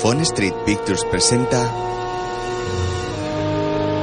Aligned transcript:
Fon 0.00 0.20
Street 0.20 0.54
Pictures 0.64 1.04
presenta 1.10 1.60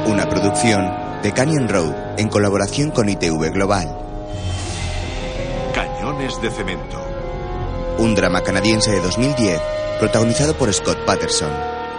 una 0.06 0.28
producción 0.28 0.84
de 1.22 1.32
Canyon 1.32 1.68
Road 1.70 2.20
en 2.20 2.28
colaboración 2.28 2.90
con 2.90 3.08
ITV 3.08 3.50
Global. 3.50 3.96
Cañones 5.74 6.38
de 6.42 6.50
cemento. 6.50 7.02
Un 7.96 8.14
drama 8.14 8.42
canadiense 8.42 8.90
de 8.90 9.00
2010 9.00 9.58
protagonizado 9.98 10.54
por 10.58 10.70
Scott 10.74 10.98
Patterson, 11.06 11.50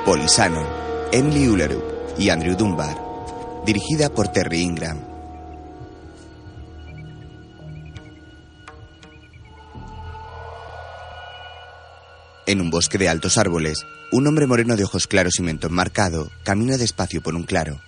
Paul 0.05 0.21
Isano, 0.21 0.63
Emily 1.11 1.47
Ullerup 1.47 1.83
y 2.19 2.29
Andrew 2.29 2.55
Dunbar. 2.55 3.01
Dirigida 3.65 4.09
por 4.09 4.27
Terry 4.27 4.61
Ingram. 4.61 5.16
En 12.47 12.61
un 12.61 12.69
bosque 12.69 12.97
de 12.97 13.09
altos 13.09 13.37
árboles, 13.37 13.85
un 14.09 14.25
hombre 14.25 14.47
moreno 14.47 14.77
de 14.77 14.85
ojos 14.85 15.05
claros 15.05 15.33
y 15.37 15.41
mentón 15.41 15.73
marcado 15.73 16.31
camina 16.43 16.77
despacio 16.77 17.21
por 17.21 17.35
un 17.35 17.43
claro. 17.43 17.81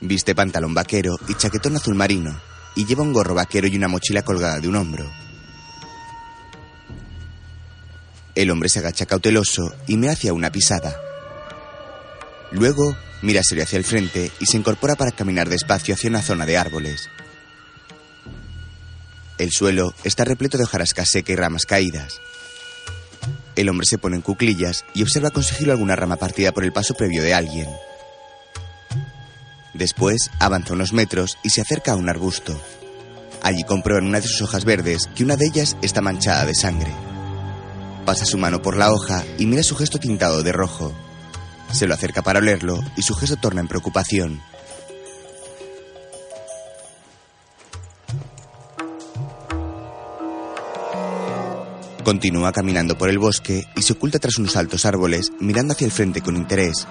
Viste 0.00 0.34
pantalón 0.34 0.72
vaquero 0.72 1.18
y 1.28 1.34
chaquetón 1.34 1.76
azul 1.76 1.94
marino, 1.94 2.40
y 2.74 2.86
lleva 2.86 3.02
un 3.02 3.12
gorro 3.12 3.34
vaquero 3.34 3.66
y 3.66 3.76
una 3.76 3.88
mochila 3.88 4.22
colgada 4.22 4.58
de 4.58 4.68
un 4.68 4.76
hombro. 4.76 5.04
El 8.34 8.50
hombre 8.50 8.70
se 8.70 8.78
agacha 8.78 9.04
cauteloso 9.04 9.74
y 9.86 9.98
me 9.98 10.08
hacia 10.08 10.32
una 10.32 10.50
pisada. 10.50 10.98
Luego 12.52 12.96
mira 13.20 13.42
serio 13.42 13.64
hacia 13.64 13.76
el 13.76 13.84
frente 13.84 14.30
y 14.40 14.46
se 14.46 14.56
incorpora 14.56 14.94
para 14.94 15.12
caminar 15.12 15.50
despacio 15.50 15.94
hacia 15.94 16.08
una 16.08 16.22
zona 16.22 16.46
de 16.46 16.56
árboles. 16.56 17.10
El 19.36 19.50
suelo 19.50 19.92
está 20.04 20.24
repleto 20.24 20.56
de 20.56 20.64
hojarasca 20.64 21.04
seca 21.04 21.32
y 21.32 21.36
ramas 21.36 21.66
caídas. 21.66 22.18
El 23.56 23.70
hombre 23.70 23.86
se 23.86 23.98
pone 23.98 24.16
en 24.16 24.22
cuclillas 24.22 24.84
y 24.94 25.02
observa 25.02 25.30
con 25.30 25.42
sigilo 25.42 25.72
alguna 25.72 25.96
rama 25.96 26.16
partida 26.16 26.52
por 26.52 26.64
el 26.64 26.72
paso 26.72 26.94
previo 26.94 27.22
de 27.22 27.34
alguien. 27.34 27.68
Después 29.72 30.30
avanza 30.38 30.74
unos 30.74 30.92
metros 30.92 31.38
y 31.42 31.50
se 31.50 31.62
acerca 31.62 31.92
a 31.92 31.96
un 31.96 32.08
arbusto. 32.08 32.58
Allí 33.42 33.64
comprueba 33.64 34.00
en 34.00 34.08
una 34.08 34.20
de 34.20 34.28
sus 34.28 34.42
hojas 34.42 34.64
verdes 34.64 35.08
que 35.14 35.24
una 35.24 35.36
de 35.36 35.46
ellas 35.46 35.76
está 35.82 36.00
manchada 36.00 36.44
de 36.44 36.54
sangre. 36.54 36.92
Pasa 38.04 38.24
su 38.24 38.38
mano 38.38 38.62
por 38.62 38.76
la 38.76 38.92
hoja 38.92 39.24
y 39.38 39.46
mira 39.46 39.62
su 39.62 39.74
gesto 39.74 39.98
tintado 39.98 40.42
de 40.42 40.52
rojo. 40.52 40.92
Se 41.72 41.86
lo 41.86 41.94
acerca 41.94 42.22
para 42.22 42.38
olerlo 42.38 42.78
y 42.96 43.02
su 43.02 43.14
gesto 43.14 43.36
torna 43.36 43.60
en 43.60 43.68
preocupación. 43.68 44.40
Continúa 52.06 52.52
caminando 52.52 52.96
por 52.96 53.08
el 53.08 53.18
bosque 53.18 53.66
y 53.74 53.82
se 53.82 53.94
oculta 53.94 54.20
tras 54.20 54.38
unos 54.38 54.56
altos 54.56 54.86
árboles, 54.86 55.32
mirando 55.40 55.72
hacia 55.72 55.86
el 55.86 55.90
frente 55.90 56.20
con 56.20 56.36
interés. 56.36 56.86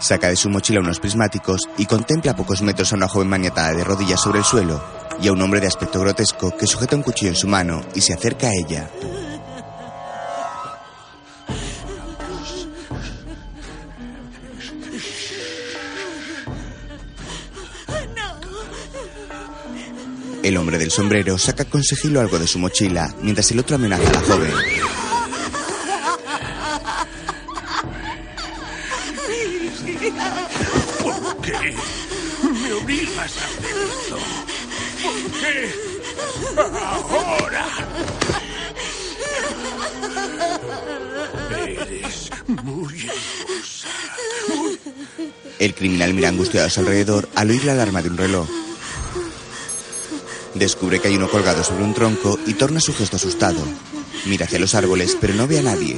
Saca 0.00 0.30
de 0.30 0.34
su 0.34 0.50
mochila 0.50 0.80
unos 0.80 0.98
prismáticos 0.98 1.68
y 1.78 1.86
contempla 1.86 2.32
a 2.32 2.34
pocos 2.34 2.60
metros 2.60 2.92
a 2.92 2.96
una 2.96 3.06
joven 3.06 3.28
maniatada 3.28 3.72
de 3.72 3.84
rodillas 3.84 4.20
sobre 4.20 4.40
el 4.40 4.44
suelo 4.44 4.82
y 5.22 5.28
a 5.28 5.32
un 5.32 5.40
hombre 5.40 5.60
de 5.60 5.68
aspecto 5.68 6.00
grotesco 6.00 6.56
que 6.56 6.66
sujeta 6.66 6.96
un 6.96 7.02
cuchillo 7.02 7.30
en 7.30 7.36
su 7.36 7.46
mano 7.46 7.82
y 7.94 8.00
se 8.00 8.14
acerca 8.14 8.48
a 8.48 8.52
ella. 8.52 8.90
El 20.46 20.56
hombre 20.58 20.78
del 20.78 20.92
sombrero 20.92 21.36
saca 21.38 21.64
con 21.64 21.82
sigilo 21.82 22.20
algo 22.20 22.38
de 22.38 22.46
su 22.46 22.60
mochila 22.60 23.12
mientras 23.20 23.50
el 23.50 23.58
otro 23.58 23.74
amenaza 23.74 24.08
a 24.08 24.12
la 24.12 24.20
joven. 24.20 24.52
¿Por 31.02 31.40
qué 31.42 31.74
me 32.62 32.72
obligas 32.74 33.18
a 33.18 33.44
hacer 33.44 33.76
esto? 33.90 34.18
¿Por 35.02 35.16
qué? 35.40 35.74
Ahora. 37.10 37.66
Eres 41.58 42.30
muy 42.46 43.00
hermosa. 43.00 43.88
El 45.58 45.74
criminal 45.74 46.14
mira 46.14 46.28
angustiado 46.28 46.68
a 46.68 46.70
su 46.70 46.78
alrededor 46.78 47.28
al 47.34 47.50
oír 47.50 47.64
la 47.64 47.72
alarma 47.72 48.00
de 48.00 48.10
un 48.10 48.16
reloj. 48.16 48.48
Descubre 50.58 51.00
que 51.00 51.08
hay 51.08 51.16
uno 51.16 51.28
colgado 51.28 51.62
sobre 51.62 51.84
un 51.84 51.92
tronco 51.92 52.38
y 52.46 52.54
torna 52.54 52.80
su 52.80 52.94
gesto 52.94 53.16
asustado. 53.16 53.58
Mira 54.24 54.46
hacia 54.46 54.58
los 54.58 54.74
árboles, 54.74 55.16
pero 55.20 55.34
no 55.34 55.46
ve 55.46 55.58
a 55.58 55.62
nadie. 55.62 55.96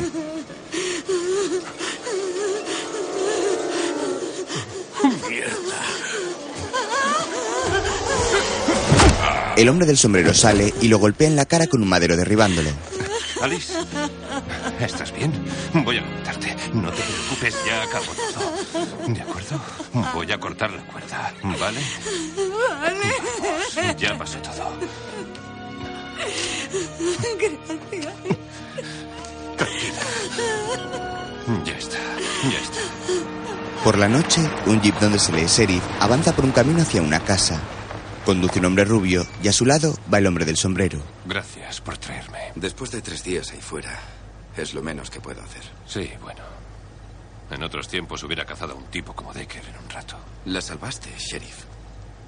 Mierda. 5.28 5.80
El 9.56 9.68
hombre 9.68 9.86
del 9.86 9.96
sombrero 9.96 10.34
sale 10.34 10.74
y 10.80 10.88
lo 10.88 10.98
golpea 10.98 11.28
en 11.28 11.36
la 11.36 11.46
cara 11.46 11.68
con 11.68 11.80
un 11.82 11.88
madero 11.88 12.16
derribándolo. 12.16 12.70
Alice, 13.40 13.72
¿estás 14.80 15.14
bien? 15.14 15.32
Voy 15.72 15.98
a 15.98 16.00
levantarte. 16.00 16.56
No 16.74 16.90
te 16.90 17.02
preocupes, 17.02 17.54
ya 17.64 17.82
acabo 17.82 18.06
todo. 18.34 19.14
¿De 19.14 19.20
acuerdo? 19.22 19.60
Voy 20.12 20.32
a 20.32 20.38
cortar 20.38 20.72
la 20.72 20.84
cuerda, 20.86 21.32
¿vale? 21.44 21.80
Vale. 22.80 23.14
Ya 23.98 24.16
pasó 24.16 24.38
todo. 24.38 24.72
Gracias. 29.56 29.92
Ya 31.64 31.76
está, 31.76 31.98
ya 32.44 32.58
está. 32.58 32.80
Por 33.82 33.96
la 33.98 34.08
noche, 34.08 34.40
un 34.66 34.80
jeep 34.80 34.94
donde 35.00 35.18
se 35.18 35.32
lee 35.32 35.46
sheriff 35.46 35.82
avanza 36.00 36.34
por 36.34 36.44
un 36.44 36.52
camino 36.52 36.82
hacia 36.82 37.02
una 37.02 37.20
casa. 37.20 37.60
Conduce 38.24 38.58
un 38.58 38.66
hombre 38.66 38.84
rubio 38.84 39.26
y 39.42 39.48
a 39.48 39.52
su 39.52 39.64
lado 39.64 39.96
va 40.12 40.18
el 40.18 40.26
hombre 40.26 40.44
del 40.44 40.56
sombrero. 40.56 41.00
Gracias 41.24 41.80
por 41.80 41.96
traerme. 41.96 42.52
Después 42.54 42.90
de 42.90 43.00
tres 43.00 43.24
días 43.24 43.50
ahí 43.52 43.60
fuera, 43.60 43.98
es 44.56 44.74
lo 44.74 44.82
menos 44.82 45.10
que 45.10 45.20
puedo 45.20 45.42
hacer. 45.42 45.62
Sí, 45.86 46.10
bueno. 46.20 46.42
En 47.50 47.62
otros 47.62 47.88
tiempos 47.88 48.22
hubiera 48.24 48.44
cazado 48.44 48.74
a 48.74 48.76
un 48.76 48.84
tipo 48.86 49.14
como 49.14 49.32
Decker 49.32 49.64
en 49.64 49.82
un 49.82 49.88
rato. 49.88 50.16
La 50.44 50.60
salvaste, 50.60 51.10
sheriff. 51.16 51.64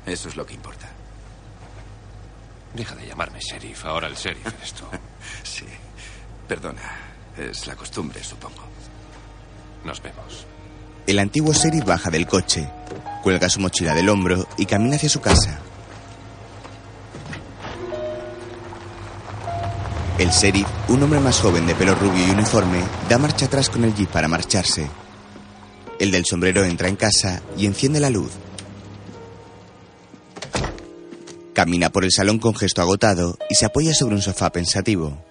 Eso 0.06 0.28
es 0.28 0.36
lo 0.36 0.46
que 0.46 0.54
importa. 0.54 0.88
Deja 2.74 2.94
de 2.94 3.06
llamarme 3.06 3.40
sheriff. 3.40 3.84
Ahora 3.84 4.06
el 4.06 4.14
sheriff 4.14 4.46
eres 4.46 4.72
tú. 4.72 4.84
sí. 5.42 5.66
Perdona. 6.46 6.82
Es 7.36 7.66
la 7.66 7.76
costumbre, 7.76 8.22
supongo. 8.22 8.62
Nos 9.84 10.02
vemos. 10.02 10.46
El 11.06 11.18
antiguo 11.18 11.52
sheriff 11.52 11.84
baja 11.84 12.10
del 12.10 12.26
coche, 12.26 12.68
cuelga 13.22 13.48
su 13.48 13.60
mochila 13.60 13.94
del 13.94 14.08
hombro 14.08 14.46
y 14.56 14.66
camina 14.66 14.96
hacia 14.96 15.08
su 15.08 15.20
casa. 15.20 15.58
El 20.18 20.28
sheriff, 20.28 20.66
un 20.88 21.02
hombre 21.02 21.18
más 21.18 21.40
joven 21.40 21.66
de 21.66 21.74
pelo 21.74 21.94
rubio 21.94 22.26
y 22.26 22.30
uniforme, 22.30 22.82
da 23.08 23.16
marcha 23.16 23.46
atrás 23.46 23.70
con 23.70 23.84
el 23.84 23.94
jeep 23.94 24.10
para 24.10 24.28
marcharse. 24.28 24.86
El 25.98 26.10
del 26.10 26.26
sombrero 26.26 26.62
entra 26.64 26.88
en 26.88 26.96
casa 26.96 27.40
y 27.56 27.64
enciende 27.64 28.00
la 28.00 28.10
luz. 28.10 28.32
Camina 31.60 31.90
por 31.90 32.04
el 32.04 32.10
salón 32.10 32.38
con 32.38 32.54
gesto 32.54 32.80
agotado 32.80 33.36
y 33.50 33.54
se 33.54 33.66
apoya 33.66 33.92
sobre 33.92 34.14
un 34.14 34.22
sofá 34.22 34.50
pensativo. 34.50 35.22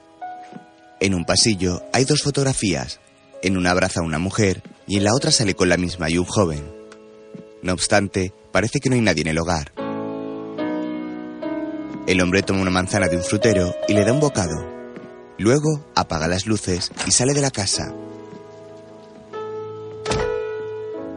En 0.99 1.15
un 1.15 1.25
pasillo 1.25 1.81
hay 1.91 2.05
dos 2.05 2.21
fotografías. 2.21 2.99
En 3.41 3.57
una 3.57 3.71
abraza 3.71 4.01
a 4.01 4.03
una 4.03 4.19
mujer 4.19 4.61
y 4.85 4.97
en 4.97 5.05
la 5.05 5.15
otra 5.15 5.31
sale 5.31 5.55
con 5.55 5.69
la 5.69 5.77
misma 5.77 6.07
y 6.07 6.19
un 6.19 6.25
joven. 6.25 6.63
No 7.63 7.73
obstante, 7.73 8.31
parece 8.51 8.79
que 8.79 8.89
no 8.89 8.95
hay 8.95 9.01
nadie 9.01 9.23
en 9.23 9.29
el 9.29 9.39
hogar. 9.39 9.71
El 12.05 12.21
hombre 12.21 12.43
toma 12.43 12.61
una 12.61 12.69
manzana 12.69 13.07
de 13.07 13.17
un 13.17 13.23
frutero 13.23 13.73
y 13.87 13.95
le 13.95 14.05
da 14.05 14.13
un 14.13 14.19
bocado. 14.19 14.69
Luego 15.39 15.83
apaga 15.95 16.27
las 16.27 16.45
luces 16.45 16.91
y 17.07 17.11
sale 17.11 17.33
de 17.33 17.41
la 17.41 17.49
casa. 17.49 17.91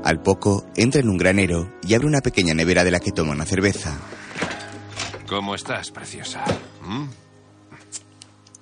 Al 0.05 0.23
poco 0.23 0.65
entra 0.75 1.03
en 1.03 1.11
un 1.11 1.19
granero 1.19 1.70
y 1.87 1.93
abre 1.93 2.06
una 2.06 2.23
pequeña 2.23 2.55
nevera 2.55 2.82
de 2.82 2.93
la 2.93 3.00
que 3.00 3.12
toma 3.12 3.32
una 3.32 3.44
cerveza. 3.44 4.00
¿Cómo 5.32 5.55
estás, 5.55 5.90
preciosa? 5.90 6.44
¿Mm? 6.82 7.06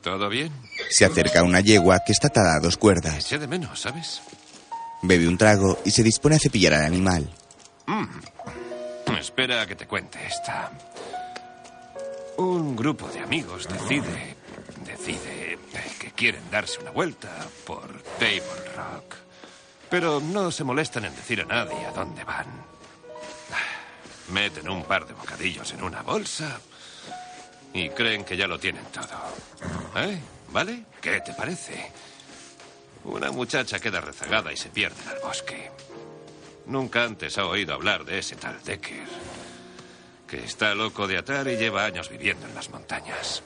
¿Todo 0.02 0.28
bien? 0.28 0.52
Se 0.88 1.04
acerca 1.04 1.40
a 1.40 1.42
una 1.42 1.58
yegua 1.58 1.98
que 2.06 2.12
está 2.12 2.28
atada 2.28 2.54
a 2.54 2.60
dos 2.60 2.76
cuerdas. 2.76 3.16
Eché 3.18 3.40
de 3.40 3.48
menos, 3.48 3.80
¿sabes? 3.80 4.22
Bebe 5.02 5.26
un 5.26 5.36
trago 5.36 5.80
y 5.84 5.90
se 5.90 6.04
dispone 6.04 6.36
a 6.36 6.38
cepillar 6.38 6.74
al 6.74 6.84
animal. 6.84 7.28
Mm. 7.88 8.04
Espera 9.18 9.62
a 9.62 9.66
que 9.66 9.74
te 9.74 9.88
cuente 9.88 10.24
esta. 10.24 10.70
Un 12.36 12.76
grupo 12.76 13.08
de 13.08 13.18
amigos 13.18 13.66
decide. 13.66 14.36
decide 14.86 15.58
que 15.98 16.12
quieren 16.12 16.48
darse 16.52 16.78
una 16.78 16.92
vuelta 16.92 17.30
por 17.66 18.00
Table 18.20 18.70
Rock. 18.76 19.16
Pero 19.90 20.20
no 20.20 20.52
se 20.52 20.62
molestan 20.62 21.04
en 21.04 21.16
decir 21.16 21.40
a 21.40 21.46
nadie 21.46 21.84
a 21.84 21.90
dónde 21.90 22.22
van. 22.22 22.69
Meten 24.32 24.68
un 24.68 24.84
par 24.84 25.06
de 25.06 25.14
bocadillos 25.14 25.72
en 25.72 25.82
una 25.82 26.02
bolsa 26.02 26.60
y 27.72 27.88
creen 27.90 28.24
que 28.24 28.36
ya 28.36 28.46
lo 28.46 28.58
tienen 28.58 28.84
todo. 28.86 29.08
¿Eh? 29.96 30.20
¿vale? 30.52 30.84
¿Qué 31.00 31.20
te 31.20 31.32
parece? 31.32 31.90
Una 33.04 33.30
muchacha 33.30 33.78
queda 33.78 34.00
rezagada 34.00 34.52
y 34.52 34.56
se 34.56 34.68
pierde 34.68 35.02
en 35.02 35.10
el 35.10 35.20
bosque. 35.22 35.70
Nunca 36.66 37.04
antes 37.04 37.38
ha 37.38 37.46
oído 37.46 37.74
hablar 37.74 38.04
de 38.04 38.18
ese 38.18 38.36
tal 38.36 38.62
Decker, 38.62 39.08
que 40.28 40.44
está 40.44 40.74
loco 40.74 41.06
de 41.08 41.18
atar 41.18 41.48
y 41.48 41.56
lleva 41.56 41.84
años 41.84 42.08
viviendo 42.10 42.46
en 42.46 42.54
las 42.54 42.70
montañas. 42.70 43.42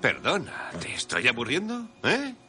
Perdona, 0.00 0.70
¿te 0.80 0.94
estoy 0.94 1.28
aburriendo? 1.28 1.88
¿Eh? 2.02 2.34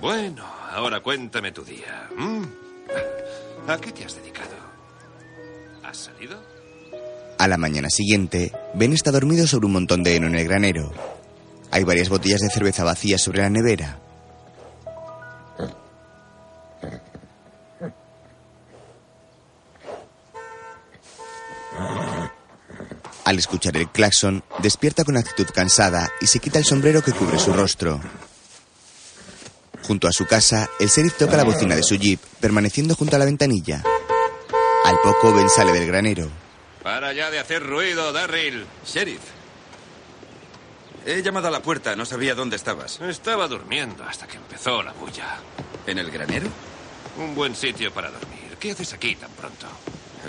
Bueno, 0.00 0.44
ahora 0.72 1.00
cuéntame 1.00 1.52
tu 1.52 1.64
día. 1.64 2.08
¿A 3.68 3.78
qué 3.78 3.92
te 3.92 4.04
has 4.04 4.16
dedicado? 4.16 4.56
¿Has 5.82 5.96
salido? 5.96 6.42
A 7.38 7.48
la 7.48 7.56
mañana 7.56 7.88
siguiente, 7.90 8.52
Ben 8.74 8.92
está 8.92 9.10
dormido 9.10 9.46
sobre 9.46 9.66
un 9.66 9.72
montón 9.72 10.02
de 10.02 10.16
heno 10.16 10.26
en 10.26 10.36
el 10.36 10.44
granero. 10.46 10.92
Hay 11.70 11.84
varias 11.84 12.08
botellas 12.08 12.40
de 12.40 12.50
cerveza 12.50 12.84
vacías 12.84 13.20
sobre 13.20 13.42
la 13.42 13.50
nevera. 13.50 13.98
Al 23.24 23.38
escuchar 23.38 23.76
el 23.76 23.88
claxon, 23.88 24.42
despierta 24.58 25.04
con 25.04 25.16
actitud 25.16 25.46
cansada 25.54 26.10
y 26.20 26.26
se 26.26 26.38
quita 26.38 26.58
el 26.58 26.64
sombrero 26.64 27.02
que 27.02 27.12
cubre 27.12 27.38
su 27.38 27.52
rostro. 27.52 28.00
Junto 29.82 30.06
a 30.08 30.12
su 30.12 30.26
casa, 30.26 30.68
el 30.78 30.88
sheriff 30.88 31.18
toca 31.18 31.36
la 31.36 31.44
bocina 31.44 31.74
de 31.74 31.82
su 31.82 31.96
jeep, 31.96 32.20
permaneciendo 32.40 32.94
junto 32.94 33.16
a 33.16 33.18
la 33.18 33.24
ventanilla. 33.24 33.82
Al 34.84 34.96
poco, 35.02 35.32
Ben 35.34 35.48
sale 35.48 35.72
del 35.72 35.86
granero. 35.86 36.28
Para 36.82 37.12
ya 37.12 37.30
de 37.30 37.38
hacer 37.38 37.64
ruido, 37.64 38.12
Darryl. 38.12 38.66
Sheriff. 38.86 39.20
He 41.04 41.22
llamado 41.22 41.48
a 41.48 41.50
la 41.50 41.62
puerta, 41.62 41.96
no 41.96 42.04
sabía 42.04 42.34
dónde 42.34 42.56
estabas. 42.56 43.00
Estaba 43.00 43.48
durmiendo 43.48 44.04
hasta 44.04 44.26
que 44.26 44.36
empezó 44.36 44.82
la 44.82 44.92
bulla. 44.92 45.38
¿En 45.86 45.98
el 45.98 46.10
granero? 46.10 46.48
Un 47.18 47.34
buen 47.34 47.56
sitio 47.56 47.92
para 47.92 48.10
dormir. 48.10 48.56
¿Qué 48.60 48.70
haces 48.70 48.92
aquí 48.92 49.16
tan 49.16 49.30
pronto? 49.32 49.66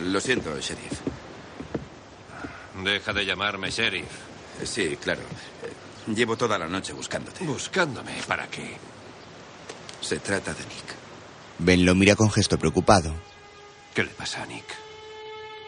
Lo 0.03 0.19
siento, 0.19 0.59
sheriff. 0.59 0.99
Deja 2.83 3.13
de 3.13 3.25
llamarme 3.25 3.69
sheriff. 3.69 4.07
Sí, 4.63 4.97
claro. 4.97 5.21
Llevo 6.07 6.35
toda 6.35 6.57
la 6.57 6.67
noche 6.67 6.93
buscándote. 6.93 7.45
Buscándome. 7.45 8.13
¿Para 8.27 8.47
qué? 8.47 8.77
Se 10.03 10.19
trata 10.19 10.53
de 10.53 10.63
Nick. 10.65 10.95
Ben 11.59 11.85
lo 11.85 11.95
mira 11.95 12.17
con 12.17 12.29
gesto 12.29 12.59
preocupado. 12.59 13.15
¿Qué 13.95 14.03
le 14.03 14.09
pasa 14.09 14.43
a 14.43 14.45
Nick? 14.45 14.65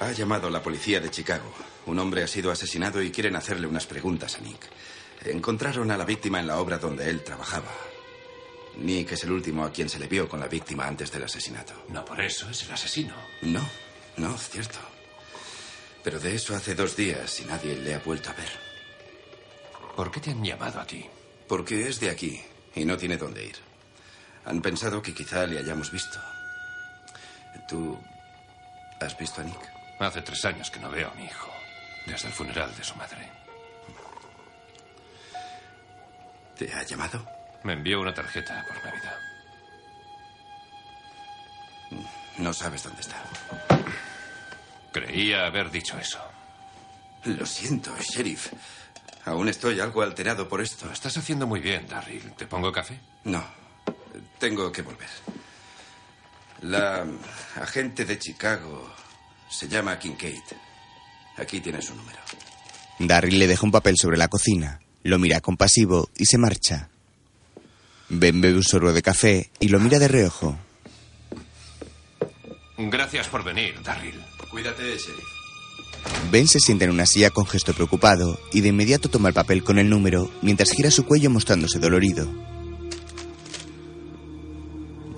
Ha 0.02 0.12
llamado 0.12 0.50
la 0.50 0.62
policía 0.62 1.00
de 1.00 1.10
Chicago. 1.10 1.54
Un 1.86 2.00
hombre 2.00 2.22
ha 2.22 2.28
sido 2.28 2.52
asesinado 2.52 3.02
y 3.02 3.12
quieren 3.12 3.38
hacerle 3.38 3.66
unas 3.66 3.86
preguntas 3.86 4.36
a 4.36 4.40
Nick. 4.42 4.68
Encontraron 5.24 5.90
a 5.90 5.98
la 5.98 6.04
víctima 6.04 6.42
en 6.42 6.48
la 6.48 6.60
obra 6.60 6.78
donde 6.78 7.10
él 7.10 7.24
trabajaba. 7.24 7.72
Nick 8.78 9.14
es 9.14 9.24
el 9.24 9.32
último 9.32 9.64
a 9.64 9.72
quien 9.72 9.88
se 9.88 10.00
le 10.00 10.08
vio 10.08 10.28
con 10.28 10.42
la 10.42 10.50
víctima 10.50 10.86
antes 10.86 11.10
del 11.14 11.24
asesinato. 11.24 11.86
No 11.88 12.04
por 12.04 12.20
eso 12.20 12.50
es 12.50 12.62
el 12.64 12.74
asesino. 12.74 13.14
No, 13.42 13.66
no, 14.18 14.38
cierto. 14.38 14.80
Pero 16.04 16.20
de 16.20 16.36
eso 16.36 16.54
hace 16.54 16.76
dos 16.76 16.98
días 16.98 17.40
y 17.40 17.46
nadie 17.46 17.78
le 17.78 17.96
ha 17.96 18.00
vuelto 18.00 18.32
a 18.32 18.34
ver. 18.34 18.52
¿Por 19.96 20.12
qué 20.12 20.20
te 20.20 20.32
han 20.32 20.44
llamado 20.44 20.82
a 20.82 20.86
ti? 20.86 21.06
Porque 21.48 21.88
es 21.88 22.02
de 22.02 22.10
aquí 22.10 22.42
y 22.76 22.84
no 22.84 22.98
tiene 22.98 23.16
dónde 23.16 23.46
ir. 23.46 23.65
Han 24.46 24.62
pensado 24.62 25.02
que 25.02 25.14
quizá 25.14 25.46
le 25.46 25.60
hayamos 25.60 25.92
visto. 25.92 26.20
¿Tú 27.68 28.00
has 29.00 29.18
visto 29.18 29.42
a 29.42 29.44
Nick? 29.44 29.72
Hace 30.00 30.22
tres 30.22 30.46
años 30.46 30.70
que 30.70 30.80
no 30.80 30.90
veo 30.90 31.10
a 31.10 31.16
mi 31.16 31.26
hijo. 31.26 31.52
Desde 32.06 32.28
el 32.28 32.34
funeral 32.34 32.76
de 32.76 32.84
su 32.84 32.96
madre. 32.96 33.30
¿Te 36.56 36.72
ha 36.74 36.84
llamado? 36.84 37.26
Me 37.64 37.74
envió 37.74 38.00
una 38.00 38.14
tarjeta 38.14 38.64
por 38.68 38.84
Navidad. 38.86 39.18
No 42.38 42.54
sabes 42.54 42.84
dónde 42.84 43.02
está. 43.02 43.24
Creía 44.92 45.48
haber 45.48 45.72
dicho 45.72 45.98
eso. 45.98 46.20
Lo 47.24 47.46
siento, 47.46 47.96
sheriff. 47.98 48.54
Aún 49.26 49.50
estoy 49.50 49.80
algo 49.80 50.04
alterado 50.04 50.48
por 50.48 50.62
esto. 50.62 50.86
Lo 50.86 50.94
estás 50.94 51.18
haciendo 51.18 51.48
muy 51.48 51.60
bien, 51.60 51.88
Darryl. 51.88 52.34
¿Te 52.34 52.46
pongo 52.46 52.72
café? 52.72 53.00
No, 53.24 53.44
tengo 54.40 54.72
que 54.72 54.82
volver. 54.82 55.10
La 56.62 57.06
agente 57.62 58.06
de 58.06 58.18
Chicago 58.18 58.90
se 59.50 59.68
llama 59.68 60.00
Kincaid. 60.00 60.44
Aquí 61.38 61.60
tiene 61.60 61.82
su 61.82 61.96
número. 61.96 62.20
Darryl 63.00 63.40
le 63.40 63.48
deja 63.48 63.66
un 63.66 63.72
papel 63.72 63.96
sobre 63.98 64.18
la 64.18 64.30
cocina, 64.30 64.80
lo 65.04 65.20
mira 65.20 65.42
compasivo 65.42 66.10
y 66.16 66.26
se 66.26 66.38
marcha. 66.38 66.90
Ben 68.08 68.40
bebe 68.40 68.56
un 68.56 68.64
sorbo 68.64 68.94
de 68.94 69.02
café 69.02 69.52
y 69.60 69.68
lo 69.68 69.80
mira 69.80 70.00
de 70.00 70.08
reojo. 70.08 70.58
Gracias 72.78 73.28
por 73.28 73.44
venir, 73.44 73.82
Darryl. 73.84 74.24
Cuídate, 74.50 74.84
sheriff. 74.84 75.36
Ben 76.32 76.48
se 76.48 76.60
sienta 76.60 76.86
en 76.86 76.92
una 76.92 77.06
silla 77.06 77.32
con 77.32 77.46
gesto 77.46 77.74
preocupado 77.74 78.40
y 78.54 78.62
de 78.62 78.70
inmediato 78.70 79.10
toma 79.10 79.30
el 79.30 79.34
papel 79.34 79.64
con 79.64 79.80
el 79.80 79.90
número 79.90 80.32
mientras 80.42 80.72
gira 80.72 80.92
su 80.92 81.06
cuello 81.06 81.30
mostrándose 81.30 81.80
dolorido. 81.80 82.28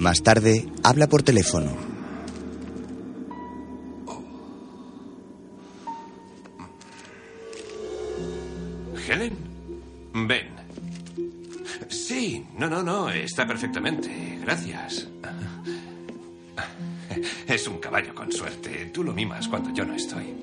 Más 0.07 0.24
tarde, 0.24 0.65
habla 0.83 1.07
por 1.07 1.21
teléfono. 1.21 1.69
¿Helen? 9.06 9.36
Ven. 10.13 10.48
Sí, 11.89 12.45
no, 12.57 12.69
no, 12.69 12.81
no, 12.83 13.09
está 13.09 13.45
perfectamente. 13.45 14.39
Gracias. 14.44 15.09
Es 17.45 17.68
un 17.68 17.80
caballo 17.80 18.15
con 18.15 18.31
suerte. 18.31 18.86
Tú 18.94 19.04
lo 19.04 19.12
mimas 19.12 19.50
cuando 19.50 19.74
yo 19.74 19.83
no 19.83 19.94
estoy. 19.94 20.33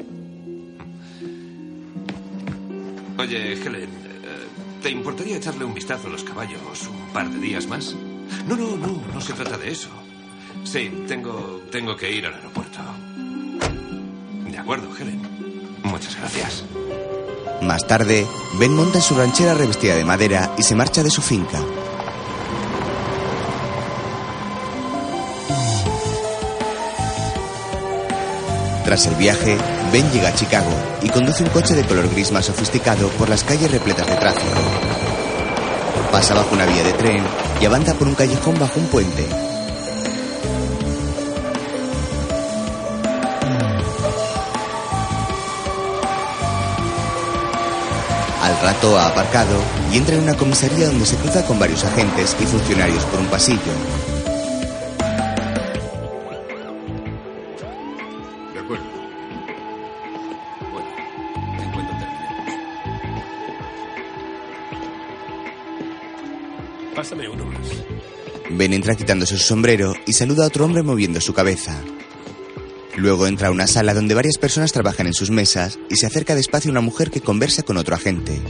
Oye, 3.17 3.55
Helen, 3.55 3.85
eh, 3.85 4.47
¿te 4.83 4.91
importaría 4.91 5.39
echarle 5.39 5.65
un 5.65 5.73
vistazo 5.73 6.09
a 6.09 6.11
los 6.11 6.23
caballos 6.23 6.87
un 6.87 7.13
par 7.15 7.31
de 7.31 7.39
días 7.39 7.67
más? 7.67 7.97
No, 8.47 8.57
no, 8.57 8.77
no, 8.77 9.03
no 9.13 9.21
se 9.21 9.33
trata 9.33 9.57
de 9.57 9.71
eso. 9.71 9.89
Sí, 10.65 11.05
tengo, 11.09 11.63
tengo 11.71 11.97
que 11.97 12.11
ir 12.11 12.27
al 12.27 12.35
aeropuerto. 12.35 12.79
De 14.51 14.59
acuerdo, 14.59 14.89
Helen. 14.97 15.21
Muchas 15.83 16.17
gracias. 16.17 16.65
Más 17.63 17.87
tarde, 17.87 18.27
Ben 18.59 18.75
monta 18.75 18.99
en 18.99 19.03
su 19.03 19.15
ranchera 19.15 19.55
revestida 19.55 19.95
de 19.95 20.05
madera 20.05 20.55
y 20.59 20.63
se 20.63 20.75
marcha 20.75 21.03
de 21.03 21.11
su 21.11 21.23
finca. 21.23 21.61
Tras 28.85 29.07
el 29.07 29.15
viaje, 29.15 29.57
Ben 29.93 30.11
llega 30.13 30.29
a 30.29 30.35
Chicago 30.35 30.71
y 31.03 31.09
conduce 31.09 31.43
un 31.43 31.49
coche 31.49 31.75
de 31.75 31.85
color 31.85 32.09
gris 32.11 32.31
más 32.33 32.45
sofisticado 32.45 33.09
por 33.11 33.31
las 33.31 33.43
calles 33.43 33.71
repletas 33.71 34.07
de 34.07 34.17
tráfico. 34.17 34.94
Pasa 36.15 36.33
bajo 36.33 36.55
una 36.55 36.65
vía 36.65 36.85
de 36.85 36.93
tren 36.93 37.25
y 37.61 37.65
avanza 37.65 37.93
por 37.95 38.07
un 38.07 38.15
callejón 38.15 38.57
bajo 38.57 38.79
un 38.79 38.87
puente. 38.87 39.27
Al 48.41 48.61
rato 48.63 48.97
ha 48.97 49.09
aparcado 49.09 49.57
y 49.93 49.97
entra 49.97 50.15
en 50.15 50.23
una 50.23 50.37
comisaría 50.37 50.87
donde 50.87 51.05
se 51.05 51.17
cruza 51.17 51.45
con 51.45 51.59
varios 51.59 51.83
agentes 51.85 52.37
y 52.41 52.47
funcionarios 52.47 53.03
por 53.07 53.19
un 53.19 53.27
pasillo. 53.27 54.14
Ben 68.65 68.73
entra 68.73 68.95
quitándose 68.95 69.37
su 69.37 69.45
sombrero 69.45 69.93
y 70.07 70.15
saluda 70.15 70.45
a 70.45 70.47
otro 70.47 70.65
hombre 70.65 70.83
moviendo 70.83 71.21
su 71.21 71.35
cabeza. 71.35 71.83
Luego 72.97 73.27
entra 73.27 73.49
a 73.49 73.51
una 73.51 73.67
sala 73.67 73.93
donde 73.93 74.15
varias 74.15 74.39
personas 74.39 74.73
trabajan 74.73 75.07
en 75.07 75.13
sus 75.13 75.31
mesas 75.31 75.79
y 75.91 75.97
se 75.97 76.07
acerca 76.07 76.35
despacio 76.35 76.71
una 76.71 76.81
mujer 76.81 77.11
que 77.11 77.21
conversa 77.21 77.63
con 77.63 77.77
otro 77.77 77.95
agente. 77.95 78.41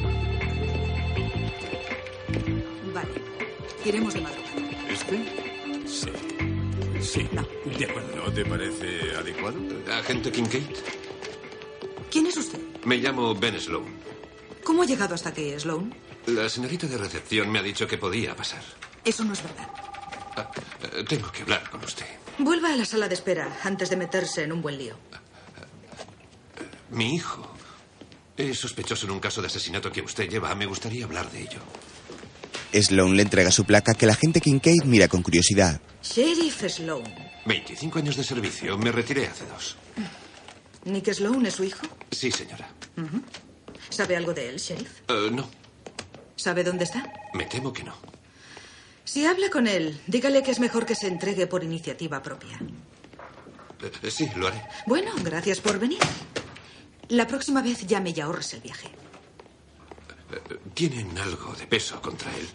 Vale. 2.94 3.08
Iremos 3.84 4.14
de 4.14 4.20
madrugada. 4.20 4.52
¿Este? 4.88 5.18
Sí. 5.84 6.08
Sí. 7.00 7.28
No. 7.32 7.44
De 7.76 7.84
acuerdo. 7.84 8.14
¿No 8.14 8.32
te 8.32 8.44
parece 8.44 9.16
adecuado? 9.18 9.58
¿Agente 9.98 10.30
Kincaid? 10.30 10.62
¿Quién 12.08 12.26
es 12.28 12.36
usted? 12.36 12.60
Me 12.84 12.98
llamo 12.98 13.34
Ben 13.34 13.60
Sloan. 13.60 13.86
¿Cómo 14.62 14.82
ha 14.82 14.86
llegado 14.86 15.16
hasta 15.16 15.30
aquí, 15.30 15.52
Sloan? 15.58 15.92
La 16.26 16.48
señorita 16.48 16.86
de 16.86 16.98
recepción 16.98 17.50
me 17.50 17.58
ha 17.58 17.62
dicho 17.64 17.88
que 17.88 17.98
podía 17.98 18.36
pasar. 18.36 18.62
Eso 19.04 19.24
no 19.24 19.32
es 19.32 19.42
verdad. 19.42 19.73
Tengo 21.08 21.30
que 21.32 21.42
hablar 21.42 21.68
con 21.70 21.82
usted. 21.84 22.06
Vuelva 22.38 22.72
a 22.72 22.76
la 22.76 22.84
sala 22.84 23.08
de 23.08 23.14
espera 23.14 23.58
antes 23.64 23.90
de 23.90 23.96
meterse 23.96 24.42
en 24.44 24.52
un 24.52 24.62
buen 24.62 24.78
lío. 24.78 24.96
mi 26.90 27.14
hijo 27.14 27.50
es 28.36 28.58
sospechoso 28.58 29.06
en 29.06 29.12
un 29.12 29.20
caso 29.20 29.40
de 29.40 29.46
asesinato 29.48 29.90
que 29.90 30.00
usted 30.02 30.28
lleva. 30.28 30.54
Me 30.54 30.66
gustaría 30.66 31.04
hablar 31.04 31.30
de 31.30 31.42
ello. 31.42 31.58
Sloan 32.72 33.16
le 33.16 33.22
entrega 33.22 33.50
su 33.52 33.64
placa 33.64 33.94
que 33.94 34.06
la 34.06 34.12
agente 34.14 34.40
Kincaid 34.40 34.82
mira 34.84 35.06
con 35.08 35.22
curiosidad. 35.22 35.80
Sheriff 36.02 36.64
Sloan. 36.68 37.04
25 37.46 37.98
años 38.00 38.16
de 38.16 38.24
servicio. 38.24 38.76
Me 38.78 38.90
retiré 38.90 39.26
hace 39.26 39.44
dos. 39.46 39.76
¿Nick 40.84 41.12
Sloan 41.12 41.46
es 41.46 41.54
su 41.54 41.64
hijo? 41.64 41.86
Sí, 42.10 42.30
señora. 42.30 42.68
¿Sabe 43.90 44.16
algo 44.16 44.34
de 44.34 44.48
él, 44.48 44.56
sheriff? 44.56 45.00
Eh, 45.08 45.28
no, 45.30 45.48
¿Sabe 46.36 46.64
dónde 46.64 46.84
está? 46.84 47.12
me 47.34 47.44
temo 47.46 47.72
que 47.72 47.84
no. 47.84 47.94
Si 49.04 49.26
habla 49.26 49.50
con 49.50 49.66
él, 49.66 50.00
dígale 50.06 50.42
que 50.42 50.50
es 50.50 50.60
mejor 50.60 50.86
que 50.86 50.94
se 50.94 51.06
entregue 51.08 51.46
por 51.46 51.62
iniciativa 51.62 52.22
propia. 52.22 52.58
Eh, 54.02 54.10
sí, 54.10 54.28
lo 54.36 54.48
haré. 54.48 54.62
Bueno, 54.86 55.12
gracias 55.22 55.60
por 55.60 55.78
venir. 55.78 55.98
La 57.08 57.26
próxima 57.26 57.60
vez 57.60 57.86
llame 57.86 58.14
y 58.16 58.20
ahorres 58.20 58.54
el 58.54 58.60
viaje. 58.60 58.88
Eh, 60.32 60.58
¿Tienen 60.72 61.16
algo 61.18 61.52
de 61.54 61.66
peso 61.66 62.00
contra 62.00 62.34
él? 62.34 62.48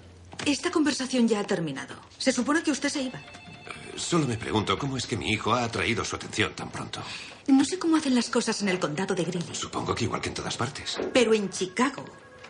Esta 0.46 0.72
conversación 0.72 1.28
ya 1.28 1.40
ha 1.42 1.44
terminado. 1.44 1.96
Se 2.18 2.32
supone 2.32 2.64
que 2.64 2.72
usted 2.72 2.90
se 2.90 3.04
iba. 3.04 3.20
Eh, 3.20 3.94
Solo 3.96 4.26
me 4.26 4.38
pregunto 4.38 4.78
cómo 4.80 4.98
es 4.98 5.06
que 5.06 5.18
mi 5.18 5.30
hijo 5.32 5.54
ha 5.54 5.64
atraído 5.66 6.04
su 6.04 6.16
atención 6.16 6.54
tan 6.56 6.72
pronto. 6.72 7.02
No 7.48 7.64
sé 7.64 7.78
cómo 7.78 7.98
hacen 7.98 8.16
las 8.16 8.30
cosas 8.30 8.62
en 8.64 8.70
el 8.70 8.80
condado 8.80 9.14
de 9.14 9.24
Greeley, 9.24 9.54
Supongo 9.56 9.94
que 9.94 10.06
igual 10.06 10.22
que 10.22 10.30
en 10.30 10.36
todas 10.36 10.58
partes. 10.58 10.98
pero 11.14 11.34
en 11.34 11.50
Chicago, 11.50 12.06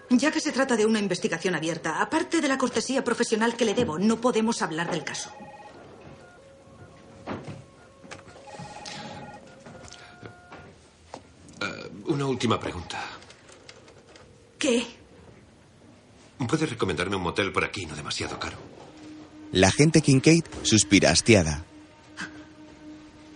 ya 0.10 0.32
que 0.32 0.40
se 0.40 0.52
trata 0.52 0.76
de 0.76 0.86
una 0.86 1.00
investigación 1.00 1.56
abierta, 1.56 2.02
aparte 2.02 2.42
de 2.42 2.48
la 2.48 2.58
cortesía 2.58 3.04
profesional 3.04 3.56
que 3.56 3.66
le 3.66 3.74
debo, 3.74 4.00
no 4.00 4.20
podemos 4.20 4.62
hablar 4.62 4.90
del 4.90 5.04
caso. 5.04 5.32
Eh, 11.62 11.90
una 12.08 12.26
última 12.26 12.60
pregunta. 12.60 13.00
¿Qué? 14.58 14.86
¿Puede 16.48 16.66
recomendarme 16.66 17.16
un 17.16 17.24
motel 17.24 17.52
por 17.52 17.64
aquí 17.64 17.86
no 17.86 17.96
demasiado 17.96 18.40
caro? 18.40 18.58
La 19.52 19.68
agente 19.68 20.02
Kincaid 20.02 20.44
suspira 20.64 21.12
hastiada. 21.12 21.66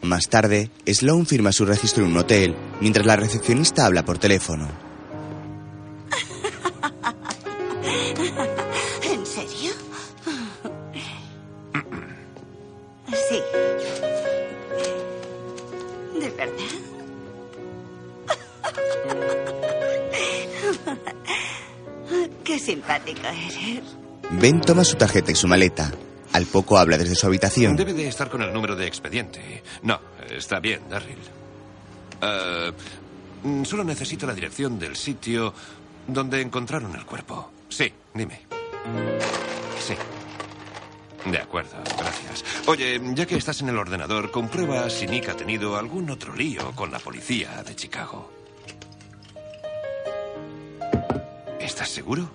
Más 0.02 0.28
tarde, 0.28 0.70
Sloan 0.86 1.26
firma 1.26 1.52
su 1.52 1.66
registro 1.66 2.04
en 2.04 2.12
un 2.12 2.18
hotel 2.18 2.56
mientras 2.82 3.06
la 3.06 3.16
recepcionista 3.16 3.86
habla 3.86 4.04
por 4.04 4.18
teléfono. 4.18 4.83
Qué 23.06 23.12
simpático 23.12 23.28
eres. 23.28 23.84
Ben 24.32 24.62
toma 24.62 24.84
su 24.84 24.96
tarjeta 24.96 25.32
y 25.32 25.36
su 25.36 25.48
maleta. 25.48 25.92
Al 26.34 26.46
poco 26.46 26.78
habla 26.78 26.98
desde 26.98 27.16
su 27.16 27.28
habitación. 27.28 27.76
Debe 27.76 27.94
de 27.94 28.08
estar 28.08 28.30
con 28.30 28.42
el 28.42 28.52
número 28.52 28.76
de 28.76 28.88
expediente. 28.88 29.64
No, 29.84 30.00
está 30.30 30.60
bien, 30.60 30.82
Darryl. 30.90 31.20
Eh, 32.22 32.72
mm, 33.44 33.64
solo 33.64 33.84
necesito 33.84 34.26
la 34.26 34.34
dirección 34.34 34.80
del 34.80 34.96
sitio 34.96 35.54
donde 36.08 36.42
encontraron 36.42 36.96
el 36.96 37.06
cuerpo. 37.06 37.52
Sí, 37.70 37.92
dime. 38.14 38.42
Sí. 39.80 39.96
De 41.30 41.38
acuerdo, 41.38 41.78
gracias. 41.98 42.44
Oye, 42.68 43.00
ya 43.14 43.26
que 43.26 43.36
estás 43.36 43.62
en 43.62 43.70
el 43.70 43.78
ordenador, 43.78 44.32
comprueba 44.32 44.90
si 44.90 45.08
Nick 45.08 45.30
ha 45.30 45.38
tenido 45.38 45.78
algún 45.78 46.10
otro 46.10 46.36
lío 46.36 46.72
con 46.76 46.92
la 46.92 47.00
policía 47.00 47.64
de 47.64 47.76
Chicago. 47.76 48.30
¿Estás 51.60 51.90
seguro? 51.90 52.30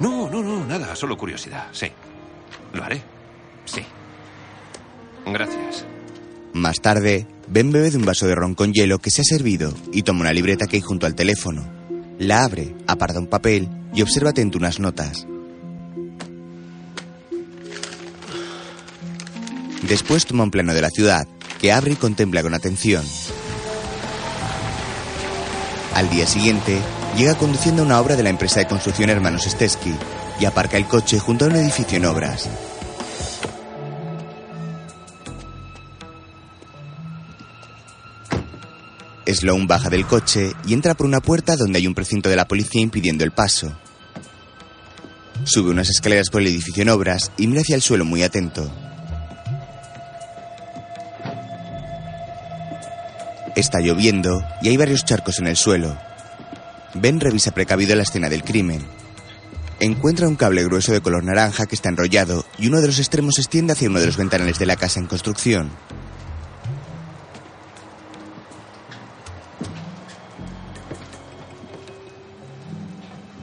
No, 0.00 0.28
no, 0.30 0.42
no, 0.42 0.64
nada, 0.66 0.94
solo 0.96 1.16
curiosidad, 1.16 1.68
sí. 1.72 1.86
Lo 2.72 2.82
haré. 2.82 3.02
Sí. 3.64 3.82
Gracias. 5.26 5.84
Más 6.52 6.80
tarde, 6.80 7.26
Ben 7.48 7.70
bebe 7.70 7.90
de 7.90 7.98
un 7.98 8.04
vaso 8.04 8.26
de 8.26 8.34
ron 8.34 8.54
con 8.54 8.72
hielo 8.72 8.98
que 8.98 9.10
se 9.10 9.22
ha 9.22 9.24
servido 9.24 9.74
y 9.92 10.02
toma 10.02 10.20
una 10.20 10.32
libreta 10.32 10.66
que 10.66 10.76
hay 10.76 10.82
junto 10.82 11.06
al 11.06 11.14
teléfono. 11.14 11.66
La 12.18 12.44
abre, 12.44 12.74
aparta 12.86 13.18
un 13.18 13.26
papel 13.26 13.68
y 13.94 14.02
observa 14.02 14.30
atento 14.30 14.58
unas 14.58 14.78
notas. 14.78 15.26
Después 19.82 20.24
toma 20.24 20.44
un 20.44 20.50
plano 20.50 20.72
de 20.72 20.80
la 20.80 20.90
ciudad, 20.90 21.26
que 21.60 21.72
abre 21.72 21.92
y 21.92 21.96
contempla 21.96 22.42
con 22.42 22.54
atención. 22.54 23.04
Al 25.94 26.08
día 26.08 26.26
siguiente, 26.26 26.78
llega 27.16 27.34
conduciendo 27.36 27.82
a 27.82 27.86
una 27.86 28.00
obra 28.00 28.16
de 28.16 28.22
la 28.22 28.30
empresa 28.30 28.60
de 28.60 28.66
construcción 28.66 29.10
Hermanos 29.10 29.44
Stesky 29.44 29.94
y 30.40 30.44
aparca 30.44 30.76
el 30.76 30.86
coche 30.86 31.18
junto 31.18 31.44
a 31.44 31.48
un 31.48 31.56
edificio 31.56 31.98
en 31.98 32.06
obras. 32.06 32.48
Sloan 39.26 39.66
baja 39.66 39.88
del 39.88 40.06
coche 40.06 40.52
y 40.66 40.74
entra 40.74 40.94
por 40.94 41.06
una 41.06 41.20
puerta 41.20 41.56
donde 41.56 41.78
hay 41.78 41.86
un 41.86 41.94
precinto 41.94 42.28
de 42.28 42.36
la 42.36 42.46
policía 42.46 42.82
impidiendo 42.82 43.24
el 43.24 43.30
paso. 43.30 43.72
Sube 45.44 45.70
unas 45.70 45.88
escaleras 45.90 46.28
por 46.30 46.40
el 46.40 46.48
edificio 46.48 46.82
en 46.82 46.90
obras 46.90 47.32
y 47.36 47.46
mira 47.46 47.62
hacia 47.62 47.76
el 47.76 47.82
suelo 47.82 48.04
muy 48.04 48.22
atento. 48.22 48.70
Está 53.54 53.80
lloviendo 53.80 54.42
y 54.62 54.68
hay 54.68 54.76
varios 54.76 55.04
charcos 55.04 55.38
en 55.38 55.46
el 55.46 55.56
suelo. 55.56 55.98
Ben 56.94 57.20
revisa 57.20 57.52
precavido 57.52 57.96
la 57.96 58.02
escena 58.02 58.28
del 58.28 58.44
crimen. 58.44 58.82
Encuentra 59.80 60.28
un 60.28 60.36
cable 60.36 60.62
grueso 60.62 60.92
de 60.92 61.00
color 61.00 61.24
naranja 61.24 61.66
que 61.66 61.74
está 61.74 61.88
enrollado 61.88 62.44
y 62.58 62.68
uno 62.68 62.80
de 62.80 62.86
los 62.86 62.98
extremos 62.98 63.36
se 63.36 63.40
extiende 63.40 63.72
hacia 63.72 63.88
uno 63.88 63.98
de 63.98 64.06
los 64.06 64.16
ventanales 64.16 64.58
de 64.58 64.66
la 64.66 64.76
casa 64.76 65.00
en 65.00 65.06
construcción. 65.06 65.70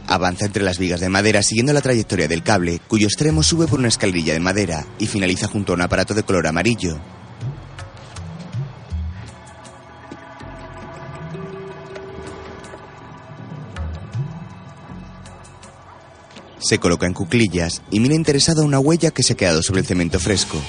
Avanza 0.08 0.46
entre 0.46 0.64
las 0.64 0.80
vigas 0.80 1.00
de 1.00 1.10
madera 1.10 1.44
siguiendo 1.44 1.74
la 1.74 1.82
trayectoria 1.82 2.28
del 2.28 2.42
cable, 2.42 2.80
cuyo 2.88 3.08
extremo 3.08 3.44
sube 3.44 3.68
por 3.68 3.80
una 3.80 3.90
escalerilla 3.90 4.34
de 4.34 4.40
madera 4.40 4.86
y 4.98 5.08
finaliza 5.08 5.48
junto 5.48 5.74
a 5.74 5.76
un 5.76 5.82
aparato 5.82 6.14
de 6.14 6.24
color 6.24 6.48
amarillo. 6.48 7.00
Se 16.70 16.78
coloca 16.78 17.08
en 17.08 17.14
cuclillas 17.14 17.82
y 17.90 18.00
mira 18.00 18.14
interesado 18.14 18.64
una 18.64 18.78
huella 18.78 19.10
que 19.10 19.24
se 19.24 19.34
ha 19.34 19.36
quedado 19.36 19.64
sobre 19.64 19.82
el 19.82 19.88
cemento 19.88 20.20
fresco. 20.20 20.62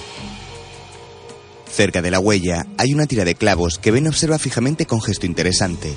Cerca 1.70 2.00
de 2.00 2.10
la 2.10 2.18
huella 2.18 2.64
hay 2.78 2.94
una 2.94 3.04
tira 3.04 3.26
de 3.26 3.34
clavos 3.34 3.78
que 3.78 3.90
Ben 3.90 4.08
observa 4.08 4.38
fijamente 4.38 4.86
con 4.86 5.02
gesto 5.02 5.26
interesante. 5.26 5.92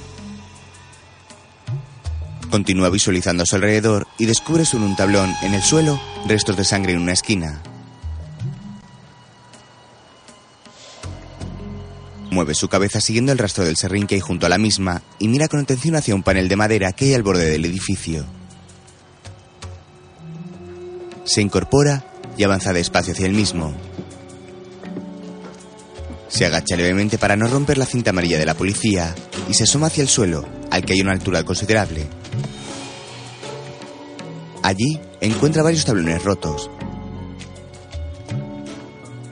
Continúa 2.51 2.89
visualizando 2.89 3.43
a 3.43 3.45
su 3.45 3.55
alrededor 3.55 4.05
y 4.19 4.25
descubre 4.25 4.65
sobre 4.65 4.87
un 4.87 4.97
tablón 4.97 5.33
en 5.41 5.53
el 5.53 5.61
suelo 5.61 5.97
restos 6.27 6.57
de 6.57 6.65
sangre 6.65 6.91
en 6.91 6.99
una 6.99 7.13
esquina. 7.13 7.63
Mueve 12.29 12.55
su 12.55 12.67
cabeza 12.67 12.99
siguiendo 12.99 13.31
el 13.31 13.37
rastro 13.37 13.63
del 13.63 13.77
serrín 13.77 14.05
que 14.05 14.15
hay 14.15 14.21
junto 14.21 14.47
a 14.47 14.49
la 14.49 14.57
misma 14.57 15.01
y 15.17 15.29
mira 15.29 15.47
con 15.47 15.61
atención 15.61 15.95
hacia 15.95 16.13
un 16.13 16.23
panel 16.23 16.49
de 16.49 16.57
madera 16.57 16.91
que 16.91 17.05
hay 17.05 17.13
al 17.13 17.23
borde 17.23 17.49
del 17.49 17.63
edificio. 17.63 18.42
Se 21.25 21.41
incorpora 21.41 22.05
y 22.37 22.43
avanza 22.43 22.73
despacio 22.73 23.13
hacia 23.13 23.25
el 23.25 23.33
mismo. 23.33 23.73
Se 26.27 26.45
agacha 26.45 26.75
levemente 26.75 27.17
para 27.17 27.35
no 27.35 27.47
romper 27.47 27.77
la 27.77 27.85
cinta 27.85 28.09
amarilla 28.09 28.39
de 28.39 28.45
la 28.45 28.55
policía 28.55 29.13
y 29.47 29.53
se 29.53 29.63
asoma 29.63 29.87
hacia 29.87 30.01
el 30.01 30.09
suelo, 30.09 30.45
al 30.71 30.83
que 30.83 30.93
hay 30.93 31.01
una 31.01 31.11
altura 31.11 31.43
considerable. 31.43 32.07
Allí 34.63 34.99
encuentra 35.21 35.63
varios 35.63 35.85
tablones 35.85 36.23
rotos. 36.23 36.69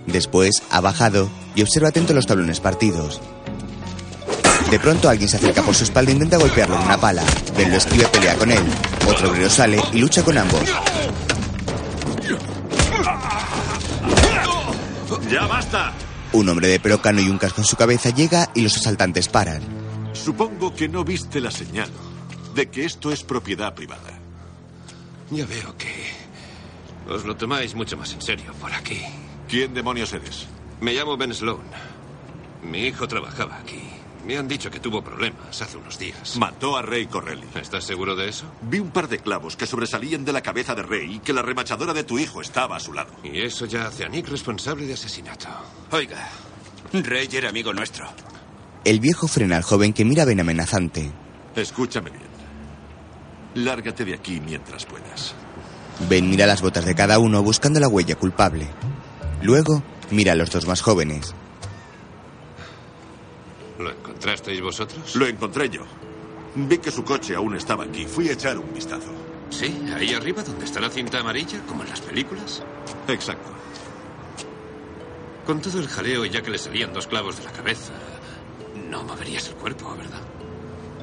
Después 0.05 0.61
ha 0.69 0.81
bajado 0.81 1.29
y 1.55 1.61
observa 1.61 1.89
atento 1.89 2.13
los 2.13 2.27
tablones 2.27 2.59
partidos. 2.59 3.21
De 4.69 4.79
pronto 4.79 5.09
alguien 5.09 5.27
se 5.27 5.37
acerca 5.37 5.63
por 5.63 5.75
su 5.75 5.83
espalda 5.83 6.11
e 6.11 6.13
intenta 6.13 6.37
golpearlo 6.37 6.75
con 6.77 6.85
una 6.85 6.99
pala. 6.99 7.23
Ben 7.57 7.71
lo 7.71 7.77
esquiva 7.77 8.03
y 8.03 8.11
pelea 8.11 8.35
con 8.35 8.51
él. 8.51 8.63
Otro 9.09 9.29
obrero 9.29 9.49
sale 9.49 9.81
y 9.91 9.97
lucha 9.97 10.23
con 10.23 10.37
ambos. 10.37 10.63
¡Ya 15.31 15.47
basta! 15.47 15.93
Un 16.33 16.49
hombre 16.49 16.67
de 16.67 16.79
pelo 16.79 17.01
cano 17.01 17.21
y 17.21 17.29
un 17.29 17.37
casco 17.37 17.61
en 17.61 17.65
su 17.65 17.77
cabeza 17.77 18.09
llega 18.09 18.49
y 18.53 18.61
los 18.63 18.75
asaltantes 18.75 19.29
paran. 19.29 19.61
Supongo 20.11 20.75
que 20.75 20.89
no 20.89 21.05
viste 21.05 21.39
la 21.39 21.51
señal 21.51 21.89
de 22.53 22.69
que 22.69 22.83
esto 22.83 23.11
es 23.13 23.23
propiedad 23.23 23.73
privada. 23.73 24.19
Ya 25.29 25.45
veo 25.45 25.77
que 25.77 26.11
os 27.07 27.23
lo 27.23 27.37
tomáis 27.37 27.75
mucho 27.75 27.95
más 27.95 28.11
en 28.11 28.21
serio 28.21 28.51
por 28.59 28.73
aquí. 28.73 29.01
¿Quién 29.47 29.73
demonios 29.73 30.11
eres? 30.11 30.47
Me 30.81 30.93
llamo 30.93 31.15
Ben 31.15 31.33
Sloan. 31.33 31.63
Mi 32.63 32.87
hijo 32.87 33.07
trabajaba 33.07 33.57
aquí. 33.57 34.00
Me 34.25 34.37
han 34.37 34.47
dicho 34.47 34.69
que 34.69 34.79
tuvo 34.79 35.01
problemas 35.03 35.61
hace 35.61 35.77
unos 35.77 35.97
días. 35.97 36.37
Mató 36.37 36.77
a 36.77 36.81
Rey 36.81 37.07
Corelli. 37.07 37.47
¿Estás 37.55 37.83
seguro 37.83 38.15
de 38.15 38.29
eso? 38.29 38.45
Vi 38.61 38.79
un 38.79 38.91
par 38.91 39.07
de 39.07 39.19
clavos 39.19 39.55
que 39.55 39.65
sobresalían 39.65 40.23
de 40.23 40.31
la 40.31 40.41
cabeza 40.41 40.75
de 40.75 40.83
Rey 40.83 41.15
y 41.15 41.19
que 41.19 41.33
la 41.33 41.41
remachadora 41.41 41.93
de 41.93 42.03
tu 42.03 42.19
hijo 42.19 42.41
estaba 42.41 42.75
a 42.75 42.79
su 42.79 42.93
lado. 42.93 43.11
Y 43.23 43.41
eso 43.41 43.65
ya 43.65 43.87
hace 43.87 44.05
a 44.05 44.09
Nick 44.09 44.27
responsable 44.27 44.85
de 44.85 44.93
asesinato. 44.93 45.47
Oiga, 45.91 46.29
Rey 46.93 47.27
era 47.31 47.49
amigo 47.49 47.73
nuestro. 47.73 48.05
El 48.83 48.99
viejo 48.99 49.27
frena 49.27 49.57
al 49.57 49.63
joven 49.63 49.93
que 49.93 50.05
mira 50.05 50.23
a 50.23 50.25
Ben 50.25 50.39
amenazante. 50.39 51.11
Escúchame 51.55 52.09
bien. 52.11 52.31
Lárgate 53.55 54.05
de 54.05 54.13
aquí 54.13 54.39
mientras 54.39 54.85
puedas. 54.85 55.33
Ben 56.09 56.29
mira 56.29 56.45
las 56.45 56.61
botas 56.61 56.85
de 56.85 56.95
cada 56.95 57.19
uno 57.19 57.43
buscando 57.43 57.79
la 57.79 57.87
huella 57.87 58.15
culpable. 58.15 58.67
Luego 59.41 59.83
mira 60.09 60.33
a 60.33 60.35
los 60.35 60.51
dos 60.51 60.67
más 60.67 60.81
jóvenes. 60.81 61.33
¿Lo 64.21 64.27
encontrasteis 64.29 64.61
vosotros? 64.61 65.15
Lo 65.15 65.25
encontré 65.25 65.67
yo. 65.67 65.81
Vi 66.53 66.77
que 66.77 66.91
su 66.91 67.03
coche 67.03 67.33
aún 67.33 67.55
estaba 67.55 67.85
aquí. 67.85 68.05
Fui 68.05 68.29
a 68.29 68.33
echar 68.33 68.55
un 68.59 68.71
vistazo. 68.71 69.11
Sí, 69.49 69.81
ahí 69.95 70.13
arriba 70.13 70.43
donde 70.43 70.65
está 70.65 70.79
la 70.79 70.91
cinta 70.91 71.19
amarilla, 71.19 71.59
como 71.67 71.81
en 71.81 71.89
las 71.89 72.01
películas. 72.01 72.61
Exacto. 73.07 73.49
Con 75.43 75.59
todo 75.59 75.79
el 75.79 75.87
jaleo 75.87 76.23
y 76.23 76.29
ya 76.29 76.43
que 76.43 76.51
le 76.51 76.59
salían 76.59 76.93
dos 76.93 77.07
clavos 77.07 77.39
de 77.39 77.45
la 77.45 77.51
cabeza, 77.51 77.93
no 78.91 79.03
moverías 79.03 79.47
el 79.47 79.55
cuerpo, 79.55 79.95
¿verdad? 79.97 80.21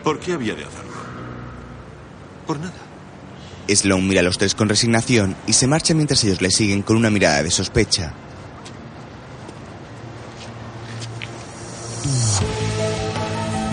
¿Por 0.05 0.21
qué 0.21 0.35
había 0.35 0.55
de 0.55 0.65
hacerlo? 0.65 0.93
Por 2.47 2.61
nada. 2.61 2.73
Sloan 3.69 4.07
mira 4.07 4.21
a 4.21 4.25
los 4.25 4.39
tres 4.39 4.55
con 4.55 4.69
resignación 4.69 5.35
y 5.49 5.55
se 5.55 5.67
marcha 5.67 5.93
mientras 5.93 6.23
ellos 6.23 6.41
le 6.41 6.53
siguen 6.53 6.83
con 6.83 6.97
una 6.97 7.11
mirada 7.11 7.43
de 7.43 7.51
sospecha. 7.51 8.15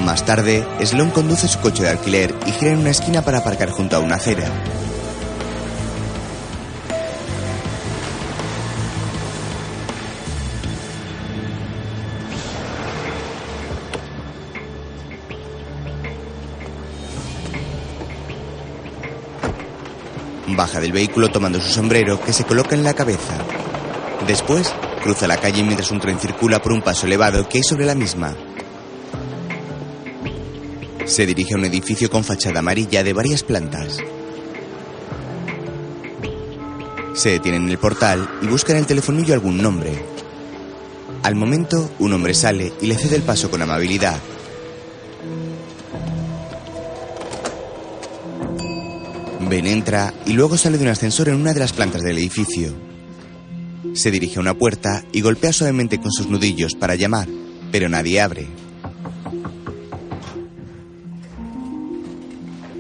Más 0.06 0.24
tarde, 0.24 0.64
Sloan 0.86 1.10
conduce 1.10 1.48
su 1.48 1.60
coche 1.60 1.82
de 1.82 1.90
alquiler 1.90 2.36
y 2.46 2.52
gira 2.52 2.74
en 2.74 2.78
una 2.78 2.92
esquina 2.92 3.24
para 3.24 3.40
aparcar 3.40 3.72
junto 3.72 3.96
a 3.96 4.00
una 4.00 4.18
acera. 4.18 4.48
Baja 20.50 20.80
del 20.80 20.92
vehículo 20.92 21.32
tomando 21.32 21.60
su 21.60 21.72
sombrero 21.72 22.22
que 22.22 22.32
se 22.32 22.44
coloca 22.44 22.76
en 22.76 22.84
la 22.84 22.94
cabeza. 22.94 23.34
Después, 24.28 24.72
cruza 25.02 25.28
la 25.28 25.38
calle 25.38 25.64
mientras 25.64 25.90
un 25.90 26.00
tren 26.00 26.20
circula 26.20 26.62
por 26.62 26.74
un 26.74 26.84
paso 26.84 27.08
elevado 27.08 27.50
que 27.50 27.58
hay 27.58 27.64
sobre 27.64 27.88
la 27.88 27.96
misma. 27.96 28.36
Se 31.06 31.28
dirige 31.28 31.54
a 31.54 31.58
un 31.58 31.66
edificio 31.66 32.10
con 32.10 32.24
fachada 32.24 32.60
amarilla 32.60 33.04
de 33.04 33.14
varias 33.14 33.44
plantas. 33.44 33.98
Se 37.14 37.30
detiene 37.30 37.58
en 37.58 37.70
el 37.70 37.78
portal 37.78 38.28
y 38.42 38.48
busca 38.48 38.74
en 38.74 38.80
el 38.80 38.88
telefonillo 38.88 39.36
algún 39.36 39.58
nombre. 39.58 39.94
Al 41.22 41.36
momento, 41.36 41.92
un 42.00 42.14
hombre 42.14 42.34
sale 42.34 42.74
y 42.82 42.88
le 42.88 42.96
cede 42.96 43.16
el 43.16 43.22
paso 43.22 43.52
con 43.52 43.62
amabilidad. 43.62 44.20
Ben 49.48 49.68
entra 49.68 50.12
y 50.26 50.34
luego 50.34 50.58
sale 50.58 50.80
de 50.80 50.86
un 50.86 50.90
ascensor 50.90 51.30
en 51.30 51.36
una 51.36 51.54
de 51.54 51.60
las 51.60 51.72
plantas 51.72 52.02
del 52.02 52.18
edificio. 52.18 52.74
Se 53.94 54.10
dirige 54.10 54.40
a 54.40 54.42
una 54.42 54.56
puerta 54.56 55.04
y 55.12 55.22
golpea 55.22 55.54
suavemente 55.54 56.00
con 56.00 56.12
sus 56.12 56.28
nudillos 56.28 56.74
para 56.74 56.96
llamar, 56.96 57.28
pero 57.72 57.88
nadie 57.90 58.20
abre. 58.20 58.65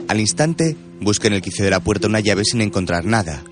Al 0.08 0.20
instante, 0.20 0.78
busca 1.02 1.28
en 1.28 1.34
el 1.34 1.42
quicio 1.42 1.66
de 1.66 1.72
la 1.72 1.80
puerta 1.80 2.08
una 2.08 2.20
llave 2.20 2.44
sin 2.46 2.62
encontrar 2.62 3.06
nada. 3.06 3.44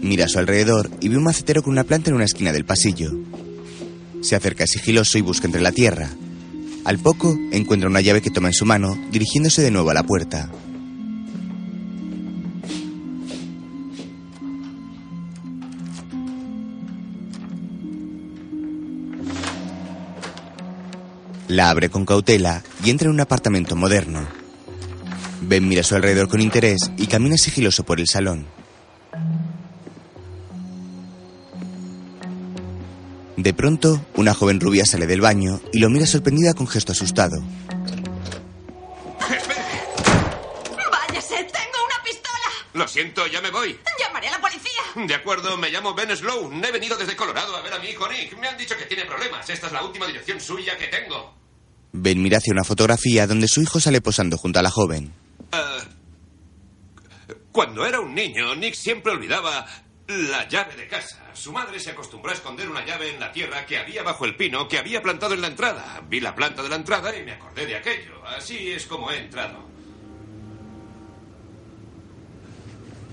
Mira 0.00 0.24
a 0.24 0.28
su 0.28 0.38
alrededor 0.38 0.90
y 1.00 1.08
ve 1.08 1.18
un 1.18 1.24
macetero 1.24 1.62
con 1.62 1.72
una 1.72 1.84
planta 1.84 2.08
en 2.08 2.16
una 2.16 2.24
esquina 2.24 2.52
del 2.52 2.64
pasillo. 2.64 3.12
Se 4.22 4.34
acerca 4.34 4.66
sigiloso 4.66 5.18
y 5.18 5.20
busca 5.20 5.46
entre 5.46 5.60
la 5.60 5.72
tierra. 5.72 6.08
Al 6.84 6.98
poco, 6.98 7.36
encuentra 7.52 7.90
una 7.90 8.00
llave 8.00 8.22
que 8.22 8.30
toma 8.30 8.48
en 8.48 8.54
su 8.54 8.64
mano, 8.64 8.98
dirigiéndose 9.12 9.60
de 9.60 9.70
nuevo 9.70 9.90
a 9.90 9.94
la 9.94 10.04
puerta. 10.04 10.50
La 21.48 21.70
abre 21.70 21.90
con 21.90 22.06
cautela 22.06 22.62
y 22.82 22.90
entra 22.90 23.06
en 23.06 23.14
un 23.14 23.20
apartamento 23.20 23.76
moderno. 23.76 24.47
Ben 25.40 25.68
mira 25.68 25.82
a 25.82 25.84
su 25.84 25.94
alrededor 25.94 26.28
con 26.28 26.40
interés 26.40 26.90
y 26.96 27.06
camina 27.06 27.36
sigiloso 27.36 27.84
por 27.84 28.00
el 28.00 28.06
salón. 28.06 28.46
De 33.36 33.54
pronto, 33.54 34.04
una 34.16 34.34
joven 34.34 34.58
rubia 34.58 34.84
sale 34.84 35.06
del 35.06 35.20
baño 35.20 35.60
y 35.72 35.78
lo 35.78 35.88
mira 35.90 36.06
sorprendida 36.06 36.54
con 36.54 36.66
gesto 36.66 36.90
asustado. 36.90 37.40
¡Váyase! 40.90 41.36
¡Tengo 41.44 41.78
una 41.86 42.02
pistola! 42.04 42.50
Lo 42.74 42.88
siento, 42.88 43.26
ya 43.28 43.40
me 43.40 43.52
voy. 43.52 43.78
¡Llamaré 44.00 44.26
a 44.26 44.32
la 44.32 44.40
policía! 44.40 45.06
De 45.06 45.14
acuerdo, 45.14 45.56
me 45.56 45.70
llamo 45.70 45.94
Ben 45.94 46.16
Sloan. 46.16 46.64
He 46.64 46.72
venido 46.72 46.96
desde 46.96 47.14
Colorado 47.14 47.56
a 47.56 47.62
ver 47.62 47.74
a 47.74 47.78
mi 47.78 47.90
hijo 47.90 48.08
Nick. 48.08 48.36
Me 48.38 48.48
han 48.48 48.58
dicho 48.58 48.76
que 48.76 48.86
tiene 48.86 49.04
problemas. 49.04 49.48
Esta 49.48 49.68
es 49.68 49.72
la 49.72 49.84
última 49.84 50.08
dirección 50.08 50.40
suya 50.40 50.76
que 50.76 50.88
tengo. 50.88 51.32
Ben 51.92 52.20
mira 52.20 52.38
hacia 52.38 52.52
una 52.52 52.64
fotografía 52.64 53.28
donde 53.28 53.46
su 53.46 53.62
hijo 53.62 53.78
sale 53.78 54.00
posando 54.00 54.36
junto 54.36 54.58
a 54.58 54.62
la 54.62 54.70
joven. 54.70 55.14
Ah, 55.52 55.78
cuando 57.52 57.86
era 57.86 58.00
un 58.00 58.14
niño, 58.14 58.54
Nick 58.54 58.74
siempre 58.74 59.12
olvidaba 59.12 59.66
la 60.08 60.48
llave 60.48 60.76
de 60.76 60.88
casa. 60.88 61.18
Su 61.34 61.52
madre 61.52 61.78
se 61.78 61.90
acostumbró 61.90 62.30
a 62.30 62.34
esconder 62.34 62.68
una 62.68 62.84
llave 62.84 63.12
en 63.12 63.20
la 63.20 63.30
tierra 63.30 63.66
que 63.66 63.78
había 63.78 64.02
bajo 64.02 64.24
el 64.24 64.36
pino 64.36 64.66
que 64.68 64.78
había 64.78 65.02
plantado 65.02 65.34
en 65.34 65.40
la 65.40 65.48
entrada. 65.48 66.02
Vi 66.08 66.20
la 66.20 66.34
planta 66.34 66.62
de 66.62 66.68
la 66.68 66.76
entrada 66.76 67.16
y 67.16 67.24
me 67.24 67.32
acordé 67.32 67.66
de 67.66 67.76
aquello. 67.76 68.24
Así 68.26 68.70
es 68.70 68.86
como 68.86 69.10
he 69.10 69.18
entrado. 69.18 69.68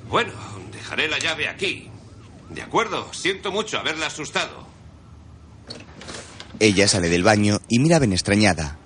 Bueno, 0.08 0.34
dejaré 0.72 1.08
la 1.08 1.20
llave 1.20 1.50
aquí. 1.50 1.90
De 2.50 2.62
acuerdo, 2.62 3.12
siento 3.14 3.52
mucho 3.52 3.80
haberla 3.80 4.08
asustado. 4.08 4.66
Ella 6.60 6.88
sale 6.88 7.10
del 7.10 7.24
baño 7.24 7.60
y 7.68 7.80
mira 7.80 8.00
Ben 8.00 8.14
extrañada. 8.14 8.78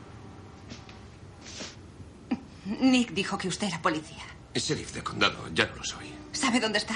Nick 2.89 3.11
dijo 3.13 3.37
que 3.37 3.47
usted 3.47 3.67
era 3.67 3.81
policía. 3.81 4.23
Sheriff 4.53 4.93
de 4.93 5.03
condado, 5.03 5.47
ya 5.53 5.65
no 5.67 5.75
lo 5.75 5.83
soy. 5.83 6.11
¿Sabe 6.31 6.59
dónde 6.59 6.79
está? 6.79 6.95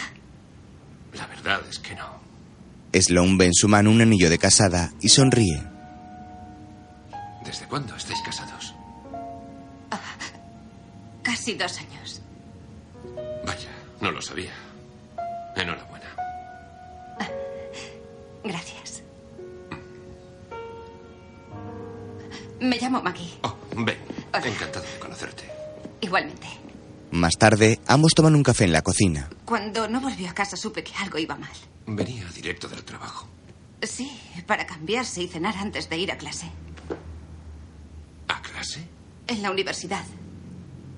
La 1.14 1.28
verdad 1.28 1.62
es 1.70 1.80
que 1.80 1.96
no. 1.96 2.22
Sloan 2.94 3.38
ve 3.38 3.46
en 3.46 3.54
su 3.54 3.68
mano 3.68 3.90
un 3.92 4.02
anillo 4.02 4.30
de 4.30 4.38
casada 4.38 4.92
y 5.02 5.10
sonríe. 5.10 5.64
¿Desde 7.46 7.66
cuándo 7.68 7.96
estáis 7.96 8.20
casados? 8.22 8.74
Casi 11.24 11.54
dos 11.56 11.80
años. 11.80 12.22
Vaya, 13.46 13.70
no 14.02 14.12
lo 14.12 14.22
sabía. 14.22 14.52
Enhorabuena. 15.56 16.06
Gracias. 18.44 19.04
Me 22.60 22.78
llamo 22.78 23.02
Maggie. 23.02 23.34
Oh, 23.42 23.56
Hola. 23.76 23.94
encantado 24.48 24.86
de 24.86 25.00
conocerte. 25.00 25.53
Igualmente. 26.04 26.48
Más 27.12 27.38
tarde, 27.40 27.80
ambos 27.88 28.12
toman 28.14 28.36
un 28.36 28.44
café 28.44 28.66
en 28.66 28.74
la 28.74 28.82
cocina. 28.82 29.30
Cuando 29.46 29.88
no 29.88 30.02
volvió 30.02 30.30
a 30.30 30.34
casa 30.34 30.58
supe 30.58 30.84
que 30.84 30.94
algo 30.96 31.18
iba 31.18 31.38
mal. 31.38 31.54
Venía 31.88 32.28
directo 32.36 32.68
del 32.68 32.84
trabajo. 32.84 33.30
Sí, 33.82 34.12
para 34.46 34.68
cambiarse 34.68 35.24
y 35.24 35.30
cenar 35.30 35.56
antes 35.56 35.90
de 35.90 35.98
ir 35.98 36.12
a 36.12 36.18
clase. 36.18 36.52
¿A 38.28 38.42
clase? 38.42 38.86
En 39.28 39.42
la 39.42 39.50
universidad. 39.50 40.04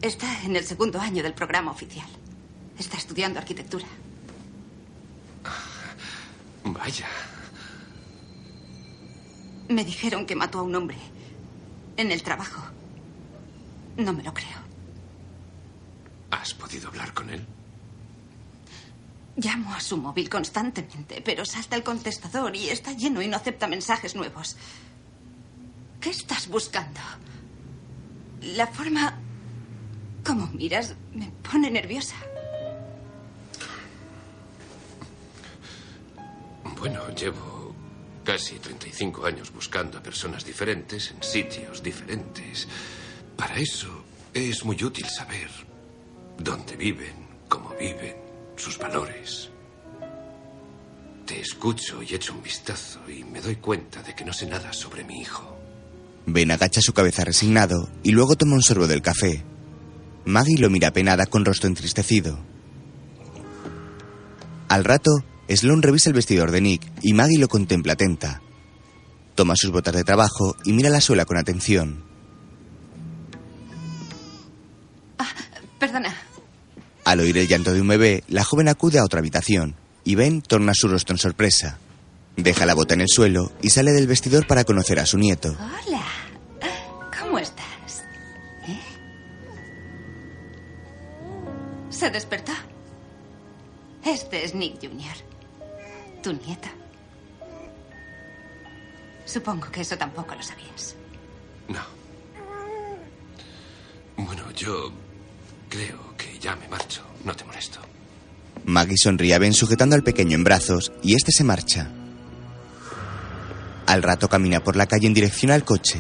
Está 0.02 0.44
en 0.44 0.56
el 0.56 0.66
segundo 0.66 1.00
año 1.00 1.22
del 1.22 1.36
programa 1.36 1.70
oficial. 1.70 2.08
Está 2.80 2.98
estudiando 2.98 3.38
arquitectura. 3.38 3.86
Vaya. 6.64 7.08
Me 9.70 9.86
dijeron 9.86 10.26
que 10.26 10.36
mató 10.36 10.60
a 10.60 10.64
un 10.64 10.74
hombre. 10.74 10.98
En 11.96 12.12
el 12.12 12.24
trabajo. 12.24 12.64
No 13.98 14.12
me 14.12 14.24
lo 14.24 14.34
creo. 14.34 14.65
¿Has 16.42 16.54
podido 16.54 16.90
hablar 16.90 17.14
con 17.14 17.30
él? 17.30 17.46
Llamo 19.38 19.74
a 19.74 19.80
su 19.80 19.98
móvil 19.98 20.30
constantemente, 20.30 21.22
pero 21.22 21.46
salta 21.46 21.76
el 21.76 21.84
contestador 21.84 22.56
y 22.56 22.70
está 22.70 22.92
lleno 22.94 23.22
y 23.22 23.28
no 23.28 23.38
acepta 23.38 23.68
mensajes 23.68 24.16
nuevos. 24.16 24.56
¿Qué 26.00 26.10
estás 26.10 26.48
buscando? 26.48 27.00
La 28.42 28.68
forma 28.68 29.18
como 30.26 30.48
miras 30.48 30.96
me 31.14 31.32
pone 31.50 31.70
nerviosa. 31.72 32.16
Bueno, 36.78 37.10
llevo 37.16 37.74
casi 38.24 38.60
35 38.60 39.26
años 39.26 39.52
buscando 39.52 39.98
a 39.98 40.04
personas 40.04 40.46
diferentes 40.46 41.12
en 41.12 41.24
sitios 41.24 41.82
diferentes. 41.82 42.68
Para 43.36 43.58
eso 43.58 44.04
es 44.34 44.64
muy 44.64 44.82
útil 44.84 45.06
saber 45.08 45.75
dónde 46.38 46.76
viven, 46.76 47.14
cómo 47.48 47.74
viven, 47.80 48.16
sus 48.56 48.78
valores. 48.78 49.50
Te 51.26 51.42
escucho 51.42 52.04
y 52.04 52.14
echo 52.14 52.34
un 52.34 52.44
vistazo 52.44 53.00
y 53.10 53.24
me 53.24 53.42
doy 53.42 53.56
cuenta 53.56 54.04
de 54.04 54.14
que 54.14 54.24
no 54.24 54.32
sé 54.32 54.46
nada 54.46 54.72
sobre 54.74 55.04
mi 55.04 55.22
hijo. 55.22 55.58
Ben 56.28 56.52
agacha 56.52 56.82
su 56.82 56.94
cabeza 56.94 57.24
resignado 57.24 57.90
y 58.04 58.12
luego 58.12 58.36
toma 58.36 58.56
un 58.56 58.62
sorbo 58.62 58.88
del 58.88 59.02
café. 59.02 59.44
Maggie 60.26 60.58
lo 60.58 60.70
mira 60.70 60.92
penada 60.92 61.26
con 61.26 61.46
rostro 61.46 61.68
entristecido. 61.68 62.40
Al 64.68 64.84
rato, 64.84 65.24
Sloan 65.48 65.84
revisa 65.84 66.10
el 66.10 66.16
vestidor 66.16 66.52
de 66.52 66.62
Nick 66.62 66.92
y 67.02 67.14
Maggie 67.14 67.38
lo 67.38 67.48
contempla 67.48 67.94
atenta. 67.94 68.42
Toma 69.36 69.54
sus 69.56 69.72
botas 69.72 69.94
de 69.94 70.04
trabajo 70.04 70.56
y 70.64 70.74
mira 70.74 70.90
la 70.90 71.02
suela 71.02 71.26
con 71.26 71.38
atención. 71.38 72.04
Ah, 75.20 75.28
perdona. 75.78 76.16
Al 77.06 77.20
oír 77.20 77.38
el 77.38 77.48
llanto 77.48 77.72
de 77.72 77.82
un 77.82 77.88
bebé, 77.88 78.24
la 78.28 78.44
joven 78.44 78.68
acude 78.68 78.98
a 78.98 79.04
otra 79.04 79.20
habitación 79.20 79.76
y 80.04 80.16
Ben 80.16 80.42
torna 80.42 80.74
su 80.74 80.88
rostro 80.88 81.14
en 81.14 81.20
sorpresa. 81.20 81.78
Deja 82.36 82.66
la 82.66 82.74
bota 82.74 82.96
en 82.96 83.02
el 83.02 83.08
suelo 83.08 83.52
y 83.62 83.70
sale 83.70 83.92
del 83.92 84.08
vestidor 84.08 84.48
para 84.48 84.64
conocer 84.64 85.00
a 85.00 85.06
su 85.06 85.20
nieto. 85.20 85.56
Hola. 85.56 86.04
¿Cómo 87.20 87.38
estás? 87.38 88.04
¿Eh? 88.68 88.80
¿Se 91.92 92.10
despertó? 92.10 92.52
Este 94.04 94.44
es 94.44 94.56
Nick 94.56 94.82
Jr., 94.82 95.16
tu 96.24 96.34
nieta. 96.34 96.72
Supongo 99.26 99.70
que 99.72 99.82
eso 99.82 99.96
tampoco 99.96 100.34
lo 100.34 100.42
sabías. 100.42 100.96
No. 101.68 101.82
Bueno, 104.18 104.50
yo 104.52 104.92
creo 105.70 106.15
que 106.15 106.15
ya 106.46 106.56
me 106.56 106.68
marcho. 106.68 107.02
No 107.24 107.36
te 107.36 107.44
molesto. 107.44 107.80
Maggie 108.66 108.98
sonríe 108.98 109.34
a 109.34 109.40
Ben 109.40 109.54
sujetando 109.54 109.96
al 109.96 110.04
pequeño 110.04 110.36
en 110.36 110.44
brazos 110.44 110.92
y 111.02 111.16
este 111.16 111.32
se 111.32 111.44
marcha. 111.44 111.90
Al 113.88 114.04
rato 114.04 114.30
camina 114.30 114.64
por 114.64 114.76
la 114.76 114.86
calle 114.86 115.08
en 115.08 115.16
dirección 115.16 115.52
al 115.52 115.64
coche. 115.64 116.00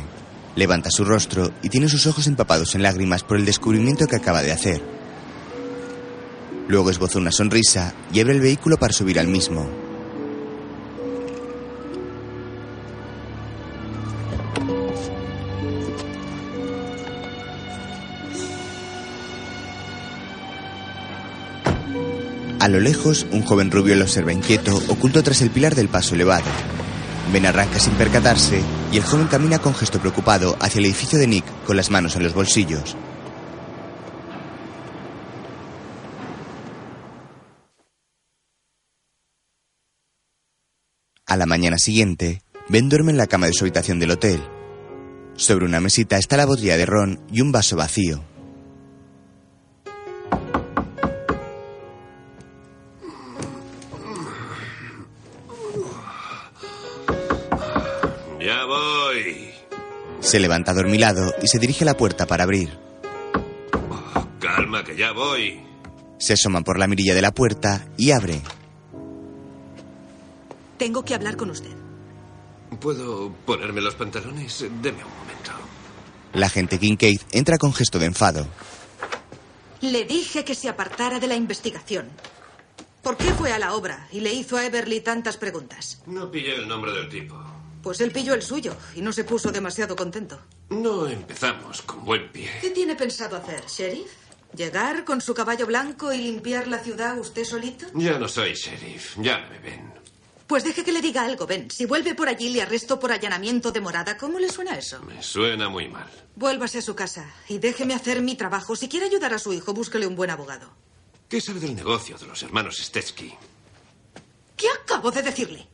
Levanta 0.55 0.91
su 0.91 1.03
rostro 1.03 1.51
y 1.63 1.69
tiene 1.69 1.89
sus 1.89 2.05
ojos 2.05 2.27
empapados 2.27 2.75
en 2.75 2.83
lágrimas 2.83 3.23
por 3.23 3.37
el 3.37 3.45
descubrimiento 3.45 4.05
que 4.05 4.17
acaba 4.17 4.43
de 4.43 4.51
hacer. 4.51 4.83
Luego 6.67 6.91
esboza 6.91 7.17
una 7.17 7.31
sonrisa 7.31 7.95
y 8.13 8.19
abre 8.19 8.33
el 8.33 8.41
vehículo 8.41 8.77
para 8.77 8.93
subir 8.93 9.19
al 9.19 9.27
mismo. 9.27 9.84
Lo 22.75 22.81
lejos, 22.81 23.25
un 23.31 23.41
joven 23.41 23.71
rubio 23.71 23.95
lo 23.95 24.03
observa 24.03 24.33
inquieto, 24.33 24.75
oculto 24.89 25.23
tras 25.23 25.41
el 25.41 25.49
pilar 25.49 25.75
del 25.75 25.87
paso 25.87 26.13
elevado. 26.13 26.43
Ben 27.31 27.45
arranca 27.45 27.79
sin 27.79 27.93
percatarse 27.93 28.61
y 28.91 28.97
el 28.97 29.03
joven 29.03 29.27
camina 29.27 29.59
con 29.59 29.73
gesto 29.73 29.99
preocupado 29.99 30.57
hacia 30.59 30.79
el 30.79 30.85
edificio 30.85 31.17
de 31.17 31.25
Nick 31.25 31.45
con 31.65 31.77
las 31.77 31.89
manos 31.89 32.17
en 32.17 32.23
los 32.23 32.33
bolsillos. 32.33 32.97
A 41.25 41.37
la 41.37 41.45
mañana 41.45 41.77
siguiente, 41.77 42.41
Ben 42.67 42.89
duerme 42.89 43.11
en 43.11 43.17
la 43.17 43.27
cama 43.27 43.47
de 43.47 43.53
su 43.53 43.63
habitación 43.63 43.99
del 43.99 44.11
hotel. 44.11 44.43
Sobre 45.35 45.65
una 45.65 45.79
mesita 45.79 46.17
está 46.17 46.35
la 46.35 46.45
botella 46.45 46.75
de 46.75 46.85
ron 46.85 47.21
y 47.31 47.39
un 47.39 47.51
vaso 47.53 47.77
vacío. 47.77 48.34
Se 60.35 60.41
levanta 60.41 60.71
adormilado 60.71 61.33
y 61.41 61.47
se 61.47 61.59
dirige 61.59 61.85
a 61.85 61.93
la 61.93 61.95
puerta 61.95 62.25
para 62.25 62.43
abrir. 62.43 62.77
Calma, 64.41 64.83
que 64.83 64.97
ya 64.97 65.13
voy. 65.13 65.61
Se 66.17 66.33
asoma 66.33 66.59
por 66.59 66.77
la 66.77 66.87
mirilla 66.87 67.15
de 67.15 67.21
la 67.21 67.31
puerta 67.31 67.87
y 67.95 68.11
abre. 68.11 68.41
Tengo 70.77 71.05
que 71.05 71.15
hablar 71.15 71.37
con 71.37 71.51
usted. 71.51 71.71
¿Puedo 72.81 73.31
ponerme 73.45 73.79
los 73.79 73.95
pantalones? 73.95 74.59
Deme 74.81 75.05
un 75.05 75.17
momento. 75.19 75.51
La 76.33 76.47
agente 76.47 76.79
Kincaid 76.79 77.21
entra 77.31 77.57
con 77.57 77.73
gesto 77.73 77.97
de 77.97 78.07
enfado. 78.07 78.45
Le 79.79 80.03
dije 80.03 80.43
que 80.43 80.53
se 80.53 80.67
apartara 80.67 81.21
de 81.21 81.27
la 81.27 81.35
investigación. 81.35 82.09
¿Por 83.01 83.15
qué 83.15 83.33
fue 83.35 83.53
a 83.53 83.57
la 83.57 83.73
obra 83.73 84.09
y 84.11 84.19
le 84.19 84.33
hizo 84.33 84.57
a 84.57 84.65
Everly 84.65 84.99
tantas 84.99 85.37
preguntas? 85.37 86.01
No 86.07 86.29
pillé 86.29 86.55
el 86.55 86.67
nombre 86.67 86.91
del 86.91 87.07
tipo. 87.07 87.54
Pues 87.85 88.01
él 88.01 88.11
pilló 88.11 88.33
el 88.33 88.41
suyo 88.41 88.75
y 88.95 89.01
no 89.01 89.13
se 89.13 89.23
puso 89.23 89.51
demasiado 89.51 89.95
contento. 89.95 90.41
No 90.69 91.07
empezamos 91.07 91.83
con 91.83 92.03
buen 92.03 92.31
pie. 92.31 92.49
¿Qué 92.59 92.71
tiene 92.71 92.95
pensado 92.95 93.37
hacer, 93.37 93.63
sheriff? 93.67 94.11
¿Llegar 94.55 95.05
con 95.05 95.21
su 95.21 95.35
caballo 95.35 95.67
blanco 95.67 96.11
y 96.11 96.17
limpiar 96.17 96.67
la 96.67 96.79
ciudad 96.79 97.15
usted 97.19 97.43
solito? 97.43 97.85
Ya 97.93 98.17
no 98.17 98.27
soy 98.27 98.55
sheriff, 98.55 99.17
ya 99.21 99.47
me 99.51 99.59
ven. 99.59 99.93
Pues 100.47 100.63
deje 100.63 100.83
que 100.83 100.91
le 100.91 100.99
diga 100.99 101.25
algo, 101.25 101.45
Ben. 101.45 101.69
Si 101.69 101.85
vuelve 101.85 102.15
por 102.15 102.27
allí, 102.27 102.49
le 102.49 102.63
arresto 102.63 102.99
por 102.99 103.11
allanamiento 103.11 103.71
de 103.71 103.81
morada. 103.81 104.17
¿Cómo 104.17 104.39
le 104.39 104.49
suena 104.49 104.75
eso? 104.75 104.99
Me 105.03 105.21
suena 105.21 105.69
muy 105.69 105.87
mal. 105.87 106.09
Vuélvase 106.35 106.79
a 106.79 106.81
su 106.81 106.95
casa 106.95 107.35
y 107.47 107.59
déjeme 107.59 107.93
hacer 107.93 108.19
mi 108.23 108.33
trabajo. 108.33 108.75
Si 108.75 108.89
quiere 108.89 109.05
ayudar 109.05 109.31
a 109.35 109.37
su 109.37 109.53
hijo, 109.53 109.75
búsquele 109.75 110.07
un 110.07 110.15
buen 110.15 110.31
abogado. 110.31 110.71
¿Qué 111.29 111.39
sabe 111.39 111.59
del 111.59 111.75
negocio 111.75 112.17
de 112.17 112.25
los 112.25 112.41
hermanos 112.41 112.77
Stetsky? 112.77 113.31
¿Qué 114.57 114.69
acabo 114.71 115.11
de 115.11 115.21
decirle? 115.21 115.67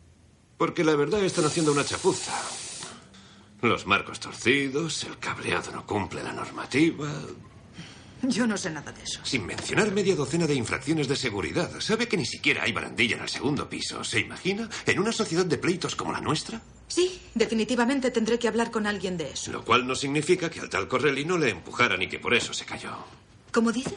Porque 0.62 0.84
la 0.84 0.96
verdad 0.96 1.24
están 1.24 1.46
haciendo 1.46 1.72
una 1.72 1.84
chapuza. 1.84 2.40
Los 3.64 3.88
marcos 3.88 4.20
torcidos, 4.20 5.04
el 5.06 5.18
cableado 5.18 5.72
no 5.72 5.88
cumple 5.88 6.22
la 6.22 6.34
normativa. 6.34 7.12
Yo 8.22 8.46
no 8.46 8.56
sé 8.56 8.70
nada 8.70 8.92
de 8.92 9.02
eso. 9.02 9.22
Sin 9.24 9.44
mencionar 9.48 9.92
media 9.92 10.16
docena 10.16 10.46
de 10.46 10.54
infracciones 10.54 11.08
de 11.08 11.16
seguridad. 11.16 11.72
¿Sabe 11.80 12.08
que 12.08 12.16
ni 12.16 12.28
siquiera 12.28 12.62
hay 12.62 12.74
barandilla 12.74 13.16
en 13.16 13.24
el 13.24 13.30
segundo 13.30 13.68
piso? 13.68 14.04
¿Se 14.04 14.20
imagina? 14.20 14.70
¿En 14.86 15.00
una 15.00 15.12
sociedad 15.12 15.48
de 15.48 15.58
pleitos 15.58 15.96
como 15.96 16.12
la 16.12 16.22
nuestra? 16.22 16.62
Sí, 16.88 17.20
definitivamente 17.34 18.12
tendré 18.12 18.38
que 18.38 18.48
hablar 18.48 18.70
con 18.70 18.86
alguien 18.86 19.18
de 19.18 19.32
eso. 19.32 19.52
Lo 19.52 19.66
cual 19.66 19.88
no 19.88 19.96
significa 19.96 20.52
que 20.52 20.60
al 20.60 20.70
tal 20.70 20.88
Corelli 20.88 21.26
no 21.26 21.40
le 21.40 21.50
empujaran 21.50 22.04
y 22.04 22.08
que 22.08 22.20
por 22.20 22.36
eso 22.36 22.54
se 22.54 22.66
cayó. 22.66 22.96
¿Cómo 23.52 23.72
dice? 23.72 23.96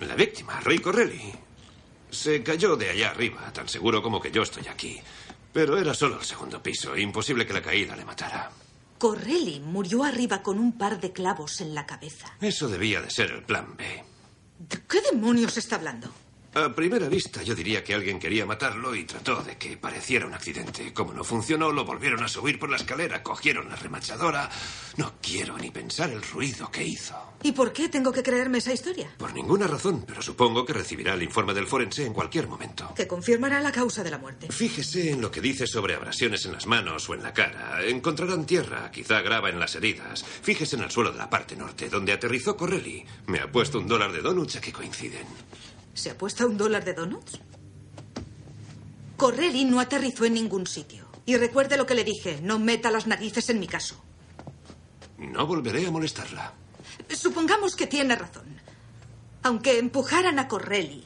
La 0.00 0.14
víctima, 0.14 0.60
Ray 0.60 0.80
Corelli. 0.80 1.32
Se 2.10 2.42
cayó 2.42 2.76
de 2.76 2.90
allá 2.90 3.08
arriba, 3.08 3.50
tan 3.54 3.70
seguro 3.70 4.02
como 4.02 4.20
que 4.20 4.30
yo 4.30 4.42
estoy 4.42 4.68
aquí. 4.68 5.00
Pero 5.54 5.78
era 5.78 5.94
solo 5.94 6.18
el 6.18 6.24
segundo 6.24 6.60
piso. 6.60 6.96
Imposible 6.96 7.46
que 7.46 7.52
la 7.52 7.62
caída 7.62 7.94
le 7.94 8.04
matara. 8.04 8.50
Corelli 8.98 9.60
murió 9.60 10.02
arriba 10.02 10.42
con 10.42 10.58
un 10.58 10.76
par 10.76 11.00
de 11.00 11.12
clavos 11.12 11.60
en 11.60 11.74
la 11.74 11.86
cabeza. 11.86 12.36
Eso 12.40 12.68
debía 12.68 13.00
de 13.00 13.08
ser 13.08 13.30
el 13.30 13.44
plan 13.44 13.76
B. 13.76 14.04
¿De 14.58 14.82
qué 14.88 15.00
demonios 15.12 15.56
está 15.56 15.76
hablando? 15.76 16.10
A 16.54 16.68
primera 16.72 17.08
vista 17.08 17.42
yo 17.42 17.52
diría 17.52 17.82
que 17.82 17.94
alguien 17.94 18.20
quería 18.20 18.46
matarlo 18.46 18.94
y 18.94 19.02
trató 19.02 19.42
de 19.42 19.56
que 19.56 19.76
pareciera 19.76 20.24
un 20.24 20.34
accidente. 20.34 20.92
Como 20.92 21.12
no 21.12 21.24
funcionó, 21.24 21.72
lo 21.72 21.84
volvieron 21.84 22.22
a 22.22 22.28
subir 22.28 22.60
por 22.60 22.70
la 22.70 22.76
escalera, 22.76 23.24
cogieron 23.24 23.68
la 23.68 23.74
remachadora. 23.74 24.48
No 24.96 25.14
quiero 25.20 25.58
ni 25.58 25.72
pensar 25.72 26.10
el 26.10 26.22
ruido 26.22 26.70
que 26.70 26.84
hizo. 26.84 27.16
¿Y 27.42 27.50
por 27.50 27.72
qué 27.72 27.88
tengo 27.88 28.12
que 28.12 28.22
creerme 28.22 28.58
esa 28.58 28.72
historia? 28.72 29.10
Por 29.18 29.34
ninguna 29.34 29.66
razón, 29.66 30.04
pero 30.06 30.22
supongo 30.22 30.64
que 30.64 30.72
recibirá 30.72 31.14
el 31.14 31.24
informe 31.24 31.54
del 31.54 31.66
forense 31.66 32.06
en 32.06 32.14
cualquier 32.14 32.46
momento. 32.46 32.94
Que 32.94 33.08
confirmará 33.08 33.60
la 33.60 33.72
causa 33.72 34.04
de 34.04 34.10
la 34.12 34.18
muerte. 34.18 34.46
Fíjese 34.52 35.10
en 35.10 35.20
lo 35.20 35.32
que 35.32 35.40
dice 35.40 35.66
sobre 35.66 35.96
abrasiones 35.96 36.46
en 36.46 36.52
las 36.52 36.68
manos 36.68 37.08
o 37.08 37.14
en 37.14 37.24
la 37.24 37.34
cara. 37.34 37.84
Encontrarán 37.84 38.46
tierra, 38.46 38.92
quizá 38.92 39.22
grava 39.22 39.50
en 39.50 39.58
las 39.58 39.74
heridas. 39.74 40.24
Fíjese 40.24 40.76
en 40.76 40.82
el 40.82 40.90
suelo 40.92 41.10
de 41.10 41.18
la 41.18 41.28
parte 41.28 41.56
norte, 41.56 41.88
donde 41.88 42.12
aterrizó 42.12 42.56
Corelli. 42.56 43.04
Me 43.26 43.40
ha 43.40 43.50
puesto 43.50 43.80
un 43.80 43.88
dólar 43.88 44.12
de 44.12 44.22
donuts 44.22 44.54
a 44.56 44.60
que 44.60 44.72
coinciden. 44.72 45.26
¿Se 45.94 46.10
apuesta 46.10 46.46
un 46.46 46.56
dólar 46.56 46.84
de 46.84 46.94
donuts? 46.94 47.40
Corelli 49.16 49.64
no 49.64 49.80
aterrizó 49.80 50.24
en 50.24 50.34
ningún 50.34 50.66
sitio. 50.66 51.04
Y 51.26 51.36
recuerde 51.36 51.76
lo 51.76 51.86
que 51.86 51.94
le 51.94 52.04
dije, 52.04 52.40
no 52.42 52.58
meta 52.58 52.90
las 52.90 53.06
narices 53.06 53.48
en 53.48 53.60
mi 53.60 53.66
caso. 53.66 54.02
No 55.16 55.46
volveré 55.46 55.86
a 55.86 55.90
molestarla. 55.90 56.52
Supongamos 57.08 57.76
que 57.76 57.86
tiene 57.86 58.16
razón. 58.16 58.60
Aunque 59.42 59.78
empujaran 59.78 60.38
a 60.38 60.48
Corelli, 60.48 61.04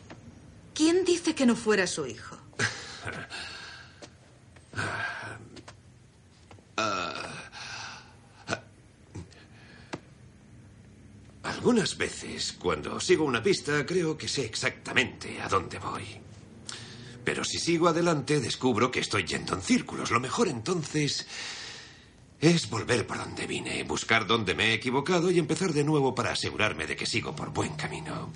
¿quién 0.75 1.05
dice 1.05 1.35
que 1.35 1.47
no 1.47 1.55
fuera 1.55 1.87
su 1.87 2.07
hijo? 2.07 2.37
Algunas 11.49 11.97
veces, 11.97 12.55
cuando 12.59 13.01
sigo 13.01 13.25
una 13.25 13.43
pista, 13.43 13.87
creo 13.87 14.19
que 14.19 14.29
sé 14.29 14.45
exactamente 14.45 15.41
a 15.41 15.49
dónde 15.49 15.79
voy. 15.79 16.05
Pero 17.25 17.43
si 17.43 17.59
sigo 17.59 17.89
adelante, 17.89 18.39
descubro 18.39 18.91
que 18.91 19.01
estoy 19.01 19.25
yendo 19.25 19.55
en 19.55 19.63
círculos. 19.63 20.11
Lo 20.11 20.21
mejor 20.21 20.49
entonces 20.49 21.27
es 22.39 22.69
volver 22.69 23.07
por 23.07 23.17
donde 23.17 23.47
vine, 23.47 23.83
buscar 23.85 24.27
dónde 24.27 24.55
me 24.55 24.67
he 24.67 24.75
equivocado 24.75 25.31
y 25.31 25.39
empezar 25.39 25.73
de 25.73 25.85
nuevo 25.85 26.15
para 26.15 26.33
asegurarme 26.33 26.87
de 26.87 26.97
que 26.97 27.07
sigo 27.07 27.35
por 27.35 27.51
buen 27.51 27.75
camino. 27.77 28.31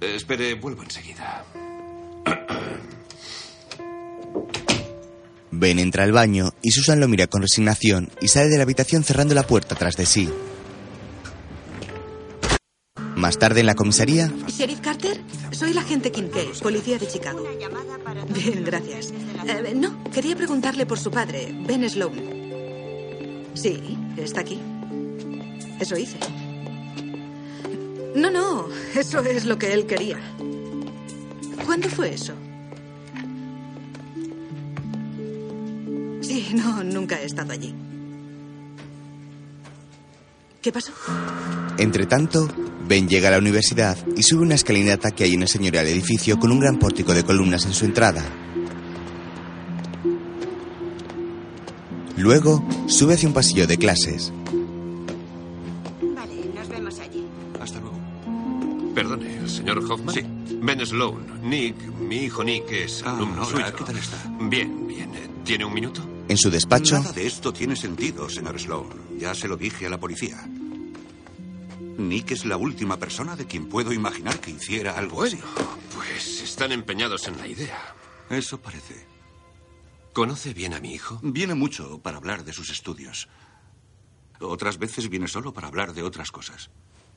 Eh, 0.00 0.14
espere, 0.16 0.54
vuelvo 0.54 0.82
enseguida. 0.82 1.46
Ben 5.50 5.78
entra 5.78 6.04
al 6.04 6.12
baño 6.12 6.52
y 6.60 6.72
Susan 6.72 7.00
lo 7.00 7.08
mira 7.08 7.28
con 7.28 7.40
resignación 7.40 8.10
y 8.20 8.28
sale 8.28 8.48
de 8.48 8.58
la 8.58 8.64
habitación 8.64 9.04
cerrando 9.04 9.34
la 9.34 9.46
puerta 9.46 9.74
tras 9.74 9.96
de 9.96 10.04
sí. 10.04 10.28
Más 13.18 13.36
tarde 13.36 13.60
en 13.60 13.66
la 13.66 13.74
comisaría, 13.74 14.32
¿Sheriff 14.46 14.80
Carter? 14.80 15.20
Soy 15.50 15.72
la 15.72 15.80
agente 15.80 16.12
Kincaid, 16.12 16.56
policía 16.62 16.98
de 16.98 17.08
Chicago. 17.08 17.44
Bien, 18.28 18.62
gracias. 18.64 19.12
Eh, 19.44 19.74
no, 19.74 20.04
quería 20.04 20.36
preguntarle 20.36 20.86
por 20.86 21.00
su 21.00 21.10
padre, 21.10 21.52
Ben 21.66 21.90
Sloan. 21.90 22.14
Sí, 23.54 23.98
está 24.16 24.42
aquí. 24.42 24.60
Eso 25.80 25.96
hice. 25.96 26.16
No, 28.14 28.30
no, 28.30 28.68
eso 28.94 29.18
es 29.24 29.46
lo 29.46 29.58
que 29.58 29.72
él 29.72 29.86
quería. 29.86 30.20
¿Cuándo 31.66 31.88
fue 31.88 32.14
eso? 32.14 32.34
Sí, 36.20 36.50
no, 36.54 36.84
nunca 36.84 37.20
he 37.20 37.24
estado 37.24 37.52
allí. 37.52 37.74
¿Qué 40.68 40.72
pasó? 40.72 40.92
entre 41.78 42.04
tanto, 42.04 42.46
Ben 42.86 43.08
llega 43.08 43.28
a 43.28 43.30
la 43.30 43.38
universidad 43.38 43.96
y 44.14 44.22
sube 44.22 44.42
una 44.42 44.54
escalinata 44.54 45.12
que 45.12 45.24
hay 45.24 45.32
en 45.32 45.40
el 45.40 45.48
señorial 45.48 45.86
edificio 45.86 46.38
con 46.38 46.52
un 46.52 46.60
gran 46.60 46.78
pórtico 46.78 47.14
de 47.14 47.24
columnas 47.24 47.64
en 47.64 47.72
su 47.72 47.86
entrada. 47.86 48.22
Luego, 52.18 52.62
sube 52.86 53.14
hacia 53.14 53.28
un 53.28 53.34
pasillo 53.34 53.66
de 53.66 53.78
clases. 53.78 54.30
Vale, 56.14 56.34
nos 56.54 56.68
vemos 56.68 56.98
allí. 56.98 57.24
Hasta 57.62 57.80
luego. 57.80 57.96
Perdone, 58.94 59.48
señor 59.48 59.78
Hoffman. 59.90 60.14
Sí. 60.14 60.20
Ben 60.60 60.84
Sloan. 60.84 61.48
Nick, 61.48 61.76
mi 61.98 62.24
hijo 62.24 62.44
Nick 62.44 62.70
es 62.72 63.02
Ah, 63.06 63.16
alumno 63.16 63.40
hola, 63.46 63.50
suyo. 63.70 63.76
¿qué 63.78 63.84
tal 63.84 63.96
está? 63.96 64.16
Bien, 64.42 64.86
bien. 64.86 65.10
¿Tiene 65.44 65.64
un 65.64 65.72
minuto? 65.72 66.04
En 66.28 66.36
su 66.36 66.50
despacho, 66.50 66.98
Nada 66.98 67.12
de 67.12 67.26
esto 67.26 67.54
tiene 67.54 67.74
sentido, 67.74 68.28
señor 68.28 68.60
Sloan. 68.60 68.88
Ya 69.18 69.34
se 69.34 69.48
lo 69.48 69.56
dije 69.56 69.86
a 69.86 69.88
la 69.88 69.98
policía. 69.98 70.36
Nick 71.98 72.30
es 72.30 72.44
la 72.44 72.56
última 72.56 72.96
persona 72.96 73.34
de 73.34 73.46
quien 73.46 73.68
puedo 73.68 73.92
imaginar 73.92 74.40
que 74.40 74.52
hiciera 74.52 74.96
algo 74.96 75.24
así. 75.24 75.38
Pues 75.94 76.42
están 76.42 76.70
empeñados 76.70 77.26
en 77.26 77.36
la 77.36 77.46
idea. 77.48 77.94
Eso 78.30 78.60
parece. 78.60 79.04
¿Conoce 80.12 80.54
bien 80.54 80.74
a 80.74 80.80
mi 80.80 80.94
hijo? 80.94 81.18
Viene 81.22 81.54
mucho 81.54 81.98
para 81.98 82.18
hablar 82.18 82.44
de 82.44 82.52
sus 82.52 82.70
estudios. 82.70 83.28
Otras 84.40 84.78
veces 84.78 85.08
viene 85.08 85.26
solo 85.26 85.52
para 85.52 85.66
hablar 85.66 85.92
de 85.92 86.04
otras 86.04 86.30
cosas. 86.30 86.70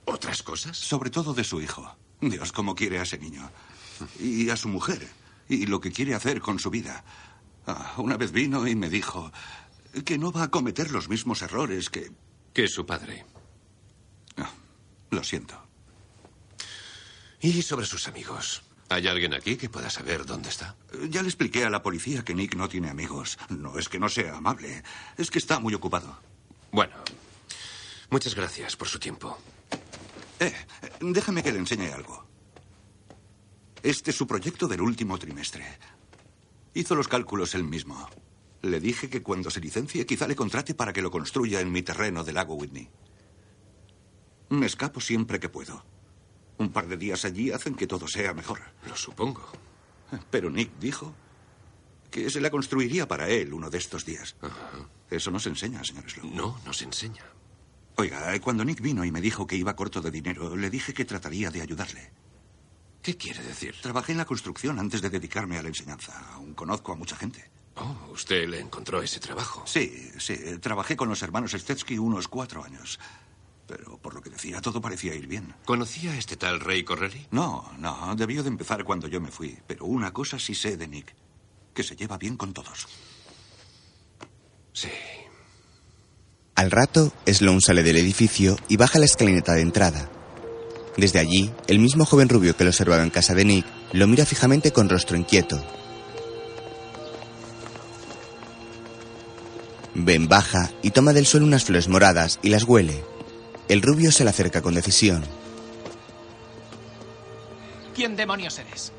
¿Otras 0.05 0.41
cosas? 0.41 0.77
Sobre 0.77 1.11
todo 1.11 1.35
de 1.35 1.43
su 1.43 1.61
hijo. 1.61 1.95
Dios, 2.19 2.51
cómo 2.51 2.73
quiere 2.73 2.97
a 2.97 3.03
ese 3.03 3.19
niño. 3.19 3.51
Y 4.19 4.49
a 4.49 4.57
su 4.57 4.67
mujer. 4.67 5.07
Y 5.47 5.67
lo 5.67 5.79
que 5.79 5.91
quiere 5.91 6.15
hacer 6.15 6.41
con 6.41 6.57
su 6.57 6.71
vida. 6.71 7.03
Ah, 7.67 7.93
una 7.97 8.17
vez 8.17 8.31
vino 8.31 8.67
y 8.67 8.75
me 8.75 8.89
dijo 8.89 9.31
que 10.05 10.17
no 10.17 10.31
va 10.31 10.43
a 10.43 10.51
cometer 10.51 10.89
los 10.89 11.07
mismos 11.07 11.43
errores 11.43 11.91
que... 11.91 12.11
Que 12.51 12.67
su 12.67 12.85
padre. 12.85 13.25
Lo 15.11 15.23
siento. 15.23 15.61
Y 17.41 17.61
sobre 17.61 17.85
sus 17.85 18.07
amigos. 18.07 18.63
¿Hay 18.89 19.07
alguien 19.07 19.33
aquí 19.33 19.55
que 19.57 19.69
pueda 19.69 19.89
saber 19.89 20.25
dónde 20.25 20.49
está? 20.49 20.75
Ya 21.09 21.21
le 21.21 21.27
expliqué 21.27 21.63
a 21.63 21.69
la 21.69 21.83
policía 21.83 22.23
que 22.23 22.33
Nick 22.33 22.55
no 22.55 22.67
tiene 22.67 22.89
amigos. 22.89 23.37
No 23.49 23.77
es 23.77 23.87
que 23.87 23.99
no 23.99 24.09
sea 24.09 24.37
amable, 24.37 24.83
es 25.17 25.31
que 25.31 25.39
está 25.39 25.59
muy 25.59 25.73
ocupado. 25.73 26.19
Bueno, 26.71 26.95
muchas 28.09 28.35
gracias 28.35 28.75
por 28.75 28.87
su 28.87 28.99
tiempo. 28.99 29.37
Eh, 30.39 30.53
déjame 30.99 31.43
que 31.43 31.51
le 31.51 31.59
enseñe 31.59 31.93
algo. 31.93 32.25
Este 33.83 34.11
es 34.11 34.17
su 34.17 34.27
proyecto 34.27 34.67
del 34.67 34.81
último 34.81 35.17
trimestre. 35.17 35.65
Hizo 36.73 36.95
los 36.95 37.07
cálculos 37.07 37.55
él 37.55 37.63
mismo. 37.63 38.09
Le 38.61 38.79
dije 38.79 39.09
que 39.09 39.23
cuando 39.23 39.49
se 39.49 39.59
licencie 39.59 40.05
quizá 40.05 40.27
le 40.27 40.35
contrate 40.35 40.73
para 40.73 40.93
que 40.93 41.01
lo 41.01 41.11
construya 41.11 41.59
en 41.59 41.71
mi 41.71 41.81
terreno 41.81 42.23
del 42.23 42.35
lago 42.35 42.55
Whitney. 42.55 42.89
Me 44.51 44.65
escapo 44.65 44.99
siempre 44.99 45.39
que 45.39 45.47
puedo. 45.47 45.81
Un 46.57 46.73
par 46.73 46.85
de 46.89 46.97
días 46.97 47.23
allí 47.23 47.51
hacen 47.51 47.73
que 47.73 47.87
todo 47.87 48.05
sea 48.09 48.33
mejor. 48.33 48.59
Lo 48.85 48.97
supongo. 48.97 49.49
Pero 50.29 50.49
Nick 50.49 50.77
dijo 50.77 51.15
que 52.11 52.29
se 52.29 52.41
la 52.41 52.49
construiría 52.51 53.07
para 53.07 53.29
él 53.29 53.53
uno 53.53 53.69
de 53.69 53.77
estos 53.77 54.03
días. 54.03 54.35
Eso 55.09 55.31
no 55.31 55.39
se 55.39 55.47
enseña, 55.47 55.81
señor 55.85 56.09
Sloan. 56.09 56.35
No, 56.35 56.59
no 56.65 56.73
se 56.73 56.83
enseña. 56.83 57.23
Oiga, 57.95 58.37
cuando 58.41 58.65
Nick 58.65 58.81
vino 58.81 59.05
y 59.05 59.11
me 59.11 59.21
dijo 59.21 59.47
que 59.47 59.55
iba 59.55 59.73
corto 59.73 60.01
de 60.01 60.11
dinero, 60.11 60.53
le 60.57 60.69
dije 60.69 60.93
que 60.93 61.05
trataría 61.05 61.49
de 61.49 61.61
ayudarle. 61.61 62.11
¿Qué 63.01 63.15
quiere 63.15 63.41
decir? 63.43 63.75
Trabajé 63.81 64.11
en 64.11 64.17
la 64.17 64.25
construcción 64.25 64.79
antes 64.79 65.01
de 65.01 65.09
dedicarme 65.09 65.57
a 65.57 65.61
la 65.61 65.69
enseñanza. 65.69 66.11
Aún 66.33 66.53
conozco 66.55 66.91
a 66.91 66.95
mucha 66.95 67.15
gente. 67.15 67.49
Oh, 67.75 68.09
usted 68.11 68.49
le 68.49 68.59
encontró 68.59 69.01
ese 69.01 69.21
trabajo. 69.21 69.63
Sí, 69.65 70.11
sí. 70.19 70.35
Trabajé 70.59 70.97
con 70.97 71.07
los 71.07 71.21
hermanos 71.23 71.53
Stetsky 71.53 71.97
unos 71.97 72.27
cuatro 72.27 72.65
años. 72.65 72.99
Pero 73.71 73.97
por 73.99 74.13
lo 74.13 74.21
que 74.21 74.29
decía, 74.29 74.59
todo 74.59 74.81
parecía 74.81 75.15
ir 75.15 75.27
bien. 75.27 75.55
¿Conocía 75.63 76.11
a 76.11 76.17
este 76.17 76.35
tal 76.35 76.59
Rey 76.59 76.83
Correlli? 76.83 77.27
No, 77.31 77.71
no. 77.77 78.13
Debió 78.17 78.43
de 78.43 78.49
empezar 78.49 78.83
cuando 78.83 79.07
yo 79.07 79.21
me 79.21 79.31
fui. 79.31 79.57
Pero 79.65 79.85
una 79.85 80.11
cosa 80.11 80.37
sí 80.37 80.53
sé 80.53 80.75
de 80.75 80.89
Nick. 80.89 81.15
Que 81.73 81.81
se 81.81 81.95
lleva 81.95 82.17
bien 82.17 82.35
con 82.35 82.51
todos. 82.53 82.87
Sí. 84.73 84.89
al 86.55 86.69
rato, 86.69 87.13
Sloan 87.25 87.61
sale 87.61 87.81
del 87.81 87.95
edificio 87.97 88.57
y 88.67 88.75
baja 88.75 88.99
la 88.99 89.05
escalinata 89.05 89.53
de 89.53 89.61
entrada. 89.61 90.09
Desde 90.97 91.19
allí, 91.19 91.51
el 91.67 91.79
mismo 91.79 92.05
joven 92.05 92.27
rubio 92.27 92.57
que 92.57 92.65
lo 92.65 92.71
observaba 92.71 93.03
en 93.03 93.09
casa 93.09 93.33
de 93.33 93.45
Nick 93.45 93.65
lo 93.93 94.05
mira 94.07 94.25
fijamente 94.25 94.73
con 94.73 94.89
rostro 94.89 95.15
inquieto. 95.15 95.63
Ben 99.95 100.27
baja 100.27 100.71
y 100.81 100.91
toma 100.91 101.13
del 101.13 101.25
suelo 101.25 101.45
unas 101.45 101.63
flores 101.63 101.87
moradas 101.87 102.39
y 102.41 102.49
las 102.49 102.63
huele. 102.63 103.10
El 103.71 103.81
rubio 103.81 104.11
se 104.11 104.25
le 104.25 104.31
acerca 104.31 104.61
con 104.61 104.73
decisión. 104.73 105.23
¿Quién 107.95 108.17
demonios 108.17 108.59
eres? 108.59 108.91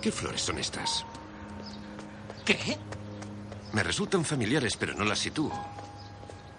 ¿Qué 0.00 0.12
flores 0.12 0.40
son 0.40 0.58
estas? 0.58 1.04
¿Qué? 2.44 2.78
Me 3.72 3.82
resultan 3.82 4.24
familiares, 4.24 4.76
pero 4.76 4.94
no 4.94 5.04
las 5.04 5.18
sitúo. 5.18 5.52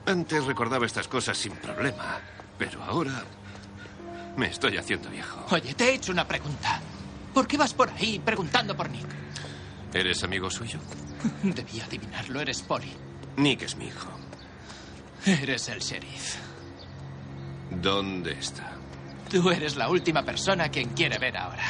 Antes 0.05 0.43
recordaba 0.43 0.85
estas 0.85 1.07
cosas 1.07 1.37
sin 1.37 1.53
problema, 1.53 2.19
pero 2.57 2.83
ahora 2.83 3.23
me 4.35 4.47
estoy 4.47 4.75
haciendo 4.75 5.09
viejo. 5.09 5.45
Oye, 5.51 5.73
te 5.75 5.85
he 5.85 5.93
hecho 5.93 6.11
una 6.11 6.27
pregunta. 6.27 6.81
¿Por 7.33 7.47
qué 7.47 7.55
vas 7.55 7.73
por 7.73 7.87
ahí 7.91 8.19
preguntando 8.19 8.75
por 8.75 8.89
Nick? 8.89 9.07
¿Eres 9.93 10.21
amigo 10.25 10.49
suyo? 10.49 10.81
Debía 11.41 11.85
adivinarlo, 11.85 12.41
eres 12.41 12.61
Polly. 12.63 12.91
Nick 13.37 13.61
es 13.61 13.77
mi 13.77 13.85
hijo. 13.87 14.20
Eres 15.25 15.69
el 15.69 15.79
sheriff. 15.79 16.35
¿Dónde 17.69 18.31
está? 18.31 18.71
Tú 19.29 19.49
eres 19.49 19.75
la 19.75 19.89
última 19.89 20.23
persona 20.23 20.65
a 20.65 20.69
quien 20.69 20.89
quiere 20.89 21.17
ver 21.17 21.37
ahora. 21.37 21.63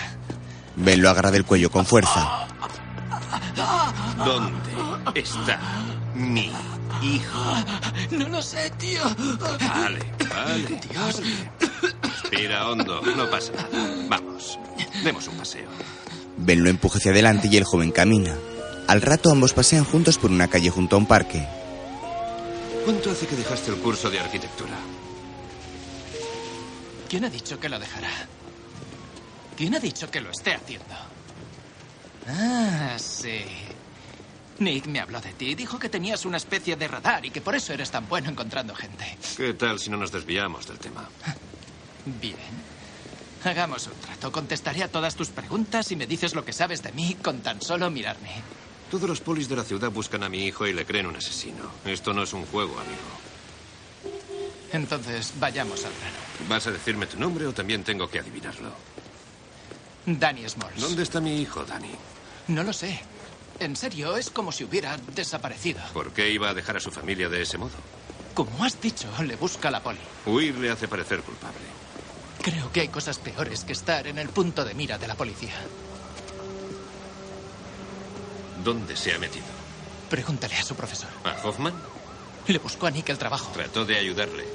Ben 0.76 1.02
lo 1.02 1.10
agarra 1.10 1.32
del 1.32 1.46
cuello 1.46 1.70
con 1.70 1.86
fuerza. 1.86 2.48
¿Dónde 4.18 5.20
está 5.20 5.60
mi 6.16 6.52
hijo? 7.02 7.56
No 8.12 8.30
lo 8.30 8.42
sé, 8.42 8.70
tío. 8.78 9.04
Vale, 9.60 10.00
vale. 10.30 10.80
Dios. 10.90 11.22
Respira 12.02 12.68
hondo, 12.68 13.02
no 13.02 13.30
pasa 13.30 13.52
nada. 13.54 13.96
Vamos, 14.08 14.58
demos 15.04 15.28
un 15.28 15.38
paseo. 15.38 15.70
Ben 16.38 16.64
lo 16.64 16.70
empuja 16.70 16.98
hacia 16.98 17.12
adelante 17.12 17.48
y 17.52 17.58
el 17.58 17.64
joven 17.64 17.92
camina. 17.92 18.34
Al 18.88 19.02
rato 19.02 19.30
ambos 19.30 19.54
pasean 19.54 19.84
juntos 19.84 20.18
por 20.18 20.32
una 20.32 20.48
calle 20.48 20.70
junto 20.70 20.96
a 20.96 21.00
un 21.00 21.06
parque. 21.06 21.48
¿Cuánto 22.84 23.12
hace 23.12 23.28
que 23.28 23.36
dejaste 23.36 23.72
el 23.72 23.78
curso 23.78 24.10
de 24.10 24.20
arquitectura? 24.20 24.78
¿Quién 27.08 27.26
ha 27.26 27.30
dicho 27.30 27.60
que 27.60 27.70
lo 27.70 27.78
dejará? 27.78 28.10
¿Quién 29.56 29.76
ha 29.76 29.80
dicho 29.80 30.10
que 30.10 30.22
lo 30.22 30.32
esté 30.32 30.54
haciendo? 30.54 30.96
Ah, 32.28 32.98
sí. 32.98 33.44
Nick 34.60 34.88
me 34.88 35.00
habló 35.00 35.22
de 35.22 35.34
ti. 35.34 35.54
Dijo 35.56 35.78
que 35.78 35.90
tenías 35.90 36.26
una 36.26 36.38
especie 36.38 36.76
de 36.76 36.88
radar 36.88 37.26
y 37.26 37.30
que 37.32 37.42
por 37.42 37.56
eso 37.56 37.74
eres 37.74 37.92
tan 37.92 38.08
bueno 38.08 38.30
encontrando 38.30 38.74
gente. 38.74 39.18
¿Qué 39.38 39.54
tal 39.54 39.80
si 39.80 39.90
no 39.90 39.98
nos 39.98 40.12
desviamos 40.12 40.68
del 40.68 40.80
tema? 40.80 41.08
Bien. 42.06 42.36
Hagamos 43.44 43.88
un 43.88 43.94
trato. 43.94 44.32
Contestaré 44.32 44.84
a 44.84 44.88
todas 44.88 45.16
tus 45.16 45.30
preguntas 45.30 45.92
y 45.92 45.96
me 45.96 46.08
dices 46.08 46.36
lo 46.36 46.46
que 46.46 46.54
sabes 46.54 46.82
de 46.82 46.92
mí 46.92 47.16
con 47.22 47.42
tan 47.42 47.62
solo 47.62 47.90
mirarme. 47.90 48.42
Todos 48.92 49.08
los 49.08 49.22
polis 49.22 49.48
de 49.48 49.56
la 49.56 49.64
ciudad 49.64 49.90
buscan 49.90 50.22
a 50.22 50.28
mi 50.28 50.46
hijo 50.46 50.68
y 50.68 50.74
le 50.74 50.86
creen 50.86 51.06
un 51.06 51.16
asesino. 51.16 51.64
Esto 51.86 52.14
no 52.14 52.24
es 52.24 52.34
un 52.34 52.46
juego, 52.46 52.78
amigo. 52.78 53.00
Entonces, 54.74 55.32
vayamos 55.40 55.86
al 55.86 55.94
grano. 55.94 56.50
¿Vas 56.50 56.68
a 56.68 56.72
decirme 56.72 57.06
tu 57.08 57.18
nombre 57.18 57.48
o 57.48 57.54
también 57.54 57.86
tengo 57.86 58.10
que 58.10 58.20
adivinarlo? 58.20 58.70
Danny 60.06 60.48
Smalls. 60.50 60.82
¿Dónde 60.82 61.04
está 61.04 61.22
mi 61.22 61.42
hijo, 61.42 61.64
Danny? 61.64 61.92
No 62.50 62.64
lo 62.64 62.74
sé. 62.74 63.00
En 63.62 63.78
serio, 63.78 64.18
es 64.18 64.30
como 64.30 64.52
si 64.52 64.66
hubiera 64.66 64.98
desaparecido. 65.16 65.80
¿Por 65.94 66.12
qué 66.12 66.30
iba 66.30 66.50
a 66.50 66.54
dejar 66.54 66.76
a 66.76 66.82
su 66.82 66.92
familia 66.92 67.30
de 67.30 67.44
ese 67.44 67.58
modo? 67.58 67.72
Como 68.34 68.66
has 68.66 68.82
dicho, 68.82 69.08
le 69.24 69.38
busca 69.38 69.72
la 69.72 69.82
poli. 69.82 70.00
Huir 70.26 70.58
le 70.58 70.70
hace 70.70 70.90
parecer 70.90 71.22
culpable. 71.22 71.60
Creo 72.42 72.70
que 72.74 72.82
hay 72.82 72.88
cosas 72.90 73.20
peores 73.20 73.64
que 73.64 73.72
estar 73.72 74.06
en 74.08 74.18
el 74.18 74.28
punto 74.28 74.66
de 74.66 74.74
mira 74.74 74.98
de 74.98 75.08
la 75.08 75.16
policía. 75.16 75.54
¿Dónde 78.64 78.96
se 78.96 79.14
ha 79.14 79.20
metido? 79.20 79.46
Pregúntale 80.10 80.56
a 80.56 80.64
su 80.64 80.76
profesor. 80.76 81.10
¿A 81.24 81.48
Hoffman? 81.48 81.74
Le 82.48 82.60
buscó 82.60 82.88
a 82.88 82.92
Nick 82.92 83.10
el 83.10 83.18
trabajo. 83.18 83.52
Trató 83.54 83.86
de 83.86 83.98
ayudarle. 83.98 84.46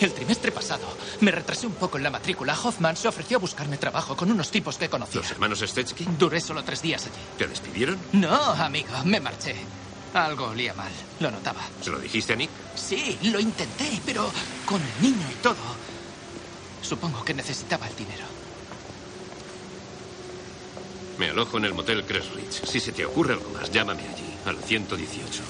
El 0.00 0.12
trimestre 0.12 0.52
pasado 0.52 0.86
me 1.20 1.30
retrasé 1.30 1.66
un 1.66 1.74
poco 1.74 1.96
en 1.96 2.04
la 2.04 2.10
matrícula. 2.10 2.58
Hoffman 2.62 2.96
se 2.96 3.08
ofreció 3.08 3.38
a 3.38 3.40
buscarme 3.40 3.78
trabajo 3.78 4.16
con 4.16 4.30
unos 4.30 4.50
tipos 4.50 4.76
que 4.76 4.88
conocía. 4.90 5.20
¿Los 5.20 5.30
hermanos 5.30 5.60
Stetsky? 5.60 6.06
Duré 6.18 6.40
solo 6.40 6.62
tres 6.64 6.82
días 6.82 7.04
allí. 7.06 7.14
¿Te 7.38 7.46
despidieron? 7.46 7.98
No, 8.12 8.34
amigo, 8.52 8.92
me 9.04 9.20
marché. 9.20 9.56
Algo 10.14 10.46
olía 10.48 10.72
mal, 10.74 10.92
lo 11.20 11.30
notaba. 11.30 11.60
¿Se 11.82 11.90
lo 11.90 11.98
dijiste 11.98 12.32
a 12.34 12.36
Nick? 12.36 12.50
Sí, 12.74 13.18
lo 13.24 13.40
intenté, 13.40 14.00
pero 14.04 14.30
con 14.64 14.80
el 14.80 15.02
niño 15.02 15.26
y 15.30 15.34
todo. 15.42 15.56
Supongo 16.82 17.24
que 17.24 17.34
necesitaba 17.34 17.86
el 17.88 17.96
dinero. 17.96 18.24
Me 21.18 21.30
alojo 21.30 21.56
en 21.58 21.64
el 21.64 21.74
motel 21.74 22.04
Crest 22.04 22.34
Ridge. 22.34 22.66
Si 22.68 22.78
se 22.80 22.92
te 22.92 23.04
ocurre 23.04 23.34
algo 23.34 23.48
más, 23.50 23.70
llámame 23.70 24.02
allí, 24.02 24.34
al 24.44 24.56
118. 24.58 25.42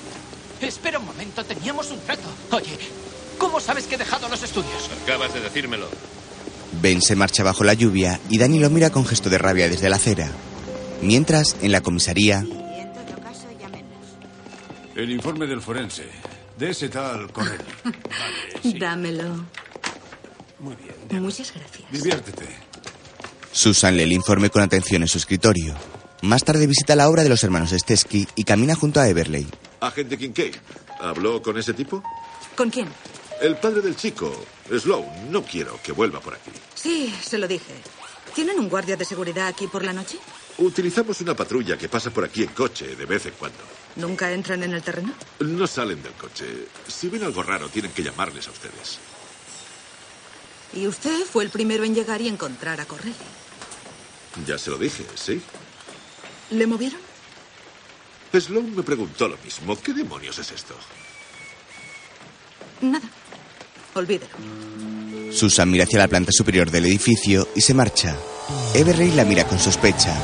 Espera 0.61 0.99
un 0.99 1.07
momento, 1.07 1.45
teníamos 1.45 1.91
un 1.91 1.99
trato. 2.01 2.29
Oye, 2.53 2.79
¿cómo 3.39 3.61
sabes 3.61 3.87
que 3.87 3.97
he 3.97 3.99
dejado 3.99 4.29
los 4.29 4.43
estudios? 4.43 4.89
Acabas 5.03 5.35
de 5.35 5.41
decírmelo. 5.41 5.89
Ben 6.81 7.03
se 7.03 7.17
marcha 7.17 7.43
bajo 7.43 7.65
la 7.65 7.75
lluvia 7.75 8.21
y 8.29 8.39
Danny 8.39 8.59
lo 8.59 8.71
mira 8.71 8.91
con 8.91 9.05
gesto 9.07 9.29
de 9.31 9.39
rabia 9.39 9.69
desde 9.69 9.89
la 9.89 9.97
acera. 9.97 10.31
Mientras, 11.03 11.57
en 11.63 11.73
la 11.73 11.81
comisaría, 11.83 12.39
En 12.41 12.93
todo 12.93 13.21
caso. 13.23 13.47
El 14.95 15.11
informe 15.11 15.47
del 15.47 15.61
forense. 15.61 16.05
De 16.59 16.71
ese 16.71 16.89
tal 16.89 17.31
Correll. 17.33 17.61
Vale, 17.85 18.63
sí. 18.63 18.79
Dámelo. 18.79 19.45
Muy 20.59 20.75
bien. 20.77 21.23
Muchas 21.23 21.53
gracias. 21.53 21.91
Diviértete. 21.91 22.47
Susan 23.57 23.97
lee 23.97 24.03
el 24.03 24.13
informe 24.13 24.51
con 24.51 24.61
atención 24.61 25.01
en 25.01 25.09
su 25.09 25.17
escritorio. 25.17 25.75
Más 26.21 26.45
tarde 26.45 26.67
visita 26.67 26.95
la 26.95 27.09
obra 27.09 27.23
de 27.23 27.31
los 27.31 27.43
hermanos 27.43 27.71
Stesky 27.71 28.29
y 28.37 28.45
camina 28.45 28.75
junto 28.75 29.01
a 29.01 29.09
Everley. 29.09 29.47
Agente 29.81 30.19
Kincaid, 30.19 30.57
¿habló 31.01 31.41
con 31.41 31.57
ese 31.57 31.73
tipo? 31.73 32.03
¿Con 32.55 32.69
quién? 32.69 32.87
El 33.41 33.57
padre 33.57 33.81
del 33.81 33.97
chico, 33.97 34.31
Sloan, 34.71 35.33
no 35.33 35.43
quiero 35.43 35.81
que 35.83 35.93
vuelva 35.93 36.21
por 36.21 36.35
aquí. 36.35 36.51
Sí, 36.75 37.15
se 37.23 37.39
lo 37.39 37.49
dije. 37.49 37.73
¿Tienen 38.35 38.59
un 38.59 38.69
guardia 38.69 38.95
de 38.95 39.07
seguridad 39.07 39.47
aquí 39.47 39.67
por 39.69 39.83
la 39.83 39.95
noche? 39.95 40.19
Utilizamos 40.59 41.23
una 41.23 41.35
patrulla 41.35 41.79
que 41.79 41.89
pasa 41.89 42.11
por 42.11 42.25
aquí 42.25 42.43
en 42.43 42.51
coche 42.51 42.95
de 42.95 43.07
vez 43.07 43.25
en 43.25 43.33
cuando. 43.39 43.61
¿Nunca 43.97 44.31
entran 44.33 44.65
en 44.65 44.75
el 44.75 44.83
terreno? 44.83 45.15
No 45.41 45.67
salen 45.67 46.03
del 46.03 46.13
coche. 46.13 46.45
Si 46.87 47.09
ven 47.09 47.25
algo 47.25 47.43
raro, 47.43 47.71
tienen 47.71 47.93
que 47.93 48.03
llamarles 48.03 48.49
a 48.49 48.51
ustedes. 48.51 48.99
Y 50.75 50.87
usted 50.87 51.25
fue 51.25 51.43
el 51.45 51.49
primero 51.49 51.85
en 51.85 51.95
llegar 51.95 52.21
y 52.21 52.29
encontrar 52.29 52.83
a 52.83 52.85
Correlli. 52.85 53.15
Ya 54.45 54.59
se 54.59 54.71
lo 54.71 54.79
dije, 54.79 55.05
¿sí? 55.15 55.41
¿Le 56.51 56.67
movieron? 56.67 57.01
Sloan 58.39 58.75
me 58.77 58.83
preguntó 58.83 59.29
lo 59.29 59.39
mismo. 59.39 59.77
¿Qué 59.81 59.95
demonios 59.95 60.39
es 60.39 60.51
esto? 60.53 60.75
Nada. 62.83 63.09
Olvídelo. 63.95 64.35
Susan 65.33 65.71
mira 65.71 65.85
hacia 65.85 66.01
la 66.01 66.09
planta 66.09 66.33
superior 66.33 66.71
del 66.71 66.85
edificio 66.85 67.49
y 67.55 67.63
se 67.63 67.73
marcha. 67.73 68.15
Everley 68.75 69.13
la 69.13 69.25
mira 69.25 69.45
con 69.45 69.59
sospecha. 69.59 70.15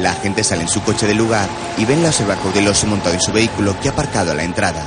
La 0.00 0.12
agente 0.12 0.42
sale 0.42 0.62
en 0.62 0.68
su 0.68 0.82
coche 0.82 1.06
del 1.06 1.18
lugar 1.18 1.48
y 1.76 1.84
Ben 1.84 2.02
la 2.02 2.08
observa 2.08 2.36
cauteloso 2.36 2.86
montado 2.86 3.14
en 3.14 3.20
su 3.20 3.32
vehículo 3.32 3.78
que 3.80 3.88
ha 3.88 3.92
aparcado 3.92 4.32
a 4.32 4.34
la 4.34 4.44
entrada. 4.44 4.84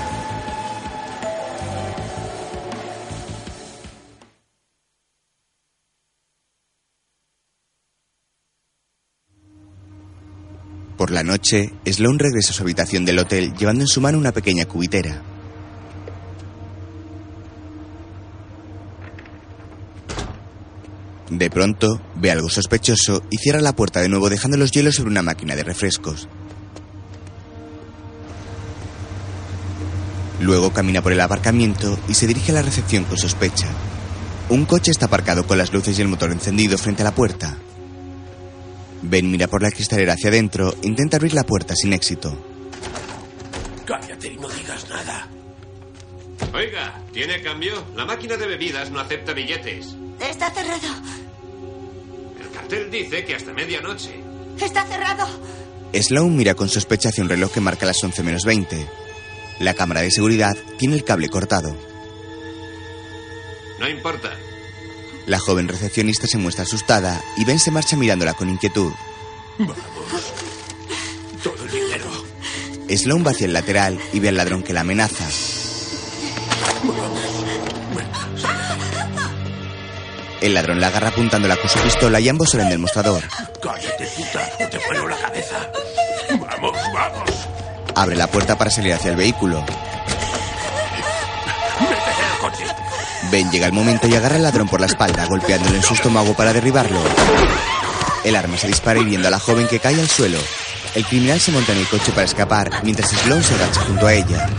Por 11.02 11.10
la 11.10 11.24
noche, 11.24 11.74
Sloan 11.84 12.20
regresa 12.20 12.52
a 12.52 12.54
su 12.54 12.62
habitación 12.62 13.06
del 13.06 13.18
hotel 13.18 13.56
llevando 13.56 13.82
en 13.82 13.88
su 13.88 14.02
mano 14.02 14.20
una 14.20 14.34
pequeña 14.34 14.66
cubitera. 14.66 15.20
De 21.32 21.50
pronto, 21.50 22.00
ve 22.18 22.30
algo 22.30 22.50
sospechoso 22.50 23.24
y 23.32 23.38
cierra 23.38 23.62
la 23.62 23.76
puerta 23.76 24.00
de 24.00 24.10
nuevo 24.10 24.30
dejando 24.30 24.58
los 24.58 24.70
hielos 24.70 24.94
sobre 24.94 25.10
una 25.10 25.24
máquina 25.24 25.56
de 25.56 25.64
refrescos. 25.64 26.28
Luego 30.40 30.72
camina 30.72 31.02
por 31.02 31.14
el 31.14 31.22
aparcamiento 31.22 31.98
y 32.10 32.14
se 32.14 32.28
dirige 32.28 32.52
a 32.52 32.56
la 32.56 32.62
recepción 32.62 33.06
con 33.06 33.18
sospecha. 33.18 33.70
Un 34.50 34.66
coche 34.66 34.92
está 34.92 35.08
aparcado 35.08 35.48
con 35.48 35.58
las 35.58 35.74
luces 35.74 35.98
y 35.98 36.04
el 36.04 36.10
motor 36.10 36.32
encendido 36.32 36.78
frente 36.78 37.02
a 37.02 37.06
la 37.06 37.16
puerta. 37.16 37.58
Ben 39.02 39.30
mira 39.32 39.48
por 39.48 39.62
la 39.62 39.72
cristalera 39.72 40.14
hacia 40.14 40.30
adentro, 40.30 40.76
intenta 40.84 41.18
abrir 41.18 41.34
la 41.34 41.44
puerta 41.44 41.76
sin 41.76 41.94
éxito. 41.94 42.38
Cállate 43.86 44.28
y 44.28 44.36
no 44.38 44.48
digas 44.50 44.88
nada. 44.90 45.28
Oiga, 46.54 47.02
¿tiene 47.12 47.42
cambio? 47.42 47.84
La 47.96 48.06
máquina 48.06 48.38
de 48.38 48.46
bebidas 48.46 48.92
no 48.92 49.00
acepta 49.00 49.34
billetes. 49.34 49.96
Está 50.20 50.52
cerrado. 50.52 50.88
El 52.40 52.52
cartel 52.52 52.92
dice 52.92 53.26
que 53.26 53.36
hasta 53.36 53.54
medianoche. 53.54 54.20
Está 54.60 54.86
cerrado. 54.86 55.28
Sloan 55.94 56.36
mira 56.36 56.56
con 56.56 56.70
sospecha 56.70 57.10
hacia 57.10 57.24
un 57.24 57.30
reloj 57.30 57.52
que 57.52 57.60
marca 57.62 57.86
las 57.86 58.04
11 58.04 58.24
menos 58.24 58.44
20. 58.46 58.88
La 59.60 59.74
cámara 59.74 60.02
de 60.02 60.12
seguridad 60.12 60.56
tiene 60.78 60.96
el 60.96 61.04
cable 61.04 61.30
cortado. 61.30 61.76
No 63.80 63.90
importa. 63.90 64.30
La 65.26 65.40
joven 65.40 65.68
recepcionista 65.68 66.28
se 66.28 66.38
muestra 66.38 66.64
asustada 66.64 67.22
y 67.38 67.46
Ben 67.46 67.60
se 67.60 67.72
marcha 67.72 67.96
mirándola 67.96 68.34
con 68.34 68.50
inquietud. 68.50 68.92
Vamos. 69.58 69.78
Todo 71.44 71.64
el 71.64 71.72
dinero. 71.72 72.06
Sloan 72.90 73.26
va 73.26 73.32
hacia 73.32 73.46
el 73.46 73.54
lateral 73.54 74.00
y 74.14 74.20
ve 74.20 74.30
al 74.30 74.38
ladrón 74.38 74.64
que 74.64 74.74
la 74.74 74.82
amenaza. 74.82 75.26
El 80.42 80.56
ladrón 80.56 80.82
la 80.82 80.88
agarra 80.88 81.10
apuntándola 81.10 81.56
con 81.56 81.70
su 81.70 81.80
pistola 81.80 82.20
y 82.20 82.28
ambos 82.28 82.50
salen 82.50 82.70
del 82.70 82.80
mostrador. 82.80 83.24
Cállate, 83.62 84.06
puta. 84.08 84.70
te 84.70 84.80
vuelo 84.88 85.08
la 85.08 85.18
cabeza. 85.18 85.72
Vamos, 86.32 86.78
vamos. 86.94 87.30
Abre 87.94 88.16
la 88.16 88.28
puerta 88.28 88.58
para 88.58 88.72
salir 88.72 88.94
hacia 88.94 89.12
el 89.12 89.18
vehículo. 89.18 89.64
Ben 93.32 93.50
llega 93.50 93.66
el 93.66 93.72
momento 93.72 94.08
y 94.08 94.14
agarra 94.14 94.36
al 94.36 94.44
ladrón 94.44 94.68
por 94.68 94.82
la 94.82 94.88
espalda, 94.88 95.26
golpeándole 95.26 95.78
en 95.78 95.84
su 95.84 95.94
estómago 95.94 96.34
para 96.34 96.52
derribarlo. 96.52 97.00
El 98.26 98.36
arma 98.36 98.58
se 98.58 98.68
dispara 98.68 99.00
hiriendo 99.00 99.30
a 99.30 99.32
la 99.32 99.40
joven 99.40 99.68
que 99.70 99.80
cae 99.80 100.00
al 100.02 100.10
suelo. 100.10 100.38
El 100.96 101.06
criminal 101.06 101.40
se 101.40 101.54
monta 101.54 101.72
en 101.72 101.78
el 101.78 101.88
coche 101.88 102.12
para 102.12 102.26
escapar, 102.26 102.70
mientras 102.84 103.10
Sloan 103.10 103.42
se 103.42 103.56
agacha 103.56 103.82
junto 103.82 104.06
a 104.06 104.14
ella. 104.14 104.50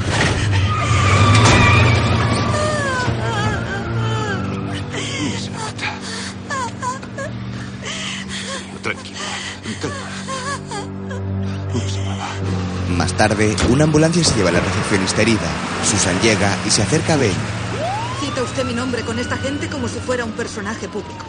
Más 12.96 13.12
tarde, 13.18 13.54
una 13.68 13.84
ambulancia 13.84 14.24
se 14.24 14.34
lleva 14.34 14.48
a 14.48 14.52
la 14.52 14.60
recepcionista 14.60 15.20
herida. 15.20 15.50
Susan 15.90 16.18
llega 16.22 16.56
y 16.66 16.70
se 16.70 16.82
acerca 16.82 17.14
a 17.14 17.16
Ben. 17.16 17.61
Usted 18.52 18.66
mi 18.66 18.74
nombre 18.74 19.00
con 19.00 19.18
esta 19.18 19.38
gente 19.38 19.66
como 19.70 19.88
si 19.88 19.98
fuera 19.98 20.26
un 20.26 20.32
personaje 20.32 20.86
público. 20.86 21.24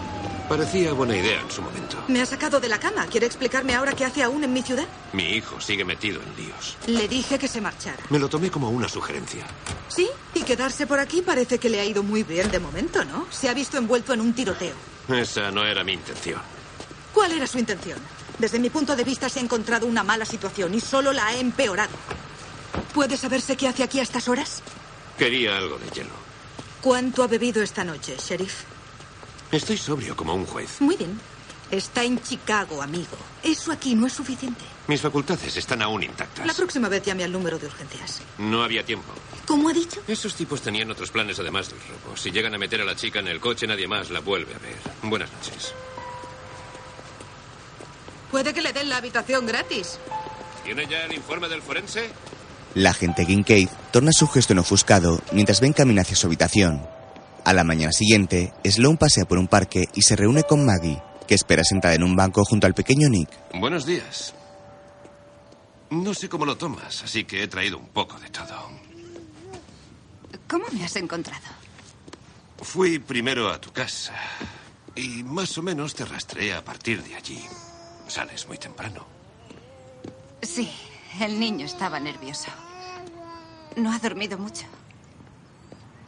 Parecía 0.49 0.91
buena 0.91 1.15
idea 1.15 1.39
en 1.39 1.49
su 1.49 1.61
momento. 1.61 1.95
Me 2.09 2.21
ha 2.21 2.25
sacado 2.25 2.59
de 2.59 2.67
la 2.67 2.81
cama. 2.81 3.07
¿Quiere 3.07 3.25
explicarme 3.25 3.73
ahora 3.73 3.93
qué 3.93 4.03
hace 4.03 4.23
aún 4.23 4.43
en 4.43 4.51
mi 4.51 4.61
ciudad? 4.61 4.83
Mi 5.13 5.29
hijo 5.29 5.61
sigue 5.61 5.85
metido 5.85 6.21
en 6.21 6.35
líos. 6.35 6.75
Le 6.85 7.07
dije 7.07 7.39
que 7.39 7.47
se 7.47 7.61
marchara. 7.61 8.03
Me 8.09 8.19
lo 8.19 8.27
tomé 8.27 8.51
como 8.51 8.69
una 8.71 8.89
sugerencia. 8.89 9.45
Sí, 9.87 10.09
y 10.33 10.41
quedarse 10.41 10.85
por 10.85 10.99
aquí 10.99 11.21
parece 11.21 11.59
que 11.59 11.69
le 11.69 11.79
ha 11.79 11.85
ido 11.85 12.03
muy 12.03 12.23
bien 12.23 12.51
de 12.51 12.59
momento, 12.59 13.05
¿no? 13.05 13.25
Se 13.31 13.47
ha 13.47 13.53
visto 13.53 13.77
envuelto 13.77 14.11
en 14.11 14.19
un 14.19 14.33
tiroteo. 14.33 14.75
Esa 15.07 15.49
no 15.49 15.65
era 15.65 15.85
mi 15.85 15.93
intención. 15.93 16.41
¿Cuál 17.13 17.31
era 17.31 17.47
su 17.47 17.57
intención? 17.57 17.99
Desde 18.37 18.59
mi 18.59 18.69
punto 18.69 18.97
de 18.97 19.05
vista 19.05 19.29
se 19.29 19.39
ha 19.39 19.43
encontrado 19.43 19.87
una 19.87 20.03
mala 20.03 20.25
situación 20.25 20.73
y 20.73 20.81
solo 20.81 21.13
la 21.13 21.27
ha 21.27 21.37
empeorado. 21.37 21.95
¿Puede 22.93 23.15
saberse 23.15 23.55
qué 23.55 23.69
hace 23.69 23.83
aquí 23.83 24.01
a 24.01 24.03
estas 24.03 24.27
horas? 24.27 24.61
Quería 25.17 25.55
algo 25.55 25.77
de 25.77 25.89
hielo. 25.89 26.22
¿Cuánto 26.83 27.23
ha 27.23 27.27
bebido 27.27 27.63
esta 27.63 27.85
noche, 27.85 28.17
sheriff? 28.19 28.63
Estoy 29.53 29.77
sobrio 29.77 30.17
como 30.17 30.35
un 30.35 30.45
juez. 30.45 30.81
Muy 30.81 30.97
bien. 30.97 31.17
Está 31.71 32.03
en 32.03 32.21
Chicago, 32.21 32.81
amigo. 32.81 33.15
Eso 33.41 33.71
aquí 33.71 33.95
no 33.95 34.05
es 34.05 34.11
suficiente. 34.11 34.65
Mis 34.87 34.99
facultades 34.99 35.55
están 35.55 35.81
aún 35.81 36.03
intactas. 36.03 36.45
La 36.45 36.53
próxima 36.53 36.89
vez 36.89 37.01
llame 37.01 37.23
al 37.23 37.31
número 37.31 37.57
de 37.57 37.67
urgencias. 37.67 38.21
No 38.37 38.63
había 38.63 38.83
tiempo. 38.83 39.13
¿Cómo 39.47 39.69
ha 39.69 39.73
dicho? 39.73 40.03
Esos 40.09 40.35
tipos 40.35 40.61
tenían 40.61 40.91
otros 40.91 41.09
planes 41.09 41.39
además 41.39 41.69
del 41.69 41.79
robo. 41.79 42.17
Si 42.17 42.31
llegan 42.31 42.53
a 42.53 42.57
meter 42.57 42.81
a 42.81 42.85
la 42.85 42.97
chica 42.97 43.19
en 43.19 43.29
el 43.29 43.39
coche, 43.39 43.65
nadie 43.65 43.87
más 43.87 44.09
la 44.09 44.19
vuelve 44.19 44.53
a 44.53 44.59
ver. 44.59 44.75
Buenas 45.03 45.31
noches. 45.31 45.73
Puede 48.29 48.53
que 48.53 48.61
le 48.61 48.73
den 48.73 48.89
la 48.89 48.97
habitación 48.97 49.45
gratis. 49.45 49.99
¿Tiene 50.65 50.85
ya 50.87 51.05
el 51.05 51.13
informe 51.13 51.47
del 51.47 51.61
forense? 51.61 52.09
La 52.75 52.89
agente 52.89 53.25
Kincaid 53.25 53.69
torna 53.91 54.11
su 54.11 54.27
gesto 54.27 54.53
en 54.53 54.59
ofuscado 54.59 55.21
mientras 55.31 55.61
Ben 55.61 55.73
camina 55.73 56.01
hacia 56.01 56.15
su 56.15 56.25
habitación. 56.25 56.81
A 57.45 57.53
la 57.53 57.63
mañana 57.63 57.91
siguiente, 57.91 58.51
Sloan 58.63 58.97
pasea 58.97 59.25
por 59.25 59.37
un 59.37 59.47
parque 59.47 59.85
y 59.93 60.01
se 60.01 60.15
reúne 60.15 60.43
con 60.43 60.65
Maggie, 60.65 61.01
que 61.27 61.35
espera 61.35 61.63
sentada 61.63 61.93
en 61.93 62.03
un 62.03 62.15
banco 62.15 62.43
junto 62.45 62.65
al 62.65 62.73
pequeño 62.73 63.09
Nick. 63.09 63.29
Buenos 63.53 63.85
días. 63.85 64.33
No 65.91 66.15
sé 66.15 66.27
cómo 66.29 66.45
lo 66.45 66.57
tomas, 66.57 67.03
así 67.03 67.25
que 67.25 67.43
he 67.43 67.47
traído 67.47 67.77
un 67.77 67.89
poco 67.89 68.19
de 68.19 68.29
todo. 68.29 68.71
¿Cómo 70.47 70.65
me 70.71 70.83
has 70.83 70.95
encontrado? 70.95 71.45
Fui 72.59 72.97
primero 72.97 73.49
a 73.49 73.61
tu 73.61 73.71
casa 73.71 74.13
y 74.95 75.21
más 75.23 75.55
o 75.59 75.61
menos 75.61 75.93
te 75.93 76.05
rastreé 76.05 76.55
a 76.55 76.63
partir 76.63 77.03
de 77.03 77.13
allí. 77.15 77.43
Sales 78.07 78.47
muy 78.47 78.57
temprano. 78.57 79.05
Sí, 80.41 80.71
el 81.21 81.39
niño 81.39 81.65
estaba 81.65 81.99
nervioso. 81.99 82.49
No 83.75 83.91
ha 83.91 83.99
dormido 83.99 84.37
mucho. 84.37 84.65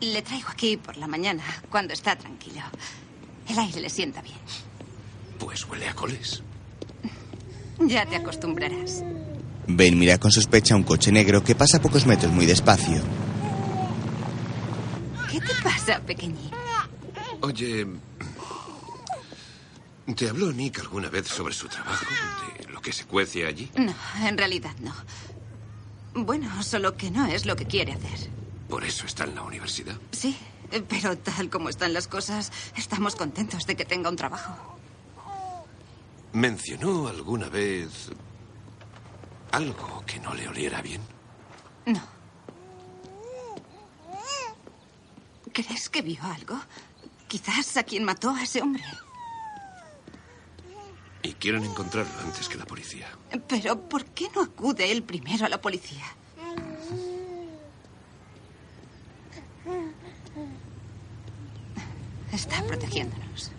Le 0.01 0.21
traigo 0.21 0.49
aquí 0.49 0.77
por 0.77 0.97
la 0.97 1.07
mañana, 1.07 1.43
cuando 1.69 1.93
está 1.93 2.15
tranquilo. 2.15 2.61
El 3.47 3.59
aire 3.59 3.81
le 3.81 3.89
sienta 3.89 4.21
bien. 4.21 4.37
Pues 5.39 5.65
huele 5.65 5.87
a 5.87 5.93
coles. 5.93 6.43
Ya 7.79 8.05
te 8.05 8.15
acostumbrarás. 8.15 9.03
Ben 9.67 9.97
mira 9.97 10.17
con 10.17 10.31
sospecha 10.31 10.75
un 10.75 10.83
coche 10.83 11.11
negro 11.11 11.43
que 11.43 11.55
pasa 11.55 11.77
a 11.77 11.81
pocos 11.81 12.05
metros 12.05 12.31
muy 12.31 12.45
despacio. 12.45 13.01
¿Qué 15.31 15.39
te 15.41 15.53
pasa, 15.63 15.99
pequeñín? 16.01 16.51
Oye, 17.41 17.85
¿te 20.15 20.29
habló 20.29 20.51
Nick 20.51 20.79
alguna 20.79 21.09
vez 21.09 21.27
sobre 21.27 21.53
su 21.53 21.67
trabajo? 21.67 22.05
¿De 22.57 22.63
lo 22.63 22.64
que 22.85 22.93
se 22.93 23.05
cuece 23.05 23.47
allí? 23.47 23.71
No, 23.75 23.95
en 24.23 24.37
realidad 24.37 24.75
no. 24.79 24.93
Bueno, 26.13 26.61
solo 26.61 26.95
que 26.95 27.09
no 27.09 27.25
es 27.25 27.47
lo 27.47 27.55
que 27.55 27.65
quiere 27.65 27.93
hacer. 27.93 28.29
¿Por 28.69 28.83
eso 28.83 29.07
está 29.07 29.23
en 29.23 29.33
la 29.33 29.41
universidad? 29.41 29.95
Sí, 30.11 30.37
pero 30.87 31.17
tal 31.17 31.49
como 31.49 31.69
están 31.69 31.93
las 31.93 32.07
cosas, 32.07 32.51
estamos 32.77 33.15
contentos 33.15 33.65
de 33.65 33.75
que 33.75 33.85
tenga 33.85 34.07
un 34.07 34.15
trabajo. 34.15 34.77
¿Mencionó 36.33 37.07
alguna 37.07 37.49
vez 37.49 38.11
algo 39.51 40.03
que 40.05 40.19
no 40.19 40.35
le 40.35 40.47
oliera 40.47 40.83
bien? 40.83 41.01
No. 41.87 42.03
¿Crees 45.53 45.89
que 45.89 46.03
vio 46.03 46.21
algo? 46.21 46.59
Quizás 47.27 47.77
a 47.77 47.83
quien 47.83 48.03
mató 48.03 48.29
a 48.29 48.43
ese 48.43 48.61
hombre. 48.61 48.83
Y 51.25 51.33
quieren 51.33 51.63
encontrarlo 51.63 52.11
antes 52.23 52.47
que 52.47 52.55
la 52.55 52.65
policía. 52.65 53.07
Pero 53.47 53.79
¿por 53.89 54.05
qué 54.05 54.27
no 54.35 54.43
acude 54.43 54.91
él 54.91 55.01
primero 55.01 55.45
a 55.45 55.49
la 55.49 55.59
policía? 55.59 56.05
Está 62.31 62.63
protegiéndonos. 62.67 63.51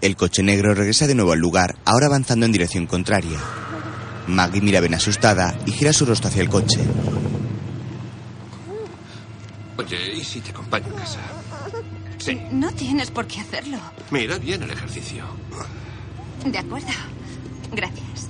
El 0.00 0.14
coche 0.14 0.44
negro 0.44 0.72
regresa 0.72 1.08
de 1.08 1.16
nuevo 1.16 1.32
al 1.32 1.40
lugar, 1.40 1.76
ahora 1.84 2.06
avanzando 2.06 2.46
en 2.46 2.52
dirección 2.52 2.86
contraria. 2.86 3.40
Maggie 4.28 4.60
mira 4.60 4.78
bien 4.78 4.94
asustada 4.94 5.58
y 5.66 5.72
gira 5.72 5.92
su 5.92 6.06
rostro 6.06 6.28
hacia 6.28 6.42
el 6.42 6.48
coche. 6.48 6.78
Oye, 9.76 10.14
¿y 10.14 10.22
si 10.22 10.40
te 10.40 10.50
acompaño 10.50 10.86
a 10.94 11.00
casa? 11.00 11.20
Sí. 12.18 12.40
No 12.52 12.70
tienes 12.72 13.10
por 13.10 13.26
qué 13.26 13.40
hacerlo. 13.40 13.78
Me 14.10 14.22
irá 14.22 14.38
bien 14.38 14.62
el 14.62 14.70
ejercicio. 14.70 15.24
De 16.44 16.58
acuerdo. 16.58 16.88
Gracias. 17.72 18.28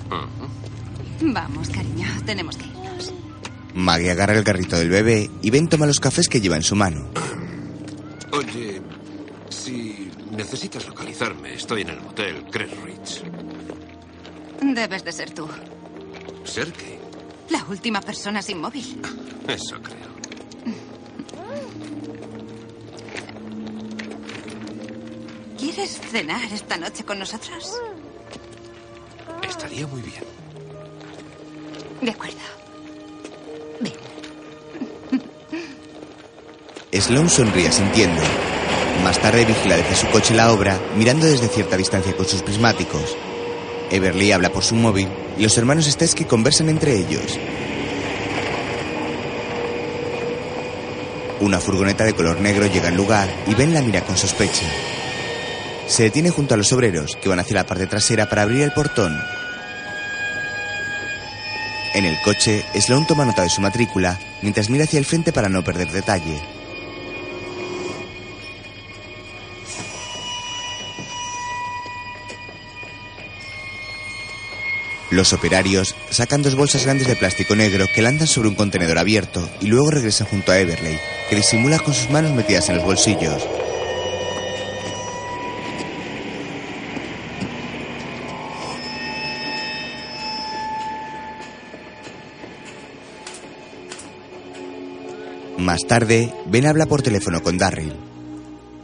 Vamos, 1.21 1.69
cariño, 1.69 2.07
tenemos 2.25 2.57
que 2.57 2.67
irnos. 2.67 3.13
Maggie 3.75 4.11
agarra 4.11 4.37
el 4.37 4.43
garrito 4.45 4.77
del 4.77 4.89
bebé 4.89 5.31
y 5.43 5.51
Ben 5.51 5.69
toma 5.69 5.87
los 5.87 6.01
cafés 6.01 6.29
que 6.29 6.41
lleva 6.41 6.57
en 6.57 6.63
su 6.63 6.75
mano. 6.75 7.09
Oye, 8.33 8.81
si 9.49 10.11
necesitas 10.33 10.87
localizarme, 10.87 11.55
estoy 11.55 11.83
en 11.83 11.91
el 11.91 12.01
motel 12.01 12.45
Crest 12.51 12.75
Ridge. 12.85 13.23
Debes 14.63 15.05
de 15.05 15.13
ser 15.13 15.31
tú. 15.33 15.49
¿Ser 16.45 16.73
qué? 16.73 16.99
La 17.51 17.65
última 17.69 18.01
persona 18.01 18.43
sin 18.43 18.61
móvil. 18.61 19.01
Eso 19.47 19.81
creo. 19.83 20.11
¿Quieres 25.59 26.01
cenar 26.11 26.45
esta 26.53 26.77
noche 26.77 27.05
con 27.05 27.19
nosotros? 27.19 27.73
Estaría 29.63 29.87
muy 29.87 30.01
bien. 30.01 30.25
De 32.01 32.11
acuerdo. 32.11 32.39
Sloan 36.91 37.29
sonríe 37.29 37.69
asintiendo. 37.69 38.23
Más 39.05 39.21
tarde 39.21 39.45
vigila 39.45 39.77
desde 39.77 39.97
su 39.97 40.09
coche 40.09 40.35
la 40.35 40.51
obra, 40.51 40.81
mirando 40.97 41.27
desde 41.27 41.49
cierta 41.49 41.77
distancia 41.77 42.17
con 42.17 42.25
sus 42.25 42.41
prismáticos. 42.41 43.15
Everly 43.91 44.33
habla 44.33 44.51
por 44.51 44.65
su 44.65 44.77
móvil 44.77 45.09
y 45.37 45.43
los 45.43 45.59
hermanos 45.59 45.85
Stesky 45.85 46.25
conversan 46.25 46.71
entre 46.71 46.97
ellos. 46.97 47.39
Una 51.41 51.61
furgoneta 51.61 52.05
de 52.05 52.15
color 52.15 52.41
negro 52.41 52.65
llega 52.65 52.89
al 52.89 52.97
lugar 52.97 53.29
y 53.47 53.55
Ben 53.55 53.75
la 53.75 53.83
mira 53.83 54.01
con 54.07 54.17
sospecha. 54.17 54.65
Se 55.87 56.05
detiene 56.05 56.31
junto 56.31 56.55
a 56.55 56.57
los 56.57 56.73
obreros, 56.73 57.19
que 57.21 57.29
van 57.29 57.41
hacia 57.41 57.57
la 57.57 57.67
parte 57.67 57.87
trasera 57.87 58.27
para 58.27 58.43
abrir 58.43 58.63
el 58.63 58.73
portón. 58.73 59.21
En 61.93 62.05
el 62.05 62.21
coche, 62.21 62.65
Sloan 62.75 63.07
toma 63.07 63.25
nota 63.25 63.43
de 63.43 63.49
su 63.49 63.61
matrícula 63.61 64.19
mientras 64.43 64.71
mira 64.71 64.85
hacia 64.85 64.99
el 64.99 65.05
frente 65.05 65.33
para 65.33 65.49
no 65.49 65.65
perder 65.65 65.91
detalle. 65.91 66.41
Los 75.11 75.33
operarios 75.33 75.97
sacan 76.11 76.43
dos 76.43 76.55
bolsas 76.55 76.85
grandes 76.85 77.09
de 77.09 77.17
plástico 77.17 77.57
negro 77.57 77.87
que 77.93 78.01
lanzan 78.01 78.29
sobre 78.29 78.49
un 78.49 78.55
contenedor 78.55 78.97
abierto 78.97 79.51
y 79.61 79.67
luego 79.67 79.91
regresan 79.91 80.29
junto 80.29 80.53
a 80.53 80.59
Everley, 80.59 81.01
que 81.29 81.35
disimula 81.35 81.81
con 81.81 81.93
sus 81.93 82.11
manos 82.11 82.33
metidas 82.33 82.69
en 82.69 82.77
los 82.77 82.85
bolsillos. 82.85 83.43
Más 95.71 95.87
tarde, 95.87 96.35
Ben 96.47 96.67
habla 96.67 96.87
por 96.87 97.01
teléfono 97.01 97.41
con 97.45 97.57
Darryl. 97.57 97.95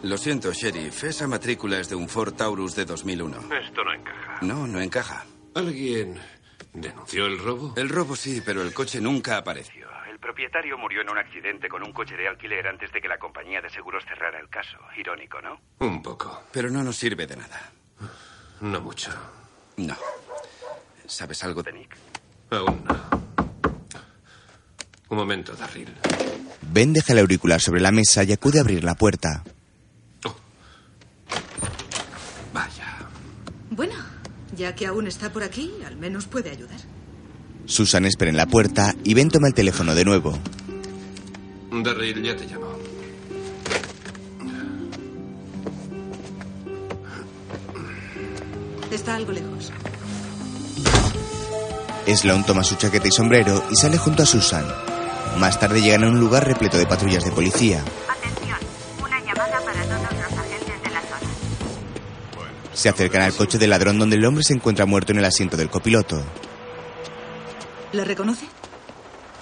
Lo 0.05 0.17
siento, 0.17 0.53
sheriff. 0.53 1.03
Esa 1.03 1.27
matrícula 1.27 1.81
es 1.81 1.89
de 1.89 1.97
un 1.97 2.09
Ford 2.09 2.33
Taurus 2.35 2.77
de 2.77 2.85
2001. 2.85 3.39
Esto 3.61 3.83
no 3.83 3.93
encaja. 3.93 4.39
No, 4.43 4.69
no 4.69 4.81
encaja. 4.81 5.27
¿Alguien 5.57 6.17
denunció 6.73 7.27
el 7.27 7.41
robo? 7.41 7.75
El 7.77 7.89
robo 7.89 8.15
sí, 8.15 8.41
pero 8.47 8.63
el 8.63 8.73
coche 8.73 9.01
nunca 9.01 9.37
apareció. 9.37 9.89
El 10.09 10.21
propietario 10.21 10.79
murió 10.79 11.01
en 11.01 11.11
un 11.11 11.19
accidente 11.19 11.69
con 11.69 11.83
un 11.83 11.93
coche 11.93 12.17
de 12.17 12.29
alquiler 12.29 12.69
antes 12.69 12.93
de 12.93 13.01
que 13.01 13.09
la 13.09 13.19
compañía 13.19 13.61
de 13.61 13.69
seguros 13.69 14.05
cerrara 14.05 14.39
el 14.39 14.49
caso. 14.49 14.79
Irónico, 14.97 15.41
¿no? 15.41 15.59
Un 15.81 16.01
poco. 16.01 16.45
Pero 16.53 16.71
no 16.71 16.85
nos 16.85 16.95
sirve 16.95 17.27
de 17.27 17.35
nada. 17.35 17.73
No 18.61 18.81
mucho. 18.81 19.11
No. 19.79 19.97
¿Sabes 21.05 21.43
algo 21.43 21.65
de 21.65 21.73
Nick? 21.73 21.97
Aún 22.53 22.85
no. 22.85 23.26
Un 25.09 25.17
momento, 25.17 25.55
Darryl. 25.55 25.89
Ben 26.73 26.93
deja 26.93 27.13
el 27.13 27.21
auricular 27.21 27.61
sobre 27.61 27.81
la 27.81 27.93
mesa 27.93 28.25
y 28.25 28.33
acude 28.33 28.59
a 28.59 28.63
abrir 28.63 28.83
la 28.83 28.95
puerta. 28.95 29.45
Vaya. 32.53 32.99
Bueno, 33.71 33.95
ya 34.57 34.75
que 34.75 34.87
aún 34.87 35.07
está 35.07 35.33
por 35.33 35.43
aquí, 35.45 35.73
al 35.87 35.97
menos 35.97 36.27
puede 36.27 36.51
ayudar. 36.51 36.81
Susan 37.67 38.05
espera 38.05 38.31
en 38.31 38.37
la 38.37 38.47
puerta 38.47 38.95
y 39.05 39.15
Ben 39.15 39.29
toma 39.31 39.49
el 39.49 39.55
teléfono 39.55 39.95
de 39.95 40.05
nuevo. 40.05 40.39
Darryl, 41.71 42.23
ya 42.23 42.37
te 42.37 42.47
llamo. 42.47 42.67
Está 48.91 49.17
algo 49.17 49.33
lejos. 49.33 49.73
Sloan 52.07 52.47
toma 52.47 52.63
su 52.63 52.77
chaqueta 52.77 53.09
y 53.09 53.13
sombrero 53.13 53.65
y 53.71 53.77
sale 53.77 53.99
junto 53.99 54.23
a 54.23 54.27
Susan. 54.27 54.65
Más 55.39 55.59
tarde 55.61 55.81
llegan 55.81 56.05
a 56.05 56.09
un 56.09 56.19
lugar 56.19 56.47
repleto 56.47 56.79
de 56.79 56.87
patrullas 56.87 57.25
de 57.25 57.31
policía. 57.33 57.83
Atención, 58.09 58.59
una 59.03 59.21
llamada 59.21 59.61
para 59.61 59.83
todos 59.83 60.13
los 60.13 60.39
agentes 60.39 60.83
de 60.83 60.91
la 60.91 61.01
zona. 61.03 61.31
Se 62.73 62.89
acercan 62.89 63.23
al 63.23 63.35
coche 63.35 63.59
del 63.59 63.71
ladrón 63.71 63.99
donde 63.99 64.17
el 64.17 64.25
hombre 64.25 64.43
se 64.45 64.55
encuentra 64.55 64.87
muerto 64.87 65.13
en 65.13 65.19
el 65.19 65.25
asiento 65.25 65.57
del 65.57 65.69
copiloto. 65.71 66.23
¿Le 67.93 68.05
reconoce? 68.05 68.47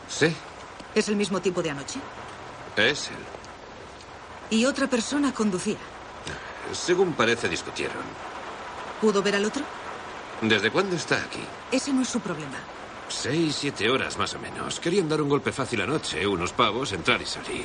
Sí, 0.09 0.35
Es 0.95 1.09
el 1.09 1.17
mismo 1.17 1.41
tipo 1.41 1.63
de 1.63 1.71
anoche. 1.71 1.99
es 2.77 3.09
él. 3.09 3.17
Y 4.51 4.65
otra 4.67 4.87
persona 4.87 5.33
conducía. 5.33 5.79
Según 6.73 7.15
parece, 7.15 7.49
discutieron. 7.49 7.97
¿Pudo 9.01 9.23
ver 9.23 9.37
al 9.37 9.45
otro? 9.45 9.63
¿Desde 10.43 10.71
cuándo 10.71 10.95
está 10.97 11.17
aquí? 11.17 11.41
Ese 11.73 11.93
no 11.93 12.03
es 12.03 12.09
su 12.09 12.21
problema. 12.21 12.59
Seis, 13.09 13.57
siete 13.61 13.91
horas 13.91 14.19
más 14.19 14.35
o 14.35 14.39
menos. 14.39 14.81
Querían 14.81 15.09
dar 15.09 15.21
un 15.21 15.29
golpe 15.29 15.53
fácil 15.53 15.81
anoche, 15.83 16.27
unos 16.27 16.53
pavos, 16.53 16.93
entrar 16.93 17.21
y 17.21 17.27
salir. 17.27 17.65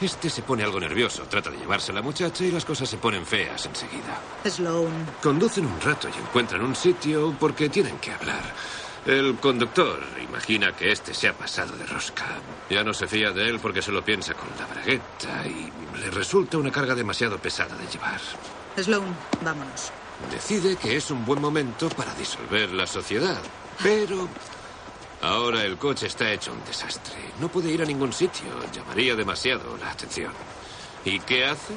Este 0.00 0.30
se 0.30 0.42
pone 0.42 0.62
algo 0.62 0.80
nervioso, 0.80 1.24
trata 1.24 1.50
de 1.50 1.58
llevarse 1.58 1.92
a 1.92 1.94
la 1.94 2.02
muchacha 2.02 2.44
y 2.44 2.50
las 2.50 2.64
cosas 2.64 2.88
se 2.88 2.98
ponen 2.98 3.24
feas 3.26 3.66
enseguida. 3.66 4.20
Sloan. 4.44 5.06
Conducen 5.22 5.66
un 5.66 5.80
rato 5.80 6.08
y 6.08 6.18
encuentran 6.18 6.62
un 6.62 6.74
sitio 6.74 7.34
porque 7.38 7.68
tienen 7.68 7.98
que 7.98 8.12
hablar. 8.12 8.42
El 9.06 9.36
conductor 9.36 9.98
imagina 10.22 10.76
que 10.76 10.92
este 10.92 11.14
se 11.14 11.28
ha 11.28 11.32
pasado 11.32 11.74
de 11.76 11.86
rosca. 11.86 12.26
Ya 12.68 12.84
no 12.84 12.92
se 12.92 13.06
fía 13.06 13.32
de 13.32 13.48
él 13.48 13.58
porque 13.60 13.80
se 13.80 13.92
lo 13.92 14.04
piensa 14.04 14.34
con 14.34 14.48
la 14.58 14.66
bragueta 14.66 15.46
y 15.46 15.72
le 15.98 16.10
resulta 16.10 16.58
una 16.58 16.70
carga 16.70 16.94
demasiado 16.94 17.38
pesada 17.38 17.76
de 17.76 17.86
llevar. 17.86 18.20
Sloan, 18.76 19.16
vámonos. 19.42 19.90
Decide 20.30 20.76
que 20.76 20.96
es 20.96 21.10
un 21.10 21.24
buen 21.24 21.40
momento 21.40 21.88
para 21.88 22.14
disolver 22.14 22.70
la 22.72 22.86
sociedad, 22.86 23.40
pero 23.82 24.28
ahora 25.22 25.64
el 25.64 25.76
coche 25.78 26.06
está 26.06 26.30
hecho 26.32 26.52
un 26.52 26.64
desastre. 26.64 27.14
No 27.40 27.48
puede 27.48 27.70
ir 27.70 27.82
a 27.82 27.84
ningún 27.86 28.12
sitio, 28.12 28.48
llamaría 28.72 29.14
demasiado 29.14 29.76
la 29.76 29.90
atención. 29.90 30.32
¿Y 31.04 31.18
qué 31.20 31.46
hace? 31.46 31.74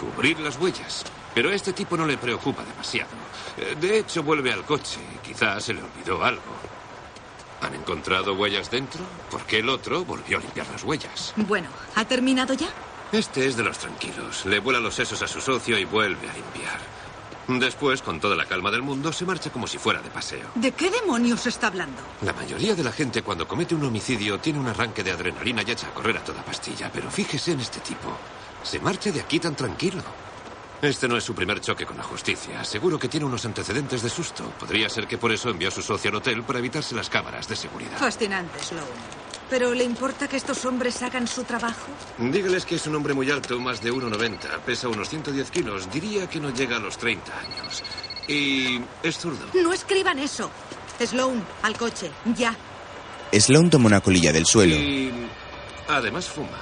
Cubrir 0.00 0.38
las 0.40 0.58
huellas. 0.58 1.04
Pero 1.34 1.50
a 1.50 1.54
este 1.54 1.72
tipo 1.72 1.96
no 1.96 2.06
le 2.06 2.16
preocupa 2.16 2.64
demasiado. 2.64 3.10
Eh, 3.58 3.76
De 3.80 3.98
hecho, 3.98 4.22
vuelve 4.22 4.52
al 4.52 4.64
coche. 4.64 4.98
Quizás 5.22 5.64
se 5.64 5.74
le 5.74 5.82
olvidó 5.82 6.24
algo. 6.24 6.42
¿Han 7.62 7.74
encontrado 7.74 8.34
huellas 8.34 8.70
dentro? 8.70 9.00
Porque 9.30 9.58
el 9.58 9.68
otro 9.68 10.04
volvió 10.04 10.38
a 10.38 10.40
limpiar 10.40 10.66
las 10.68 10.84
huellas. 10.84 11.32
Bueno, 11.36 11.68
¿ha 11.94 12.04
terminado 12.04 12.54
ya? 12.54 12.68
Este 13.12 13.46
es 13.46 13.56
de 13.56 13.64
los 13.64 13.78
tranquilos. 13.78 14.44
Le 14.46 14.58
vuela 14.60 14.80
los 14.80 14.94
sesos 14.94 15.22
a 15.22 15.28
su 15.28 15.40
socio 15.40 15.78
y 15.78 15.84
vuelve 15.84 16.28
a 16.28 16.32
limpiar. 16.34 16.78
Después, 17.48 18.02
con 18.02 18.18
toda 18.18 18.34
la 18.34 18.44
calma 18.44 18.70
del 18.70 18.82
mundo, 18.82 19.12
se 19.12 19.24
marcha 19.24 19.50
como 19.50 19.66
si 19.66 19.78
fuera 19.78 20.02
de 20.02 20.10
paseo. 20.10 20.48
¿De 20.56 20.72
qué 20.72 20.90
demonios 20.90 21.46
está 21.46 21.68
hablando? 21.68 22.02
La 22.22 22.32
mayoría 22.32 22.74
de 22.74 22.82
la 22.82 22.92
gente 22.92 23.22
cuando 23.22 23.46
comete 23.46 23.74
un 23.74 23.84
homicidio 23.84 24.38
tiene 24.38 24.58
un 24.58 24.66
arranque 24.66 25.04
de 25.04 25.12
adrenalina 25.12 25.62
y 25.62 25.70
echa 25.70 25.86
a 25.88 25.94
correr 25.94 26.16
a 26.16 26.24
toda 26.24 26.44
pastilla. 26.44 26.90
Pero 26.92 27.10
fíjese 27.10 27.52
en 27.52 27.60
este 27.60 27.80
tipo. 27.80 28.16
Se 28.62 28.80
marcha 28.80 29.12
de 29.12 29.20
aquí 29.20 29.38
tan 29.38 29.54
tranquilo. 29.54 30.02
Este 30.82 31.08
no 31.08 31.16
es 31.16 31.24
su 31.24 31.34
primer 31.34 31.60
choque 31.60 31.86
con 31.86 31.96
la 31.96 32.02
justicia. 32.02 32.62
Seguro 32.64 32.98
que 32.98 33.08
tiene 33.08 33.24
unos 33.24 33.44
antecedentes 33.46 34.02
de 34.02 34.10
susto. 34.10 34.44
Podría 34.58 34.88
ser 34.88 35.06
que 35.06 35.16
por 35.16 35.32
eso 35.32 35.48
envió 35.48 35.68
a 35.68 35.70
su 35.70 35.82
socio 35.82 36.10
al 36.10 36.16
hotel 36.16 36.42
para 36.42 36.58
evitarse 36.58 36.94
las 36.94 37.08
cámaras 37.08 37.48
de 37.48 37.56
seguridad. 37.56 37.96
Fascinante, 37.96 38.58
Sloan. 38.62 39.25
¿Pero 39.48 39.72
le 39.74 39.84
importa 39.84 40.26
que 40.26 40.36
estos 40.36 40.64
hombres 40.64 41.00
hagan 41.02 41.28
su 41.28 41.44
trabajo? 41.44 41.86
Dígales 42.18 42.64
que 42.64 42.74
es 42.74 42.86
un 42.86 42.96
hombre 42.96 43.14
muy 43.14 43.30
alto, 43.30 43.58
más 43.60 43.80
de 43.80 43.92
1,90. 43.92 44.60
Pesa 44.64 44.88
unos 44.88 45.08
110 45.08 45.50
kilos. 45.50 45.90
Diría 45.90 46.28
que 46.28 46.40
no 46.40 46.50
llega 46.50 46.76
a 46.76 46.80
los 46.80 46.98
30 46.98 47.32
años. 47.38 47.82
Y 48.26 48.80
es 49.04 49.18
zurdo. 49.18 49.46
No 49.54 49.72
escriban 49.72 50.18
eso. 50.18 50.50
Sloan, 51.04 51.44
al 51.62 51.76
coche, 51.76 52.10
ya. 52.34 52.56
Sloan 53.32 53.70
toma 53.70 53.86
una 53.86 54.00
colilla 54.00 54.32
del 54.32 54.46
suelo. 54.46 54.74
Y 54.74 55.12
además 55.88 56.26
fuma. 56.28 56.58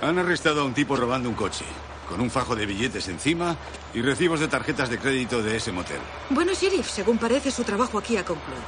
Han 0.00 0.18
arrestado 0.18 0.62
a 0.62 0.64
un 0.64 0.72
tipo 0.72 0.96
robando 0.96 1.28
un 1.28 1.34
coche, 1.34 1.64
con 2.08 2.20
un 2.20 2.30
fajo 2.30 2.54
de 2.54 2.64
billetes 2.64 3.08
encima 3.08 3.56
y 3.92 4.00
recibos 4.00 4.40
de 4.40 4.48
tarjetas 4.48 4.88
de 4.88 4.98
crédito 4.98 5.42
de 5.42 5.56
ese 5.56 5.72
motel. 5.72 5.98
Bueno, 6.30 6.52
sheriff, 6.54 6.88
según 6.88 7.18
parece, 7.18 7.50
su 7.50 7.64
trabajo 7.64 7.98
aquí 7.98 8.16
ha 8.16 8.24
concluido. 8.24 8.62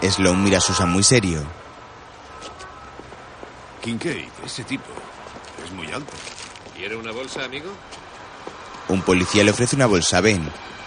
Sloan 0.00 0.42
mira 0.42 0.58
a 0.58 0.60
Susan 0.60 0.90
muy 0.90 1.02
serio. 1.02 1.44
Kincaid, 3.84 4.30
ese 4.46 4.64
tipo, 4.64 4.88
es 5.62 5.70
muy 5.72 5.86
alto. 5.88 6.10
¿Quiere 6.74 6.96
una 6.96 7.12
bolsa, 7.12 7.44
amigo? 7.44 7.70
Un 8.88 9.02
policía 9.02 9.44
le 9.44 9.50
ofrece 9.50 9.76
una 9.76 9.84
bolsa 9.84 10.16
a 10.16 10.20
Ben. 10.22 10.42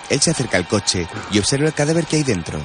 Él 0.09 0.19
se 0.19 0.31
acerca 0.31 0.57
al 0.57 0.67
coche 0.67 1.07
y 1.29 1.37
observa 1.37 1.67
el 1.67 1.75
cadáver 1.75 2.07
que 2.07 2.15
hay 2.15 2.23
dentro. 2.23 2.59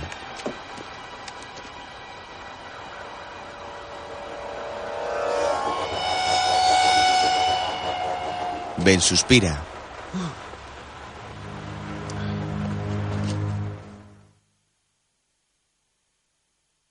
Ben 8.78 9.02
suspira. 9.02 9.62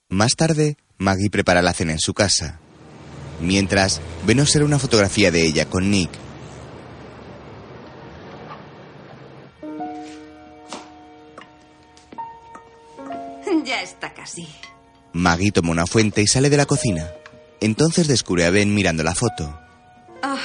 Más 0.10 0.36
tarde, 0.36 0.78
Maggie 1.00 1.32
prepara 1.32 1.64
la 1.64 1.74
cena 1.74 1.94
en 1.94 2.00
su 2.00 2.14
casa. 2.14 2.60
Mientras, 3.42 4.00
Ben 4.26 4.40
observa 4.40 4.68
una 4.68 4.80
fotografía 4.80 5.32
de 5.32 5.44
ella 5.44 5.66
con 5.66 5.90
Nick. 5.90 6.12
Ya 13.66 13.82
está 13.82 14.14
casi. 14.14 14.48
Maggie 15.14 15.52
toma 15.52 15.72
una 15.72 15.86
fuente 15.86 16.22
y 16.22 16.28
sale 16.28 16.50
de 16.50 16.58
la 16.58 16.66
cocina. 16.66 17.12
Entonces 17.60 18.08
descubre 18.08 18.46
a 18.46 18.50
Ben 18.50 18.74
mirando 18.74 19.04
la 19.04 19.14
foto. 19.14 19.60
Ah, 20.24 20.40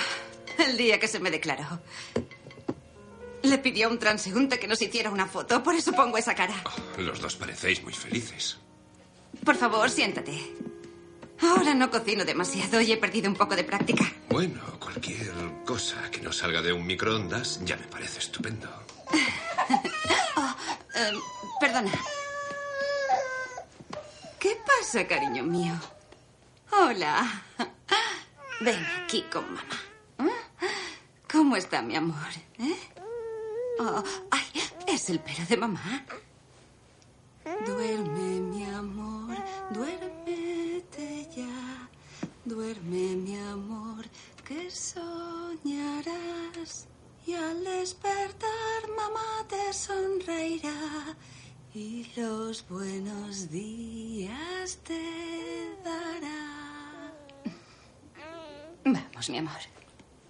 el 0.66 0.76
día 0.76 0.98
que 0.98 1.08
se 1.08 1.20
me 1.20 1.30
declaró. 1.30 1.80
Le 3.42 3.58
pidió 3.58 3.86
a 3.86 3.90
un 3.90 3.98
transeúnte 3.98 4.58
que 4.58 4.66
nos 4.66 4.82
hiciera 4.82 5.10
una 5.10 5.26
foto, 5.26 5.62
por 5.62 5.74
eso 5.74 5.92
pongo 5.92 6.18
esa 6.18 6.34
cara. 6.34 6.54
Los 6.98 7.20
dos 7.20 7.36
parecéis 7.36 7.82
muy 7.82 7.92
felices. 7.92 8.58
Por 9.44 9.56
favor, 9.56 9.88
siéntate. 9.88 10.32
Ahora 11.40 11.74
no 11.74 11.90
cocino 11.90 12.24
demasiado 12.24 12.80
y 12.80 12.92
he 12.92 12.96
perdido 12.96 13.28
un 13.28 13.36
poco 13.36 13.54
de 13.56 13.64
práctica. 13.64 14.04
Bueno, 14.28 14.60
cualquier 14.80 15.32
cosa 15.64 16.10
que 16.10 16.20
no 16.20 16.32
salga 16.32 16.62
de 16.62 16.72
un 16.72 16.86
microondas 16.86 17.60
ya 17.64 17.76
me 17.76 17.86
parece 17.86 18.18
estupendo. 18.20 18.68
Oh, 20.38 20.54
eh, 20.94 21.12
perdona. 21.58 21.90
¿Qué 24.38 24.56
pasa, 24.66 25.06
cariño 25.06 25.42
mío? 25.44 25.72
Hola. 26.72 27.42
Ven 28.60 28.86
aquí 29.02 29.22
con 29.32 29.44
mamá. 29.54 30.32
¿Cómo 31.30 31.56
está 31.56 31.80
mi 31.82 31.96
amor? 31.96 32.28
¿Eh? 32.58 32.76
Oh, 33.80 34.02
ay, 34.30 34.44
es 34.86 35.08
el 35.10 35.20
pelo 35.20 35.44
de 35.48 35.56
mamá. 35.56 36.04
Duerme, 37.46 38.40
mi 38.40 38.64
amor, 38.64 39.36
duérmete 39.70 41.28
ya. 41.36 41.88
Duerme, 42.44 43.14
mi 43.14 43.36
amor, 43.36 44.04
que 44.44 44.68
soñarás. 44.68 46.16
Y 47.24 47.34
al 47.34 47.62
despertar, 47.62 48.88
mamá 48.96 49.46
te 49.48 49.72
sonreirá. 49.72 51.16
Y 51.72 52.10
los 52.16 52.66
buenos 52.68 53.48
días 53.48 54.78
te 54.82 55.70
dará. 55.84 57.12
Vamos, 58.84 59.30
mi 59.30 59.38
amor. 59.38 59.60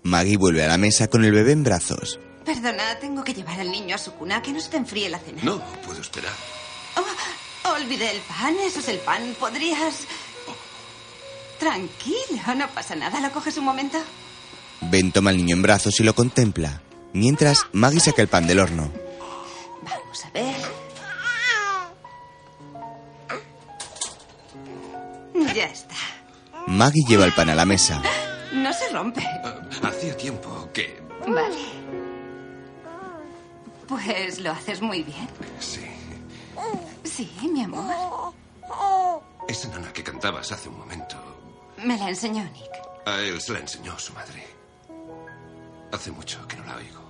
Maggie 0.02 0.36
vuelve 0.36 0.64
a 0.64 0.68
la 0.68 0.76
mesa 0.76 1.08
con 1.08 1.24
el 1.24 1.32
bebé 1.32 1.52
en 1.52 1.64
brazos. 1.64 2.20
Perdona, 2.44 2.98
tengo 3.00 3.24
que 3.24 3.32
llevar 3.32 3.58
al 3.58 3.70
niño 3.70 3.94
a 3.94 3.98
su 3.98 4.12
cuna, 4.12 4.42
que 4.42 4.52
no 4.52 4.60
se 4.60 4.68
te 4.70 4.76
enfríe 4.76 5.08
la 5.08 5.18
cena. 5.18 5.42
No, 5.42 5.62
puedo 5.82 6.02
esperar. 6.02 6.34
Oh, 6.96 7.72
olvidé 7.74 8.10
el 8.10 8.20
pan, 8.20 8.56
eso 8.60 8.80
es 8.80 8.88
el 8.88 8.98
pan. 8.98 9.36
¿Podrías...? 9.38 10.06
Tranquilo, 11.58 12.54
no 12.54 12.68
pasa 12.68 12.94
nada. 12.94 13.18
¿Lo 13.20 13.30
coges 13.32 13.56
un 13.56 13.64
momento? 13.64 13.98
Ben 14.82 15.10
toma 15.10 15.30
al 15.30 15.38
niño 15.38 15.56
en 15.56 15.62
brazos 15.62 15.98
y 16.00 16.02
lo 16.02 16.14
contempla. 16.14 16.82
Mientras, 17.12 17.66
Maggie 17.72 18.00
saca 18.00 18.20
el 18.20 18.28
pan 18.28 18.46
del 18.46 18.60
horno. 18.60 18.92
Vamos 19.82 20.24
a 20.24 20.30
ver. 20.30 20.56
Ya 25.54 25.64
está. 25.64 25.94
Maggie 26.66 27.04
lleva 27.08 27.24
el 27.24 27.32
pan 27.32 27.48
a 27.48 27.54
la 27.54 27.64
mesa. 27.64 28.02
No 28.52 28.72
se 28.74 28.90
rompe. 28.90 29.26
Hacía 29.82 30.16
tiempo 30.16 30.68
que... 30.74 31.02
Vale. 31.26 31.56
Pues 33.88 34.40
lo 34.40 34.50
haces 34.50 34.82
muy 34.82 35.02
bien. 35.02 35.28
Sí. 35.58 35.80
Sí, 37.04 37.30
mi 37.52 37.62
amor. 37.62 38.32
Esa 39.48 39.68
nana 39.68 39.92
que 39.92 40.02
cantabas 40.02 40.50
hace 40.52 40.68
un 40.68 40.78
momento, 40.78 41.16
Me 41.84 41.96
la 41.96 42.08
enseñó 42.08 42.42
Nick. 42.44 42.70
a 43.06 43.20
él 43.20 43.40
se 43.40 43.52
la 43.52 43.60
enseñó 43.60 43.98
su 43.98 44.12
madre. 44.12 44.44
Hace 45.92 46.10
mucho 46.10 46.46
que 46.48 46.56
no 46.56 46.64
la 46.64 46.76
oigo. 46.76 47.00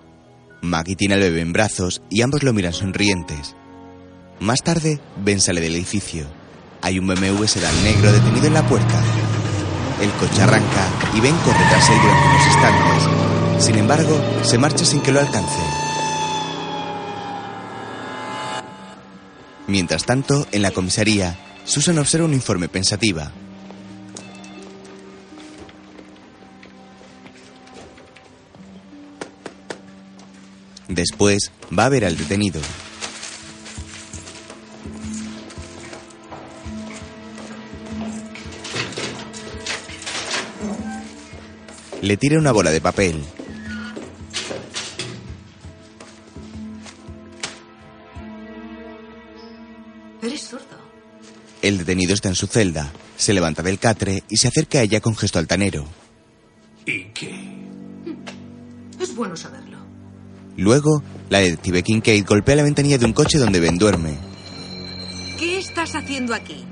Maggie 0.63 0.97
tiene 0.97 1.15
al 1.15 1.21
bebé 1.21 1.41
en 1.41 1.53
brazos 1.53 2.03
y 2.11 2.23
ambos 2.23 2.43
lo 2.43 2.53
miran 2.53 2.73
sonrientes. 2.73 3.55
Más 4.41 4.63
tarde, 4.63 5.01
Ben 5.17 5.41
sale 5.41 5.61
del 5.61 5.75
edificio. 5.77 6.27
Hay 6.83 6.99
un 6.99 7.07
BMW 7.07 7.45
sedán 7.47 7.83
negro 7.85 8.13
detenido 8.13 8.47
en 8.49 8.55
la 8.55 8.67
puerta. 8.69 9.03
El 10.01 10.11
coche 10.13 10.43
arranca 10.43 10.89
y 11.15 11.21
Ben 11.21 11.35
corre 11.39 11.65
tras 11.71 11.89
él 11.89 11.99
durante 12.03 12.27
unos 12.29 12.47
instantes. 12.47 13.65
Sin 13.65 13.79
embargo, 13.79 14.21
se 14.43 14.59
marcha 14.59 14.85
sin 14.85 15.01
que 15.01 15.11
lo 15.13 15.21
alcance. 15.21 15.86
Mientras 19.69 20.05
tanto, 20.05 20.47
en 20.53 20.63
la 20.63 20.71
comisaría, 20.71 21.37
Susan 21.65 21.99
observa 21.99 22.27
un 22.27 22.35
informe 22.35 22.69
pensativa. 22.69 23.33
Después, 30.89 31.51
va 31.77 31.87
a 31.87 31.89
ver 31.89 32.05
al 32.05 32.17
detenido. 32.17 32.61
Le 42.01 42.17
tira 42.17 42.39
una 42.39 42.53
bola 42.53 42.71
de 42.71 42.81
papel. 42.81 43.25
El 51.67 51.79
detenido 51.79 52.15
está 52.15 52.29
en 52.29 52.37
su 52.37 52.47
celda. 52.47 52.93
Se 53.17 53.35
levanta 53.35 53.61
del 53.61 53.81
catre 53.81 54.23
y 54.29 54.37
se 54.37 54.47
acerca 54.47 54.79
a 54.79 54.83
ella 54.83 55.01
con 55.01 55.17
gesto 55.17 55.41
altanero. 55.41 55.85
¿Y 56.85 57.07
qué? 57.07 57.35
Es 59.01 59.17
bueno 59.17 59.37
saberlo. 59.37 59.77
Luego, 60.57 61.03
la 61.29 61.41
detective 61.41 61.83
Kincaid 61.83 62.25
golpea 62.25 62.55
la 62.55 62.63
ventanilla 62.63 62.99
de 62.99 63.05
un 63.05 63.13
coche 63.13 63.39
donde 63.39 63.59
Ben 63.59 63.79
duerme. 63.79 64.17
¿Qué 65.41 65.59
estás 65.59 65.97
haciendo 65.97 66.35
aquí? 66.35 66.65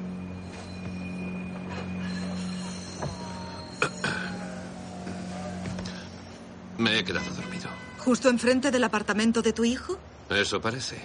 Me 6.79 7.01
he 7.01 7.05
quedado 7.05 7.35
dormido. 7.35 7.69
¿Justo 7.99 8.29
enfrente 8.29 8.71
del 8.71 8.85
apartamento 8.85 9.43
de 9.43 9.53
tu 9.53 9.65
hijo? 9.65 9.99
Eso 10.31 10.61
parece. 10.61 10.99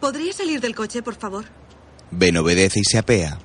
¿Podría 0.00 0.32
salir 0.32 0.60
del 0.60 0.74
coche, 0.74 1.00
por 1.00 1.14
favor? 1.14 1.44
Ben 2.10 2.36
obedece 2.36 2.80
y 2.80 2.84
se 2.84 2.98
apea. 2.98 3.38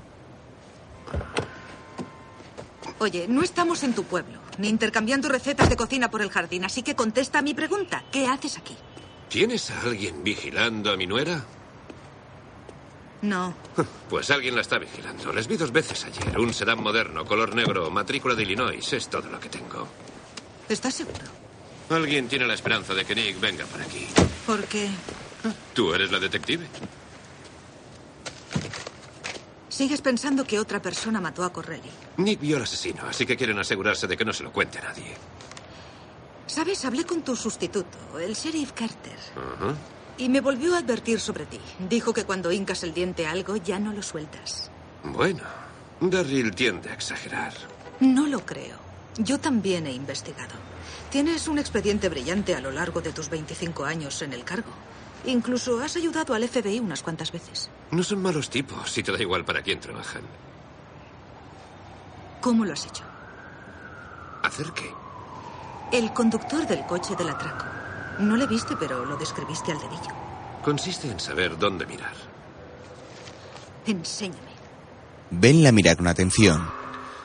Oye, 2.99 3.27
no 3.29 3.41
estamos 3.43 3.83
en 3.83 3.93
tu 3.93 4.03
pueblo, 4.03 4.39
ni 4.57 4.67
intercambiando 4.67 5.29
recetas 5.29 5.69
de 5.69 5.77
cocina 5.77 6.11
por 6.11 6.21
el 6.21 6.29
jardín, 6.29 6.65
así 6.65 6.83
que 6.83 6.95
contesta 6.95 7.39
a 7.39 7.41
mi 7.41 7.53
pregunta. 7.53 8.03
¿Qué 8.11 8.27
haces 8.27 8.57
aquí? 8.57 8.75
¿Tienes 9.29 9.71
a 9.71 9.81
alguien 9.81 10.23
vigilando 10.23 10.91
a 10.91 10.97
mi 10.97 11.07
nuera? 11.07 11.45
No. 13.21 13.53
Pues 14.09 14.31
alguien 14.31 14.55
la 14.55 14.61
está 14.61 14.79
vigilando. 14.79 15.31
Les 15.31 15.47
vi 15.47 15.55
dos 15.55 15.71
veces 15.71 16.03
ayer. 16.03 16.37
Un 16.39 16.51
sedán 16.53 16.81
moderno, 16.81 17.25
color 17.25 17.53
negro, 17.55 17.91
matrícula 17.91 18.33
de 18.33 18.41
Illinois. 18.41 18.91
Es 18.91 19.07
todo 19.07 19.29
lo 19.29 19.39
que 19.39 19.49
tengo. 19.49 19.87
¿Estás 20.67 20.95
seguro? 20.95 21.25
Alguien 21.91 22.27
tiene 22.27 22.47
la 22.47 22.55
esperanza 22.55 22.93
de 22.95 23.05
que 23.05 23.13
Nick 23.13 23.39
venga 23.39 23.65
por 23.65 23.81
aquí. 23.81 24.07
¿Por 24.47 24.63
qué? 24.65 24.89
¿Tú 25.73 25.93
eres 25.93 26.11
la 26.11 26.19
detective? 26.19 26.65
Sigues 29.69 30.01
pensando 30.01 30.43
que 30.43 30.59
otra 30.59 30.81
persona 30.81 31.21
mató 31.21 31.43
a 31.43 31.53
Correlli. 31.53 31.89
Nick 32.17 32.41
vio 32.41 32.57
al 32.57 32.63
asesino, 32.63 33.03
así 33.07 33.25
que 33.25 33.37
quieren 33.37 33.59
asegurarse 33.59 34.07
de 34.07 34.17
que 34.17 34.25
no 34.25 34.33
se 34.33 34.43
lo 34.43 34.51
cuente 34.51 34.79
a 34.79 34.83
nadie. 34.83 35.15
Sabes, 36.47 36.83
hablé 36.83 37.05
con 37.05 37.21
tu 37.21 37.35
sustituto, 37.35 38.19
el 38.19 38.33
sheriff 38.33 38.71
Carter, 38.73 39.17
y 40.17 40.27
me 40.27 40.41
volvió 40.41 40.75
a 40.75 40.79
advertir 40.79 41.19
sobre 41.19 41.45
ti. 41.45 41.59
Dijo 41.87 42.11
que 42.11 42.25
cuando 42.25 42.51
hincas 42.51 42.83
el 42.83 42.93
diente 42.93 43.27
a 43.27 43.31
algo 43.31 43.55
ya 43.55 43.79
no 43.79 43.93
lo 43.93 44.01
sueltas. 44.01 44.69
Bueno, 45.03 45.43
Darryl 46.01 46.53
tiende 46.55 46.89
a 46.89 46.93
exagerar. 46.93 47.53
No 47.99 48.25
lo 48.27 48.45
creo. 48.45 48.77
Yo 49.17 49.39
también 49.39 49.85
he 49.87 49.91
investigado. 49.91 50.55
Tienes 51.09 51.47
un 51.47 51.59
expediente 51.59 52.09
brillante 52.09 52.55
a 52.55 52.61
lo 52.61 52.71
largo 52.71 53.01
de 53.01 53.13
tus 53.13 53.29
25 53.29 53.85
años 53.85 54.21
en 54.21 54.33
el 54.33 54.43
cargo. 54.43 54.71
Incluso 55.25 55.79
has 55.81 55.95
ayudado 55.95 56.33
al 56.33 56.47
FBI 56.47 56.79
unas 56.79 57.03
cuantas 57.03 57.31
veces. 57.31 57.69
No 57.91 58.03
son 58.03 58.21
malos 58.21 58.49
tipos, 58.49 58.89
si 58.91 59.03
te 59.03 59.11
da 59.11 59.21
igual 59.21 59.43
para 59.45 59.61
quién 59.61 59.79
trabajan. 59.79 60.21
¿Cómo 62.41 62.63
lo 62.65 62.73
has 62.73 62.85
hecho? 62.85 63.03
¿Hacer 64.43 64.67
qué? 64.73 64.89
El 65.91 66.13
conductor 66.13 66.65
del 66.67 66.85
coche 66.85 67.15
del 67.15 67.29
atraco. 67.29 67.65
No 68.19 68.35
le 68.37 68.47
viste, 68.47 68.75
pero 68.79 69.05
lo 69.05 69.17
describiste 69.17 69.71
al 69.71 69.79
dedillo. 69.79 70.13
Consiste 70.63 71.09
en 71.09 71.19
saber 71.19 71.57
dónde 71.57 71.85
mirar. 71.85 72.13
Enséñame. 73.85 74.49
Ben 75.31 75.63
la 75.63 75.71
mira 75.71 75.95
con 75.95 76.07
atención. 76.07 76.69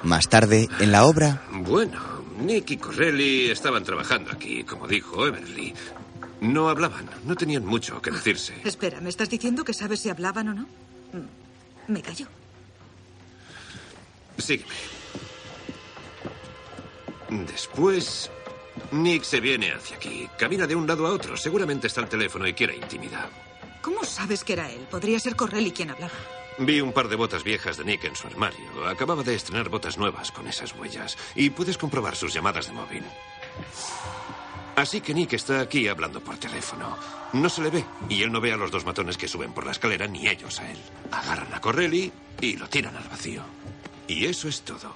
Más 0.02 0.28
tarde, 0.28 0.68
en 0.80 0.92
la 0.92 1.04
obra, 1.04 1.42
Bueno, 1.50 2.00
Nick 2.38 2.72
y 2.72 2.76
Corelli 2.76 3.50
estaban 3.50 3.84
trabajando 3.84 4.30
aquí, 4.32 4.64
como 4.64 4.86
dijo 4.86 5.26
Everly. 5.26 5.74
No 6.44 6.68
hablaban, 6.68 7.08
no 7.24 7.34
tenían 7.36 7.64
mucho 7.64 8.02
que 8.02 8.10
decirse. 8.10 8.54
Espera, 8.64 9.00
¿me 9.00 9.08
estás 9.08 9.30
diciendo 9.30 9.64
que 9.64 9.72
sabes 9.72 10.00
si 10.00 10.10
hablaban 10.10 10.48
o 10.48 10.54
no? 10.54 10.62
Mm, 11.12 11.92
Me 11.92 12.02
callo. 12.02 12.26
Sígueme. 14.36 14.74
Después, 17.30 18.30
Nick 18.92 19.22
se 19.24 19.40
viene 19.40 19.72
hacia 19.72 19.96
aquí. 19.96 20.28
Camina 20.38 20.66
de 20.66 20.74
un 20.76 20.86
lado 20.86 21.06
a 21.06 21.10
otro. 21.12 21.36
Seguramente 21.38 21.86
está 21.86 22.02
al 22.02 22.08
teléfono 22.10 22.46
y 22.46 22.52
quiere 22.52 22.76
intimidad. 22.76 23.28
¿Cómo 23.80 24.04
sabes 24.04 24.44
que 24.44 24.52
era 24.52 24.70
él? 24.70 24.86
Podría 24.90 25.18
ser 25.20 25.36
Correlli 25.36 25.72
quien 25.72 25.90
hablaba. 25.90 26.12
Vi 26.58 26.80
un 26.82 26.92
par 26.92 27.08
de 27.08 27.16
botas 27.16 27.42
viejas 27.42 27.78
de 27.78 27.84
Nick 27.84 28.04
en 28.04 28.16
su 28.16 28.26
armario. 28.26 28.86
Acababa 28.86 29.22
de 29.22 29.34
estrenar 29.34 29.70
botas 29.70 29.96
nuevas 29.98 30.30
con 30.30 30.46
esas 30.46 30.74
huellas. 30.74 31.16
Y 31.34 31.50
puedes 31.50 31.78
comprobar 31.78 32.14
sus 32.16 32.34
llamadas 32.34 32.66
de 32.66 32.72
móvil. 32.74 33.02
Así 34.76 35.00
que 35.00 35.14
Nick 35.14 35.34
está 35.34 35.60
aquí 35.60 35.86
hablando 35.86 36.20
por 36.20 36.36
teléfono. 36.36 36.96
No 37.32 37.48
se 37.48 37.62
le 37.62 37.70
ve. 37.70 37.84
Y 38.08 38.22
él 38.22 38.32
no 38.32 38.40
ve 38.40 38.52
a 38.52 38.56
los 38.56 38.70
dos 38.70 38.84
matones 38.84 39.16
que 39.16 39.28
suben 39.28 39.52
por 39.52 39.64
la 39.64 39.72
escalera, 39.72 40.06
ni 40.06 40.26
ellos 40.26 40.58
a 40.58 40.70
él. 40.70 40.78
Agarran 41.12 41.54
a 41.54 41.60
Corelli 41.60 42.12
y 42.40 42.56
lo 42.56 42.68
tiran 42.68 42.96
al 42.96 43.08
vacío. 43.08 43.42
Y 44.08 44.26
eso 44.26 44.48
es 44.48 44.62
todo. 44.62 44.94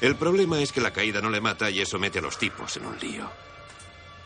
El 0.00 0.14
problema 0.14 0.60
es 0.60 0.72
que 0.72 0.80
la 0.80 0.92
caída 0.92 1.20
no 1.20 1.30
le 1.30 1.40
mata 1.40 1.68
y 1.70 1.80
eso 1.80 1.98
mete 1.98 2.20
a 2.20 2.22
los 2.22 2.38
tipos 2.38 2.76
en 2.76 2.86
un 2.86 2.98
lío. 3.00 3.28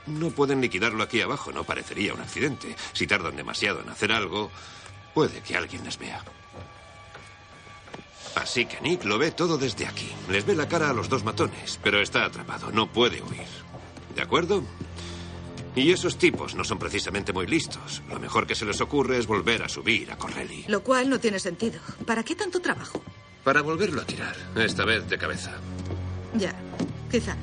No 0.06 0.30
pueden 0.30 0.60
liquidarlo 0.60 1.02
aquí 1.02 1.20
abajo, 1.22 1.52
no 1.52 1.64
parecería 1.64 2.12
un 2.12 2.20
accidente. 2.20 2.76
Si 2.92 3.06
tardan 3.06 3.36
demasiado 3.36 3.80
en 3.80 3.88
hacer 3.88 4.12
algo, 4.12 4.50
puede 5.14 5.40
que 5.40 5.56
alguien 5.56 5.84
les 5.84 5.98
vea. 5.98 6.22
Así 8.34 8.66
que 8.66 8.80
Nick 8.80 9.04
lo 9.04 9.18
ve 9.18 9.30
todo 9.30 9.56
desde 9.56 9.86
aquí. 9.86 10.10
Les 10.28 10.44
ve 10.44 10.54
la 10.54 10.68
cara 10.68 10.90
a 10.90 10.92
los 10.92 11.08
dos 11.08 11.24
matones, 11.24 11.78
pero 11.82 12.00
está 12.00 12.24
atrapado, 12.24 12.70
no 12.70 12.90
puede 12.90 13.22
huir. 13.22 13.61
¿De 14.14 14.22
acuerdo? 14.22 14.62
Y 15.74 15.90
esos 15.90 16.18
tipos 16.18 16.54
no 16.54 16.64
son 16.64 16.78
precisamente 16.78 17.32
muy 17.32 17.46
listos. 17.46 18.02
Lo 18.08 18.20
mejor 18.20 18.46
que 18.46 18.54
se 18.54 18.66
les 18.66 18.80
ocurre 18.80 19.18
es 19.18 19.26
volver 19.26 19.62
a 19.62 19.68
subir 19.68 20.10
a 20.10 20.18
Corelli. 20.18 20.64
Lo 20.68 20.82
cual 20.82 21.08
no 21.08 21.18
tiene 21.18 21.38
sentido. 21.38 21.80
¿Para 22.06 22.22
qué 22.22 22.34
tanto 22.34 22.60
trabajo? 22.60 23.02
Para 23.42 23.62
volverlo 23.62 24.02
a 24.02 24.04
tirar, 24.04 24.36
esta 24.56 24.84
vez 24.84 25.08
de 25.08 25.18
cabeza. 25.18 25.52
Ya, 26.34 26.54
quizá. 27.10 27.36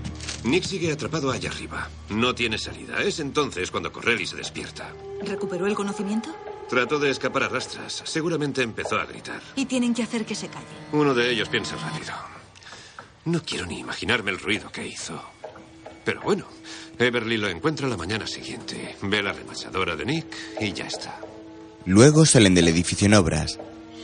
Nick 0.43 0.63
sigue 0.63 0.91
atrapado 0.91 1.31
allá 1.31 1.49
arriba. 1.49 1.89
No 2.09 2.33
tiene 2.33 2.57
salida. 2.57 3.01
Es 3.01 3.19
entonces 3.19 3.71
cuando 3.71 3.91
Corelli 3.91 4.25
se 4.25 4.37
despierta. 4.37 4.93
¿Recuperó 5.23 5.65
el 5.65 5.75
conocimiento? 5.75 6.33
Trató 6.69 6.99
de 6.99 7.09
escapar 7.09 7.43
a 7.43 7.49
rastras. 7.49 8.03
Seguramente 8.05 8.61
empezó 8.61 8.99
a 8.99 9.05
gritar. 9.05 9.41
Y 9.55 9.65
tienen 9.65 9.93
que 9.93 10.03
hacer 10.03 10.23
que 10.25 10.35
se 10.35 10.47
calle. 10.47 10.65
Uno 10.91 11.15
de 11.15 11.31
ellos 11.31 11.49
piensa 11.49 11.75
rápido. 11.75 12.13
No 13.25 13.41
quiero 13.43 13.65
ni 13.65 13.79
imaginarme 13.79 14.31
el 14.31 14.39
ruido 14.39 14.71
que 14.71 14.87
hizo. 14.87 15.19
Pero 16.03 16.21
bueno, 16.21 16.45
Everly 16.97 17.37
lo 17.37 17.49
encuentra 17.49 17.87
la 17.87 17.97
mañana 17.97 18.25
siguiente. 18.27 18.95
Ve 19.01 19.21
la 19.21 19.33
remachadora 19.33 19.95
de 19.95 20.05
Nick 20.05 20.25
y 20.59 20.73
ya 20.73 20.85
está. 20.87 21.19
luego 21.85 22.25
salen 22.25 22.55
del 22.55 22.67
edificio 22.67 23.05
en 23.07 23.13
obras. 23.15 23.59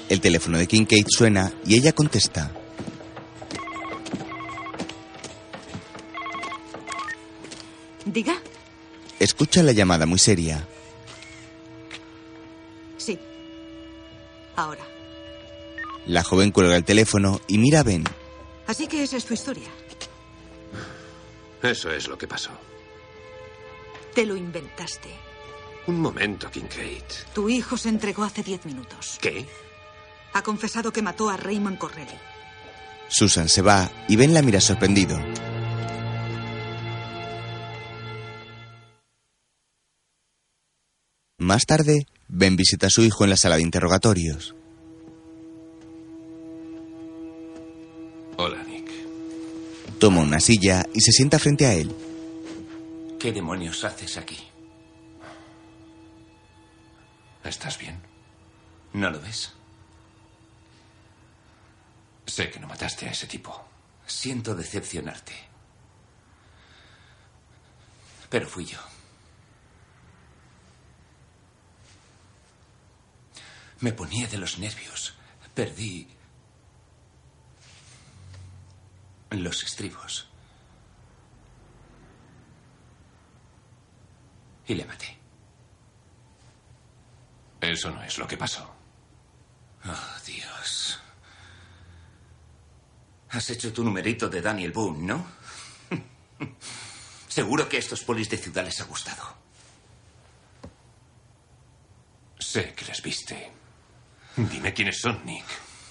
El 0.09 0.21
teléfono 0.21 0.57
de 0.57 0.67
Kincaid 0.67 1.05
suena 1.09 1.51
y 1.65 1.75
ella 1.75 1.91
contesta. 1.93 2.51
Diga. 8.05 8.35
Escucha 9.19 9.63
la 9.63 9.71
llamada 9.71 10.05
muy 10.05 10.19
seria. 10.19 10.67
Sí. 12.97 13.17
Ahora. 14.55 14.85
La 16.05 16.23
joven 16.23 16.51
cuelga 16.51 16.75
el 16.75 16.83
teléfono 16.83 17.41
y 17.47 17.57
mira 17.57 17.79
a 17.79 17.83
Ben. 17.83 18.03
Así 18.67 18.87
que 18.87 19.03
esa 19.03 19.17
es 19.17 19.25
tu 19.25 19.33
historia. 19.33 19.67
Eso 21.61 21.91
es 21.91 22.07
lo 22.07 22.17
que 22.17 22.27
pasó. 22.27 22.51
Te 24.13 24.25
lo 24.25 24.35
inventaste. 24.35 25.09
Un 25.87 25.99
momento, 25.99 26.49
Kincaid. 26.49 27.03
Tu 27.33 27.49
hijo 27.49 27.77
se 27.77 27.89
entregó 27.89 28.23
hace 28.23 28.43
diez 28.43 28.65
minutos. 28.65 29.17
¿Qué? 29.21 29.45
Ha 30.33 30.41
confesado 30.41 30.91
que 30.91 31.01
mató 31.01 31.29
a 31.29 31.37
Raymond 31.37 31.77
Correlli. 31.77 32.17
Susan 33.07 33.49
se 33.49 33.61
va 33.61 33.91
y 34.07 34.15
Ben 34.15 34.33
la 34.33 34.41
mira 34.41 34.59
sorprendido. 34.61 35.17
Más 41.37 41.65
tarde, 41.65 42.07
Ben 42.27 42.55
visita 42.55 42.87
a 42.87 42.89
su 42.89 43.03
hijo 43.03 43.23
en 43.23 43.29
la 43.29 43.37
sala 43.37 43.57
de 43.57 43.61
interrogatorios. 43.61 44.54
Toma 50.05 50.21
una 50.21 50.39
silla 50.39 50.85
y 50.93 51.01
se 51.01 51.11
sienta 51.11 51.39
frente 51.39 51.65
a 51.65 51.73
él. 51.73 51.91
¿Qué 53.19 53.31
demonios 53.31 53.83
haces 53.83 54.17
aquí? 54.17 54.37
¿Estás 57.43 57.79
bien? 57.79 57.99
¿No 58.93 59.09
lo 59.09 59.19
ves? 59.19 59.51
Sé 62.27 62.51
que 62.51 62.59
no 62.59 62.67
mataste 62.67 63.07
a 63.07 63.13
ese 63.13 63.25
tipo. 63.25 63.59
Siento 64.05 64.53
decepcionarte. 64.53 65.33
Pero 68.29 68.47
fui 68.47 68.65
yo. 68.65 68.77
Me 73.79 73.91
ponía 73.91 74.27
de 74.27 74.37
los 74.37 74.59
nervios. 74.59 75.15
Perdí 75.55 76.07
los 79.43 79.63
estribos. 79.63 80.27
Y 84.67 84.73
le 84.73 84.85
maté. 84.85 85.17
Eso 87.61 87.91
no 87.91 88.03
es 88.03 88.17
lo 88.17 88.27
que 88.27 88.37
pasó. 88.37 88.69
Oh, 89.85 90.19
Dios. 90.25 90.99
Has 93.29 93.49
hecho 93.49 93.73
tu 93.73 93.83
numerito 93.83 94.29
de 94.29 94.41
Daniel 94.41 94.71
Boone, 94.71 95.03
¿no? 95.03 95.25
Seguro 97.27 97.67
que 97.67 97.77
a 97.77 97.79
estos 97.79 98.03
polis 98.03 98.29
de 98.29 98.37
ciudad 98.37 98.63
les 98.63 98.79
ha 98.81 98.85
gustado. 98.85 99.35
Sé 102.39 102.73
que 102.73 102.85
les 102.85 103.01
viste. 103.01 103.51
Dime 104.37 104.73
quiénes 104.73 104.99
son, 104.99 105.25
Nick. 105.25 105.45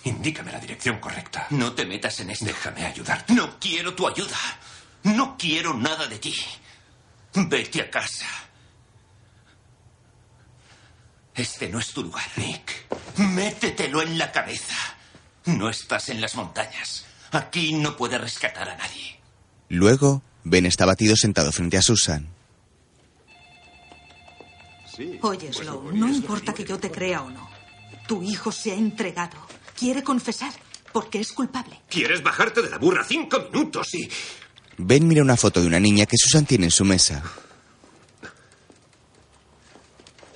Indícame 0.04 0.52
la 0.52 0.60
dirección 0.60 0.98
correcta. 0.98 1.46
No 1.50 1.72
te 1.72 1.86
metas 1.86 2.20
en 2.20 2.30
esto. 2.30 2.44
Déjame 2.44 2.84
ayudarte. 2.84 3.32
No 3.32 3.58
quiero 3.58 3.94
tu 3.94 4.06
ayuda. 4.06 4.36
No 5.04 5.36
quiero 5.38 5.74
nada 5.74 6.06
de 6.06 6.18
ti. 6.18 6.34
Vete 7.34 7.82
a 7.82 7.90
casa. 7.90 8.26
Este 11.34 11.68
no 11.68 11.78
es 11.78 11.88
tu 11.88 12.02
lugar. 12.02 12.24
Nick. 12.36 12.86
Métetelo 13.18 14.02
en 14.02 14.18
la 14.18 14.30
cabeza. 14.30 14.76
No 15.46 15.68
estás 15.68 16.08
en 16.10 16.20
las 16.20 16.34
montañas. 16.36 17.06
Aquí 17.32 17.72
no 17.72 17.96
puedes 17.96 18.20
rescatar 18.20 18.68
a 18.68 18.76
nadie. 18.76 19.20
Luego, 19.68 20.22
Ben 20.44 20.66
está 20.66 20.86
batido 20.86 21.16
sentado 21.16 21.50
frente 21.50 21.76
a 21.76 21.82
Susan. 21.82 22.28
Oye, 25.22 25.52
Slow, 25.52 25.90
no 25.92 26.08
importa 26.08 26.54
que 26.54 26.64
yo 26.64 26.78
te 26.78 26.90
crea 26.90 27.22
o 27.22 27.30
no. 27.30 27.50
Tu 28.06 28.22
hijo 28.22 28.52
se 28.52 28.70
ha 28.72 28.74
entregado. 28.74 29.36
Quiere 29.78 30.02
confesar 30.02 30.52
porque 30.92 31.20
es 31.20 31.32
culpable. 31.32 31.80
¿Quieres 31.88 32.22
bajarte 32.22 32.62
de 32.62 32.70
la 32.70 32.78
burra 32.78 33.04
cinco 33.04 33.40
minutos 33.52 33.94
y... 33.94 34.08
Ben 34.76 35.06
mira 35.06 35.22
una 35.22 35.36
foto 35.36 35.60
de 35.60 35.66
una 35.66 35.80
niña 35.80 36.06
que 36.06 36.16
Susan 36.16 36.46
tiene 36.46 36.66
en 36.66 36.70
su 36.70 36.84
mesa. 36.84 37.22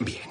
Bien. 0.01 0.29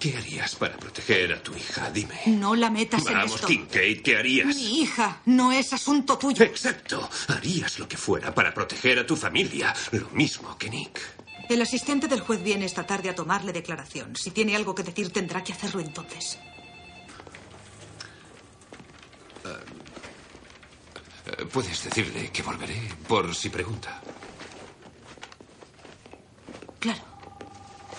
¿Qué 0.00 0.16
harías 0.16 0.56
para 0.56 0.76
proteger 0.76 1.32
a 1.32 1.42
tu 1.42 1.54
hija? 1.54 1.90
Dime. 1.90 2.20
No 2.26 2.56
la 2.56 2.70
metas 2.70 3.06
en 3.06 3.14
Vamos, 3.14 3.36
esto. 3.36 3.46
Kincaid, 3.46 4.02
¿qué 4.02 4.16
harías? 4.16 4.48
Mi 4.48 4.80
hija 4.80 5.20
no 5.26 5.52
es 5.52 5.72
asunto 5.72 6.18
tuyo. 6.18 6.44
Exacto. 6.44 7.08
Harías 7.28 7.78
lo 7.78 7.88
que 7.88 7.96
fuera 7.96 8.34
para 8.34 8.52
proteger 8.52 8.98
a 8.98 9.06
tu 9.06 9.16
familia. 9.16 9.72
Lo 9.92 10.08
mismo 10.10 10.58
que 10.58 10.70
Nick. 10.70 11.00
El 11.48 11.62
asistente 11.62 12.08
del 12.08 12.20
juez 12.20 12.42
viene 12.42 12.64
esta 12.64 12.84
tarde 12.84 13.10
a 13.10 13.14
tomarle 13.14 13.52
declaración. 13.52 14.16
Si 14.16 14.32
tiene 14.32 14.56
algo 14.56 14.74
que 14.74 14.82
decir, 14.82 15.12
tendrá 15.12 15.44
que 15.44 15.52
hacerlo 15.52 15.80
entonces. 15.80 16.38
Puedes 21.52 21.82
decirle 21.84 22.30
que 22.30 22.42
volveré 22.42 22.80
por 23.08 23.34
si 23.34 23.48
pregunta. 23.48 24.00
Claro. 26.78 27.02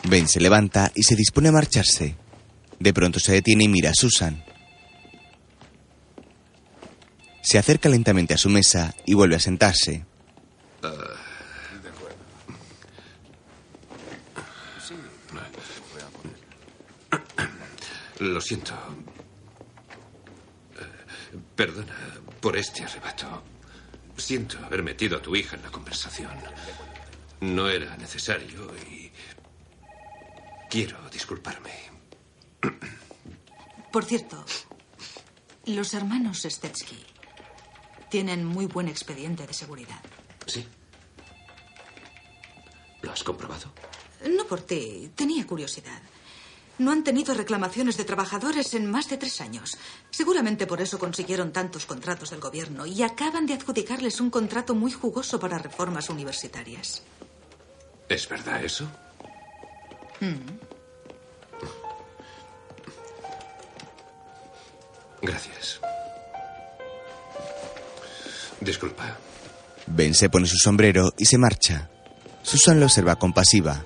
Ben 0.04 0.28
se 0.28 0.40
levanta 0.40 0.92
y 0.96 1.04
se 1.04 1.16
dispone 1.16 1.50
a 1.50 1.52
marcharse. 1.52 2.16
De 2.80 2.94
pronto 2.94 3.20
se 3.20 3.34
detiene 3.34 3.66
y 3.66 3.68
mira 3.68 3.90
a 3.90 3.94
Susan. 3.94 4.44
Se 7.42 7.58
acerca 7.58 7.90
lentamente 7.90 8.34
a 8.34 8.38
su 8.38 8.50
mesa 8.50 8.94
y 9.06 9.14
vuelve 9.14 9.36
a 9.36 9.40
sentarse. 9.40 10.06
Lo 18.20 18.42
siento. 18.42 18.74
Eh, 20.80 21.38
Perdona 21.56 21.94
por 22.42 22.58
este 22.58 22.84
arrebato. 22.84 23.44
Siento 24.16 24.58
haber 24.66 24.84
metido 24.84 25.18
a 25.18 25.22
tu 25.22 25.36
hija 25.36 25.56
en 25.56 25.64
la 25.64 25.72
conversación. 25.72 26.32
No 27.42 27.70
era 27.70 27.96
necesario 27.98 28.72
y 28.90 29.12
quiero 30.70 30.98
disculparme. 31.10 31.72
Por 33.92 34.04
cierto, 34.04 34.44
los 35.66 35.94
hermanos 35.94 36.44
Stetsky 36.44 37.06
tienen 38.10 38.46
muy 38.46 38.66
buen 38.66 38.88
expediente 38.88 39.46
de 39.46 39.54
seguridad. 39.54 40.00
¿Sí? 40.46 40.66
¿Lo 43.02 43.12
has 43.12 43.24
comprobado? 43.24 43.72
No 44.30 44.46
por 44.46 44.62
ti, 44.62 45.12
tenía 45.16 45.46
curiosidad. 45.46 46.02
No 46.80 46.92
han 46.92 47.04
tenido 47.04 47.34
reclamaciones 47.34 47.98
de 47.98 48.06
trabajadores 48.06 48.74
en 48.74 48.90
más 48.90 49.10
de 49.10 49.18
tres 49.18 49.42
años. 49.42 49.78
Seguramente 50.12 50.68
por 50.68 50.82
eso 50.82 51.00
consiguieron 51.00 51.52
tantos 51.52 51.86
contratos 51.86 52.30
del 52.30 52.40
gobierno 52.40 52.86
y 52.86 53.02
acaban 53.02 53.46
de 53.46 53.54
adjudicarles 53.54 54.22
un 54.22 54.30
contrato 54.30 54.76
muy 54.76 54.92
jugoso 54.92 55.40
para 55.40 55.58
reformas 55.58 56.10
universitarias. 56.10 57.02
¿Es 58.08 58.30
verdad 58.30 58.64
eso? 58.64 58.88
Mm. 60.20 60.78
Gracias. 65.22 65.80
Disculpa. 68.62 69.18
Ben 69.88 70.14
se 70.14 70.30
pone 70.30 70.48
su 70.48 70.58
sombrero 70.58 71.14
y 71.18 71.26
se 71.26 71.38
marcha. 71.38 71.90
Susan 72.44 72.80
lo 72.80 72.86
observa 72.86 73.16
compasiva. 73.18 73.84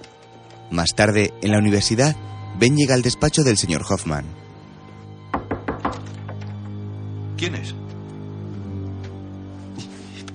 Más 0.72 0.90
tarde, 0.96 1.34
en 1.42 1.52
la 1.52 1.58
universidad, 1.58 2.16
Ben 2.58 2.76
llega 2.76 2.94
al 2.94 3.02
despacho 3.02 3.44
del 3.44 3.58
señor 3.58 3.84
Hoffman. 3.90 4.26
¿Quién 7.38 7.56
es? 7.56 7.74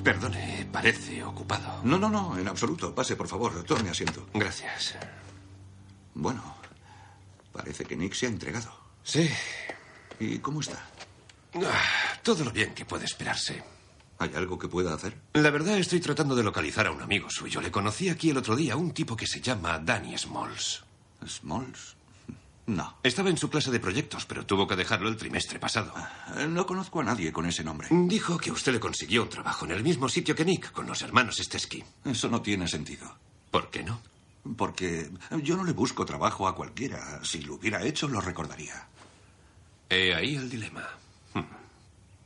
Perdone, 0.03 0.69
parece 0.73 1.23
ocupado. 1.25 1.81
No, 1.85 1.99
no, 1.99 2.09
no, 2.09 2.39
en 2.39 2.49
absoluto. 2.49 2.95
Pase, 2.95 3.17
por 3.17 3.29
favor. 3.29 3.63
Tome 3.65 3.91
asiento. 3.91 4.27
Gracias. 4.35 4.97
Bueno, 6.15 6.43
parece 7.53 7.85
que 7.85 7.97
Nick 7.97 8.15
se 8.15 8.27
ha 8.27 8.29
entregado. 8.29 8.73
Sí. 9.03 9.29
¿Y 10.19 10.39
cómo 10.39 10.61
está? 10.61 10.85
Ah, 11.55 12.19
todo 12.23 12.45
lo 12.45 12.51
bien 12.51 12.75
que 12.75 12.85
puede 12.85 13.05
esperarse. 13.05 13.63
¿Hay 14.19 14.33
algo 14.35 14.59
que 14.59 14.69
pueda 14.69 14.95
hacer? 14.95 15.17
La 15.35 15.51
verdad, 15.51 15.77
estoy 15.79 16.01
tratando 16.01 16.35
de 16.35 16.43
localizar 16.43 16.87
a 16.87 16.91
un 16.91 17.03
amigo 17.03 17.29
suyo. 17.29 17.61
Le 17.61 17.71
conocí 17.71 18.09
aquí 18.09 18.31
el 18.31 18.39
otro 18.39 18.57
día, 18.57 18.77
un 18.77 18.93
tipo 18.93 19.15
que 19.15 19.27
se 19.27 19.41
llama 19.41 19.79
Danny 19.79 20.17
Smalls. 20.17 20.85
¿Smalls? 21.27 21.96
No. 22.67 22.97
Estaba 23.05 23.31
en 23.31 23.37
su 23.39 23.49
clase 23.49 23.71
de 23.71 23.79
proyectos, 23.79 24.27
pero 24.27 24.45
tuvo 24.45 24.67
que 24.67 24.75
dejarlo 24.75 25.09
el 25.09 25.17
trimestre 25.17 25.61
pasado. 25.61 25.95
Eh, 26.37 26.47
No 26.49 26.67
conozco 26.67 27.01
a 27.01 27.05
nadie 27.05 27.33
con 27.33 27.47
ese 27.47 27.63
nombre. 27.63 27.89
Dijo 27.91 28.39
que 28.39 28.51
usted 28.51 28.73
le 28.73 28.81
consiguió 28.81 29.23
un 29.23 29.29
trabajo 29.29 29.65
en 29.67 29.71
el 29.71 29.85
mismo 29.85 30.09
sitio 30.09 30.35
que 30.35 30.45
Nick, 30.45 30.73
con 30.73 30.87
los 30.87 31.01
hermanos 31.03 31.37
Stesky. 31.37 31.85
Eso 32.05 32.29
no 32.29 32.43
tiene 32.43 32.67
sentido. 32.67 33.17
¿Por 33.53 33.71
qué 33.71 33.85
no? 33.85 34.01
Porque 34.57 35.11
yo 35.43 35.57
no 35.57 35.65
le 35.65 35.73
busco 35.73 36.05
trabajo 36.05 36.49
a 36.49 36.55
cualquiera. 36.57 37.21
Si 37.25 37.41
lo 37.43 37.55
hubiera 37.55 37.83
hecho, 37.85 38.09
lo 38.09 38.21
recordaría. 38.21 38.87
He 39.89 40.13
ahí 40.15 40.35
el 40.37 40.51
dilema. 40.51 40.85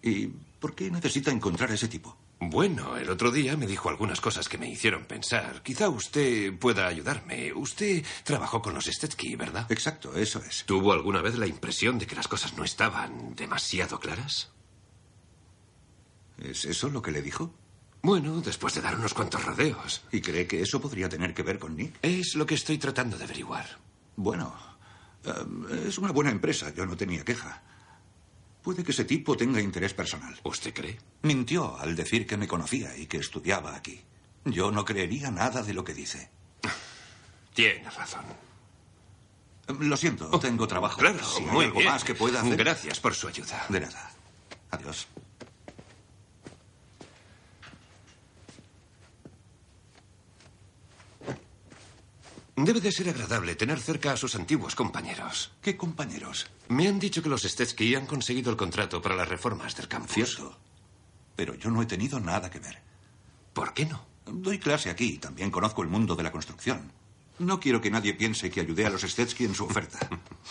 ¿Y 0.03 0.27
por 0.27 0.75
qué 0.75 0.91
necesita 0.91 1.31
encontrar 1.31 1.71
a 1.71 1.75
ese 1.75 1.89
tipo? 1.89 2.17
Bueno, 2.43 2.97
el 2.97 3.11
otro 3.11 3.31
día 3.31 3.55
me 3.59 3.67
dijo 3.67 3.91
algunas 3.91 4.23
cosas 4.23 4.49
que 4.49 4.57
me 4.57 4.69
hicieron 4.69 5.05
pensar. 5.05 5.63
Quizá 5.63 5.91
usted 5.91 6.59
pueda 6.59 6.87
ayudarme. 6.87 7.53
Usted 7.53 8.03
trabajó 8.25 8.63
con 8.63 8.73
los 8.73 8.87
Stetsky, 8.87 9.37
¿verdad? 9.37 9.71
Exacto, 9.71 10.17
eso 10.17 10.43
es. 10.49 10.65
¿Tuvo 10.65 10.95
alguna 10.95 11.21
vez 11.21 11.37
la 11.37 11.47
impresión 11.47 11.99
de 11.99 12.07
que 12.07 12.17
las 12.17 12.29
cosas 12.29 12.57
no 12.57 12.65
estaban 12.65 13.35
demasiado 13.37 14.01
claras? 14.01 14.51
¿Es 16.39 16.65
eso 16.65 16.89
lo 16.89 17.03
que 17.03 17.13
le 17.13 17.21
dijo? 17.21 17.55
Bueno, 18.01 18.41
después 18.41 18.73
de 18.75 18.81
dar 18.81 18.97
unos 18.97 19.13
cuantos 19.13 19.45
rodeos. 19.45 20.03
¿Y 20.11 20.23
cree 20.23 20.47
que 20.47 20.63
eso 20.63 20.81
podría 20.81 21.11
tener 21.11 21.35
que 21.35 21.43
ver 21.43 21.59
con 21.59 21.77
Nick? 21.77 21.99
Es 22.01 22.35
lo 22.37 22.47
que 22.47 22.55
estoy 22.55 22.79
tratando 22.79 23.19
de 23.19 23.25
averiguar. 23.25 23.67
Bueno, 24.17 24.57
eh, 25.25 25.85
es 25.89 25.99
una 25.99 26.11
buena 26.11 26.31
empresa. 26.31 26.73
Yo 26.75 26.87
no 26.87 26.97
tenía 26.97 27.23
queja. 27.23 27.63
Puede 28.63 28.85
que 28.85 28.93
ese 28.93 29.05
tipo 29.05 29.37
tenga 29.37 29.61
interés 29.61 29.95
personal. 29.95 30.39
¿Usted 30.45 30.75
cree? 30.75 30.99
Mintió 31.23 31.79
al 31.79 31.97
decir 31.97 32.27
que 32.27 32.37
me 32.37 32.47
conocía 32.47 32.97
y 32.97 33.07
que 33.07 33.17
estudiaba 33.19 33.75
aquí. 33.75 34.03
Yo 34.45 34.71
no 34.71 34.85
creería 34.85 35.31
nada 35.31 35.63
de 35.63 35.73
lo 35.75 35.83
que 35.85 35.95
dice. 35.95 36.31
Tiene 37.55 37.89
razón. 37.91 38.25
Lo 39.81 39.97
siento, 39.97 40.29
tengo 40.41 40.67
trabajo. 40.67 40.97
Oh, 40.97 41.01
Claro, 41.01 41.25
si 41.25 41.43
hay 41.43 41.51
muy 41.51 41.65
algo 41.67 41.79
bien. 41.79 41.91
más 41.93 42.05
que 42.05 42.15
pueda 42.15 42.41
hacer. 42.41 42.57
Gracias 42.57 42.99
por 43.01 43.15
su 43.15 43.29
ayuda. 43.29 43.65
De 43.69 43.81
nada. 43.81 44.11
Adiós. 44.73 45.07
Debe 52.57 52.81
de 52.81 52.93
ser 52.93 53.09
agradable 53.09 53.55
tener 53.57 53.81
cerca 53.81 54.13
a 54.13 54.17
sus 54.17 54.35
antiguos 54.35 54.75
compañeros. 54.75 55.53
¿Qué 55.63 55.77
compañeros? 55.77 56.47
Me 56.71 56.87
han 56.87 57.01
dicho 57.01 57.21
que 57.21 57.29
los 57.29 57.43
Stetsky 57.43 57.97
han 57.97 58.07
conseguido 58.07 58.51
el 58.51 58.57
contrato 58.57 59.03
para 59.03 59.17
las 59.17 59.29
reformas 59.29 59.75
del 59.75 59.89
campus. 59.89 60.41
Pero 61.35 61.57
yo 61.57 61.69
no 61.69 61.83
he 61.83 61.87
tenido 61.87 62.21
nada 62.21 62.49
que 62.49 62.61
ver. 62.61 62.81
¿Por 63.53 63.75
qué 63.75 63.87
no? 63.87 64.07
Doy 64.25 64.61
clase 64.61 64.89
aquí 64.89 65.15
y 65.15 65.19
también 65.19 65.51
conozco 65.51 65.83
el 65.83 65.89
mundo 65.89 66.15
de 66.15 66.23
la 66.23 66.31
construcción. 66.31 66.93
No 67.41 67.59
quiero 67.59 67.81
que 67.81 67.91
nadie 67.91 68.15
piense 68.15 68.51
que 68.51 68.61
ayudé 68.61 68.87
a 68.87 68.91
los 68.91 69.03
Stetsky 69.03 69.47
en 69.47 69.55
su 69.57 69.65
oferta. 69.65 69.99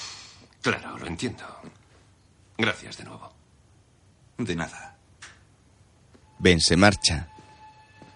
claro, 0.62 0.98
lo 0.98 1.08
entiendo. 1.08 1.46
Gracias 2.58 2.98
de 2.98 3.06
nuevo. 3.06 3.32
De 4.38 4.56
nada. 4.58 4.98
Ben 6.38 6.60
se 6.60 6.76
marcha. 6.76 7.30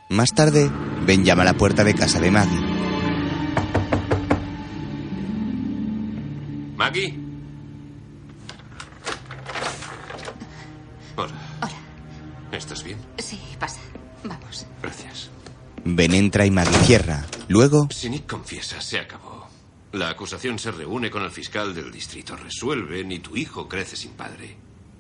Más 0.10 0.34
tarde, 0.34 0.70
Ben 1.06 1.24
llama 1.24 1.44
a 1.44 1.46
la 1.46 1.54
puerta 1.54 1.86
de 1.86 1.96
casa 1.96 2.20
de 2.20 2.32
Maggie. 2.32 2.62
Maggie. 6.76 7.23
¿Estás 12.54 12.84
bien? 12.84 12.98
Sí, 13.18 13.40
pasa. 13.60 13.82
Vamos. 14.24 14.66
Gracias. 14.82 15.30
Ben 15.84 16.14
entra 16.14 16.46
y 16.46 16.52
Maggie 16.52 16.78
cierra. 16.86 17.26
Luego, 17.50 17.88
Si 17.92 18.10
Nick 18.10 18.28
confiesa, 18.28 18.80
se 18.80 19.00
acabó. 19.00 19.48
La 19.92 20.10
acusación 20.10 20.58
se 20.60 20.72
reúne 20.72 21.10
con 21.12 21.24
el 21.24 21.32
fiscal 21.32 21.74
del 21.76 21.92
distrito. 21.92 22.36
Resuelven 22.36 23.12
y 23.12 23.20
tu 23.20 23.36
hijo 23.36 23.68
crece 23.68 23.96
sin 23.96 24.12
padre. 24.12 24.56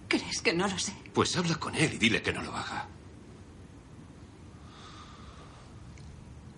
¿Crees 0.08 0.42
que 0.42 0.54
no 0.54 0.68
lo 0.68 0.78
sé? 0.78 0.94
Pues 1.14 1.36
habla 1.38 1.56
con 1.56 1.76
él 1.76 1.94
y 1.94 1.98
dile 1.98 2.22
que 2.22 2.34
no 2.34 2.42
lo 2.44 2.56
haga. 2.56 2.88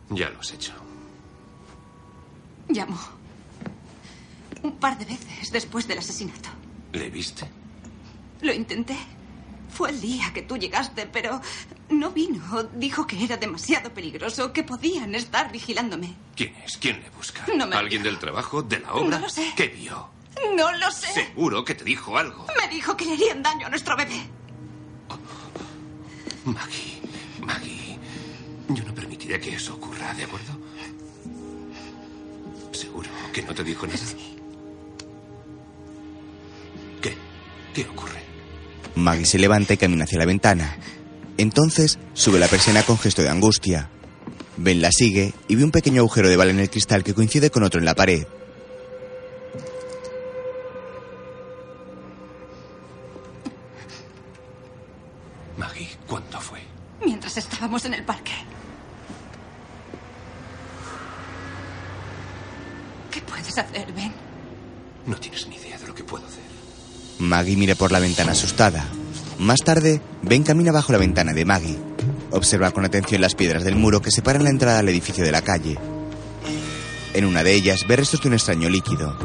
Ya 0.09 0.29
lo 0.29 0.39
has 0.39 0.51
hecho. 0.51 0.73
Llamó. 2.69 2.99
Un 4.63 4.77
par 4.77 4.97
de 4.97 5.05
veces 5.05 5.51
después 5.51 5.87
del 5.87 5.99
asesinato. 5.99 6.49
¿Le 6.93 7.09
viste? 7.09 7.47
Lo 8.41 8.53
intenté. 8.53 8.97
Fue 9.69 9.89
el 9.89 9.99
día 9.99 10.31
que 10.33 10.41
tú 10.41 10.57
llegaste, 10.57 11.05
pero 11.05 11.41
no 11.89 12.11
vino. 12.11 12.41
Dijo 12.73 13.05
que 13.05 13.23
era 13.23 13.37
demasiado 13.37 13.93
peligroso, 13.93 14.53
que 14.53 14.63
podían 14.63 15.15
estar 15.15 15.51
vigilándome. 15.51 16.15
¿Quién 16.35 16.55
es? 16.65 16.77
¿Quién 16.77 17.01
le 17.01 17.09
busca? 17.11 17.45
No 17.55 17.67
me 17.67 17.75
¿Alguien 17.75 18.03
del 18.03 18.17
trabajo? 18.19 18.61
¿De 18.61 18.79
la 18.79 18.93
obra? 18.93 19.17
No 19.17 19.19
lo 19.19 19.29
sé. 19.29 19.53
¿Qué 19.55 19.67
vio? 19.67 20.09
No 20.55 20.71
lo 20.73 20.91
sé. 20.91 21.07
Seguro 21.13 21.63
que 21.63 21.75
te 21.75 21.83
dijo 21.83 22.17
algo. 22.17 22.45
Me 22.61 22.67
dijo 22.67 22.95
que 22.95 23.05
le 23.05 23.13
harían 23.13 23.41
daño 23.43 23.67
a 23.67 23.69
nuestro 23.69 23.95
bebé. 23.95 24.21
Maggie, 26.45 27.01
Maggie, 27.41 27.97
yo 28.69 28.83
no 28.83 28.93
permitiré 28.93 29.39
que 29.39 29.55
eso 29.55 29.73
ocurra, 29.73 30.13
¿de 30.13 30.23
acuerdo? 30.25 30.53
¿Seguro 32.71 33.09
que 33.33 33.41
no 33.41 33.55
te 33.55 33.63
dijo 33.63 33.87
nada? 33.87 33.99
¿Qué? 37.01 37.17
¿Qué 37.73 37.81
ocurre? 37.89 38.34
Maggie 38.95 39.25
se 39.25 39.39
levanta 39.39 39.73
y 39.73 39.77
camina 39.77 40.03
hacia 40.03 40.19
la 40.19 40.25
ventana. 40.25 40.77
Entonces, 41.37 41.99
sube 42.13 42.39
la 42.39 42.47
persiana 42.47 42.83
con 42.83 42.97
gesto 42.97 43.21
de 43.21 43.29
angustia. 43.29 43.89
Ben 44.57 44.81
la 44.81 44.91
sigue 44.91 45.33
y 45.47 45.55
ve 45.55 45.63
un 45.63 45.71
pequeño 45.71 46.01
agujero 46.01 46.29
de 46.29 46.37
bala 46.37 46.51
en 46.51 46.59
el 46.59 46.69
cristal 46.69 47.03
que 47.03 47.13
coincide 47.13 47.49
con 47.49 47.63
otro 47.63 47.79
en 47.79 47.85
la 47.85 47.95
pared. 47.95 48.25
Maggie, 55.57 55.89
¿cuándo 56.07 56.39
fue? 56.39 56.59
Mientras 57.05 57.35
estábamos 57.37 57.83
en 57.85 57.95
el 57.95 58.03
parque. 58.05 58.31
¿Qué 63.11 63.21
puedes 63.21 63.57
hacer, 63.57 63.91
Ben? 63.93 64.13
No 65.05 65.17
tienes 65.17 65.47
ni 65.47 65.55
idea 65.57 65.77
de 65.77 65.87
lo 65.87 65.93
que 65.93 66.03
puedo 66.03 66.25
hacer. 66.25 66.54
Maggie 67.19 67.55
mira 67.55 67.75
por 67.75 67.91
la 67.91 67.99
ventana 67.99 68.33
asustada. 68.33 68.85
Más 69.39 69.59
tarde, 69.61 70.01
Ben 70.21 70.43
camina 70.43 70.71
bajo 70.71 70.91
la 70.91 70.97
ventana 70.97 71.33
de 71.33 71.45
Maggie. 71.45 71.79
Observa 72.31 72.71
con 72.71 72.83
atención 72.83 73.21
las 73.21 73.35
piedras 73.35 73.63
del 73.63 73.75
muro 73.75 74.01
que 74.01 74.11
separan 74.11 74.43
la 74.43 74.49
entrada 74.49 74.79
al 74.79 74.89
edificio 74.89 75.23
de 75.23 75.31
la 75.31 75.41
calle. 75.41 75.77
En 77.13 77.25
una 77.25 77.43
de 77.43 77.53
ellas 77.53 77.85
ve 77.87 77.95
restos 77.95 78.21
de 78.21 78.27
un 78.27 78.33
extraño 78.33 78.69
líquido. 78.69 79.15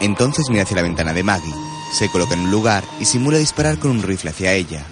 Entonces 0.00 0.46
mira 0.50 0.64
hacia 0.64 0.76
la 0.76 0.82
ventana 0.82 1.14
de 1.14 1.22
Maggie. 1.22 1.54
Se 1.98 2.10
coloca 2.10 2.34
en 2.34 2.40
un 2.40 2.50
lugar 2.50 2.84
y 3.00 3.04
simula 3.04 3.38
disparar 3.38 3.78
con 3.78 3.92
un 3.92 4.02
rifle 4.02 4.30
hacia 4.30 4.52
ella. 4.52 4.84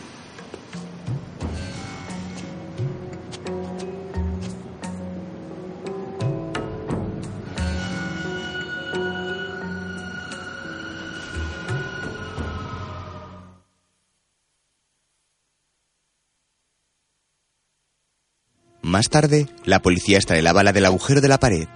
Más 19.00 19.08
tarde, 19.08 19.48
la 19.64 19.80
policía 19.80 20.18
extrae 20.18 20.42
la 20.42 20.52
bala 20.52 20.74
del 20.74 20.84
agujero 20.84 21.22
de 21.22 21.28
la 21.28 21.40
pared. 21.40 21.66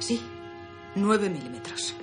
Sí, 0.00 0.20
nueve 0.94 1.30
milímetros. 1.30 1.94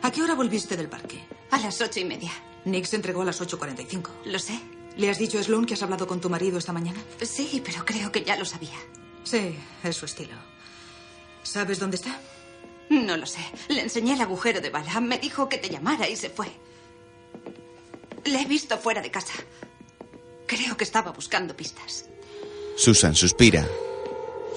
¿A 0.00 0.10
qué 0.10 0.22
hora 0.22 0.34
volviste 0.34 0.74
del 0.74 0.88
parque? 0.88 1.22
A 1.50 1.58
las 1.58 1.78
ocho 1.82 2.00
y 2.00 2.06
media. 2.06 2.32
Nick 2.64 2.86
se 2.86 2.96
entregó 2.96 3.20
a 3.20 3.24
las 3.26 3.42
8.45. 3.42 4.08
Lo 4.24 4.38
sé. 4.38 4.58
¿Le 4.96 5.10
has 5.10 5.18
dicho 5.18 5.38
a 5.38 5.42
Sloan 5.42 5.66
que 5.66 5.74
has 5.74 5.82
hablado 5.82 6.06
con 6.06 6.18
tu 6.18 6.30
marido 6.30 6.56
esta 6.56 6.72
mañana? 6.72 6.98
Sí, 7.20 7.62
pero 7.62 7.84
creo 7.84 8.10
que 8.10 8.24
ya 8.24 8.38
lo 8.38 8.46
sabía. 8.46 8.78
Sí, 9.22 9.54
es 9.84 9.96
su 9.96 10.06
estilo. 10.06 10.36
¿Sabes 11.42 11.78
dónde 11.78 11.96
está? 11.96 12.18
No 12.88 13.18
lo 13.18 13.26
sé. 13.26 13.40
Le 13.68 13.82
enseñé 13.82 14.14
el 14.14 14.22
agujero 14.22 14.62
de 14.62 14.70
bala. 14.70 14.98
Me 15.02 15.18
dijo 15.18 15.50
que 15.50 15.58
te 15.58 15.68
llamara 15.68 16.08
y 16.08 16.16
se 16.16 16.30
fue. 16.30 16.50
Le 18.24 18.40
he 18.40 18.46
visto 18.46 18.78
fuera 18.78 19.02
de 19.02 19.10
casa. 19.10 19.34
Creo 20.46 20.74
que 20.74 20.84
estaba 20.84 21.10
buscando 21.10 21.54
pistas. 21.54 22.06
Susan 22.76 23.14
suspira. 23.14 23.66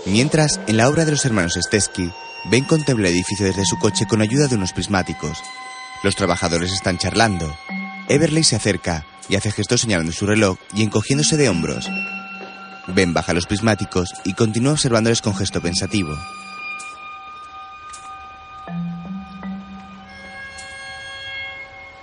Mientras, 0.06 0.60
en 0.68 0.78
la 0.78 0.90
obra 0.90 1.06
de 1.06 1.12
los 1.12 1.26
hermanos 1.26 1.58
Stesky, 1.60 2.12
Ben 2.50 2.64
contempla 2.64 3.08
el 3.08 3.16
edificio 3.16 3.46
desde 3.46 3.66
su 3.66 3.78
coche 3.78 4.06
con 4.08 4.22
ayuda 4.22 4.48
de 4.48 4.56
unos 4.56 4.72
prismáticos. 4.72 5.40
Los 6.04 6.16
trabajadores 6.16 6.72
están 6.72 6.98
charlando. 6.98 7.52
Everley 8.08 8.44
se 8.44 8.56
acerca 8.56 9.06
y 9.28 9.36
hace 9.36 9.52
gestos 9.52 9.82
señalando 9.82 10.12
su 10.12 10.28
reloj 10.28 10.58
y 10.74 10.84
encogiéndose 10.84 11.38
de 11.38 11.50
hombros. 11.50 11.90
Ben 12.88 13.14
baja 13.14 13.34
los 13.34 13.48
prismáticos 13.48 14.14
y 14.24 14.34
continúa 14.34 14.74
observándoles 14.74 15.22
con 15.22 15.36
gesto 15.36 15.60
pensativo. 15.62 16.16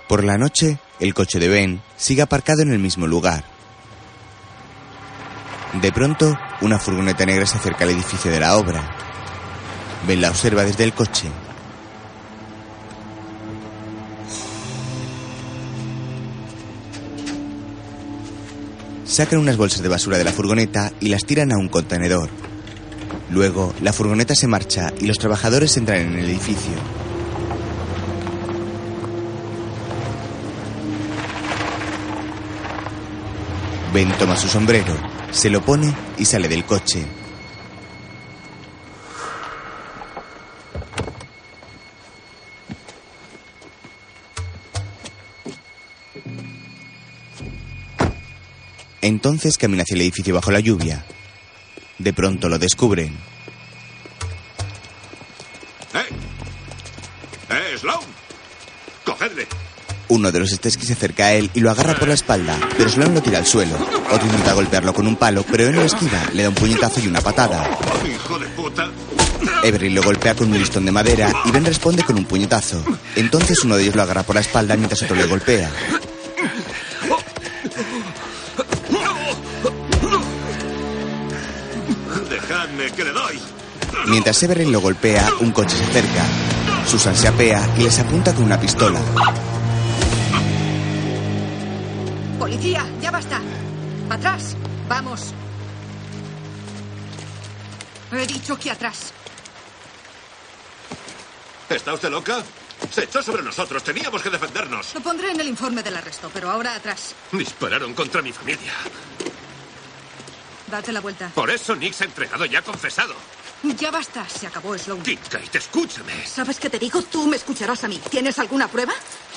Por 0.09 0.25
la 0.25 0.37
noche, 0.37 0.77
el 0.99 1.13
coche 1.13 1.39
de 1.39 1.47
Ben 1.47 1.81
sigue 1.95 2.21
aparcado 2.21 2.61
en 2.61 2.71
el 2.71 2.79
mismo 2.79 3.07
lugar. 3.07 3.52
De 5.81 5.91
pronto, 5.91 6.37
una 6.61 6.77
furgoneta 6.77 7.25
negra 7.25 7.47
se 7.47 7.57
acerca 7.57 7.83
al 7.83 7.89
edificio 7.89 8.31
de 8.31 8.39
la 8.39 8.57
obra. 8.57 8.95
Ben 10.07 10.21
la 10.21 10.29
observa 10.29 10.63
desde 10.63 10.83
el 10.83 10.93
coche. 10.93 11.29
Sacan 19.05 19.39
unas 19.39 19.57
bolsas 19.57 19.81
de 19.81 19.89
basura 19.89 20.17
de 20.17 20.23
la 20.23 20.31
furgoneta 20.31 20.91
y 20.99 21.09
las 21.09 21.25
tiran 21.25 21.51
a 21.51 21.57
un 21.57 21.69
contenedor. 21.69 22.29
Luego, 23.31 23.73
la 23.81 23.93
furgoneta 23.93 24.35
se 24.35 24.47
marcha 24.47 24.93
y 24.99 25.07
los 25.07 25.17
trabajadores 25.17 25.75
entran 25.77 26.01
en 26.01 26.19
el 26.19 26.25
edificio. 26.25 26.73
Ben 33.91 34.11
toma 34.17 34.35
su 34.35 34.47
sombrero, 34.47 34.95
se 35.33 35.49
lo 35.49 35.61
pone 35.61 35.93
y 36.17 36.25
sale 36.25 36.47
del 36.47 36.63
coche. 36.63 37.05
Entonces 49.01 49.57
camina 49.57 49.83
hacia 49.83 49.95
el 49.95 50.01
edificio 50.01 50.33
bajo 50.33 50.51
la 50.51 50.61
lluvia. 50.61 51.03
De 51.99 52.13
pronto 52.13 52.47
lo 52.47 52.57
descubren. 52.57 53.17
¡Eh! 55.93 56.09
¡Eh, 57.49 57.77
Sloan! 57.77 57.99
¡Cogedle! 59.03 59.47
Uno 60.09 60.31
de 60.31 60.39
los 60.39 60.49
Stesky 60.51 60.85
se 60.85 60.93
acerca 60.93 61.25
a 61.25 61.33
él 61.33 61.49
y 61.53 61.59
lo 61.59 61.71
agarra 61.71 61.95
por 61.95 62.07
la 62.07 62.13
espalda, 62.13 62.55
pero 62.77 62.89
Sloan 62.89 63.15
lo 63.15 63.21
tira 63.21 63.39
al 63.39 63.45
suelo. 63.45 63.75
Otro 64.11 64.25
intenta 64.25 64.53
golpearlo 64.53 64.93
con 64.93 65.07
un 65.07 65.15
palo, 65.15 65.43
pero 65.49 65.67
él 65.67 65.75
lo 65.75 65.81
esquiva, 65.81 66.21
le 66.33 66.43
da 66.43 66.49
un 66.49 66.55
puñetazo 66.55 66.99
y 66.99 67.07
una 67.07 67.21
patada. 67.21 67.69
¡Hijo 68.05 68.37
de 68.37 68.47
puta! 68.47 68.89
Everly 69.63 69.89
lo 69.89 70.03
golpea 70.03 70.35
con 70.35 70.51
un 70.51 70.59
listón 70.59 70.85
de 70.85 70.91
madera 70.91 71.33
y 71.45 71.51
Ben 71.51 71.65
responde 71.65 72.03
con 72.03 72.17
un 72.17 72.25
puñetazo. 72.25 72.83
Entonces 73.15 73.63
uno 73.63 73.75
de 73.75 73.83
ellos 73.83 73.95
lo 73.95 74.03
agarra 74.03 74.23
por 74.23 74.35
la 74.35 74.41
espalda 74.41 74.75
mientras 74.75 75.01
otro 75.01 75.15
le 75.15 75.25
golpea. 75.25 75.69
¡Dejadme, 82.29 82.91
que 82.95 83.03
le 83.03 83.11
doy! 83.11 83.39
Mientras 84.07 84.43
Everly 84.43 84.69
lo 84.69 84.81
golpea, 84.81 85.29
un 85.39 85.51
coche 85.51 85.77
se 85.77 85.83
acerca. 85.83 86.25
Susan 86.87 87.15
se 87.15 87.27
apea 87.27 87.67
y 87.77 87.83
les 87.83 87.99
apunta 87.99 88.33
con 88.33 88.43
una 88.43 88.59
pistola. 88.59 88.99
Policía, 92.53 92.85
ya 93.01 93.09
basta. 93.09 93.41
Atrás. 94.11 94.55
Vamos. 94.87 95.33
He 98.11 98.27
dicho 98.27 98.59
que 98.59 98.69
atrás. 98.69 99.11
¿Está 101.67 101.95
usted 101.95 102.11
loca? 102.11 102.43
Se 102.91 103.05
echó 103.05 103.23
sobre 103.23 103.41
nosotros. 103.41 103.83
Teníamos 103.83 104.21
que 104.21 104.29
defendernos. 104.29 104.93
Lo 104.93 105.01
pondré 105.01 105.31
en 105.31 105.39
el 105.39 105.47
informe 105.47 105.81
del 105.81 105.97
arresto, 105.97 106.29
pero 106.31 106.51
ahora 106.51 106.75
atrás. 106.75 107.15
Dispararon 107.31 107.95
contra 107.95 108.21
mi 108.21 108.31
familia. 108.31 108.73
Date 110.69 110.91
la 110.91 111.01
vuelta. 111.01 111.31
Por 111.33 111.49
eso 111.49 111.75
Nick 111.75 111.93
se 111.93 112.03
ha 112.03 112.07
entregado 112.07 112.45
y 112.45 112.55
ha 112.55 112.61
confesado. 112.61 113.15
Ya 113.63 113.91
basta, 113.91 114.27
se 114.27 114.45
acabó 114.45 114.77
Sloan. 114.77 115.01
Kincaid, 115.03 115.55
escúchame. 115.55 116.25
¿Sabes 116.27 116.59
qué 116.59 116.69
te 116.69 116.77
digo? 116.79 117.01
Tú 117.03 117.27
me 117.27 117.37
escucharás 117.37 117.83
a 117.85 117.87
mí. 117.87 117.99
¿Tienes 118.09 118.37
alguna 118.37 118.67
prueba? 118.67 118.93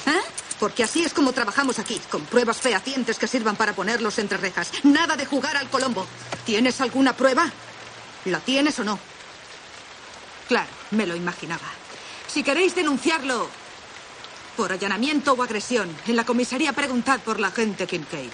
¿Eh? 0.06 0.20
Porque 0.58 0.82
así 0.82 1.04
es 1.04 1.12
como 1.12 1.32
trabajamos 1.32 1.78
aquí, 1.78 2.00
con 2.10 2.24
pruebas 2.24 2.60
fehacientes 2.60 3.18
que 3.18 3.28
sirvan 3.28 3.56
para 3.56 3.72
ponerlos 3.72 4.18
entre 4.18 4.38
rejas. 4.38 4.72
Nada 4.82 5.16
de 5.16 5.26
jugar 5.26 5.56
al 5.56 5.70
Colombo. 5.70 6.06
¿Tienes 6.44 6.80
alguna 6.80 7.16
prueba? 7.16 7.50
¿La 8.24 8.40
tienes 8.40 8.78
o 8.80 8.84
no? 8.84 8.98
Claro, 10.48 10.70
me 10.90 11.06
lo 11.06 11.14
imaginaba. 11.14 11.68
Si 12.26 12.42
queréis 12.42 12.74
denunciarlo 12.74 13.48
por 14.56 14.72
allanamiento 14.72 15.34
o 15.34 15.42
agresión, 15.42 15.94
en 16.06 16.16
la 16.16 16.24
comisaría 16.24 16.72
preguntad 16.72 17.20
por 17.20 17.38
la 17.38 17.48
agente 17.48 17.86
Kincaid. 17.86 18.30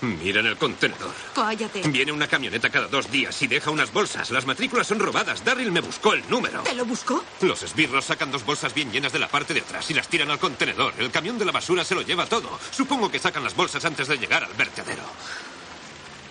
Mira 0.00 0.40
en 0.40 0.46
el 0.46 0.56
contenedor. 0.56 1.14
Cállate. 1.34 1.82
Viene 1.88 2.12
una 2.12 2.28
camioneta 2.28 2.68
cada 2.70 2.86
dos 2.88 3.10
días 3.10 3.40
y 3.42 3.46
deja 3.46 3.70
unas 3.70 3.92
bolsas. 3.92 4.30
Las 4.30 4.46
matrículas 4.46 4.86
son 4.86 4.98
robadas. 4.98 5.44
Darryl 5.44 5.72
me 5.72 5.80
buscó 5.80 6.12
el 6.12 6.28
número. 6.28 6.62
¿Te 6.62 6.74
lo 6.74 6.84
buscó? 6.84 7.24
Los 7.40 7.62
esbirros 7.62 8.04
sacan 8.04 8.30
dos 8.30 8.44
bolsas 8.44 8.74
bien 8.74 8.92
llenas 8.92 9.12
de 9.12 9.18
la 9.18 9.28
parte 9.28 9.54
de 9.54 9.60
atrás 9.60 9.90
y 9.90 9.94
las 9.94 10.08
tiran 10.08 10.30
al 10.30 10.38
contenedor. 10.38 10.94
El 10.98 11.10
camión 11.10 11.38
de 11.38 11.44
la 11.44 11.52
basura 11.52 11.84
se 11.84 11.94
lo 11.94 12.02
lleva 12.02 12.26
todo. 12.26 12.58
Supongo 12.70 13.10
que 13.10 13.18
sacan 13.18 13.42
las 13.42 13.56
bolsas 13.56 13.84
antes 13.84 14.08
de 14.08 14.18
llegar 14.18 14.44
al 14.44 14.52
vertedero. 14.54 15.02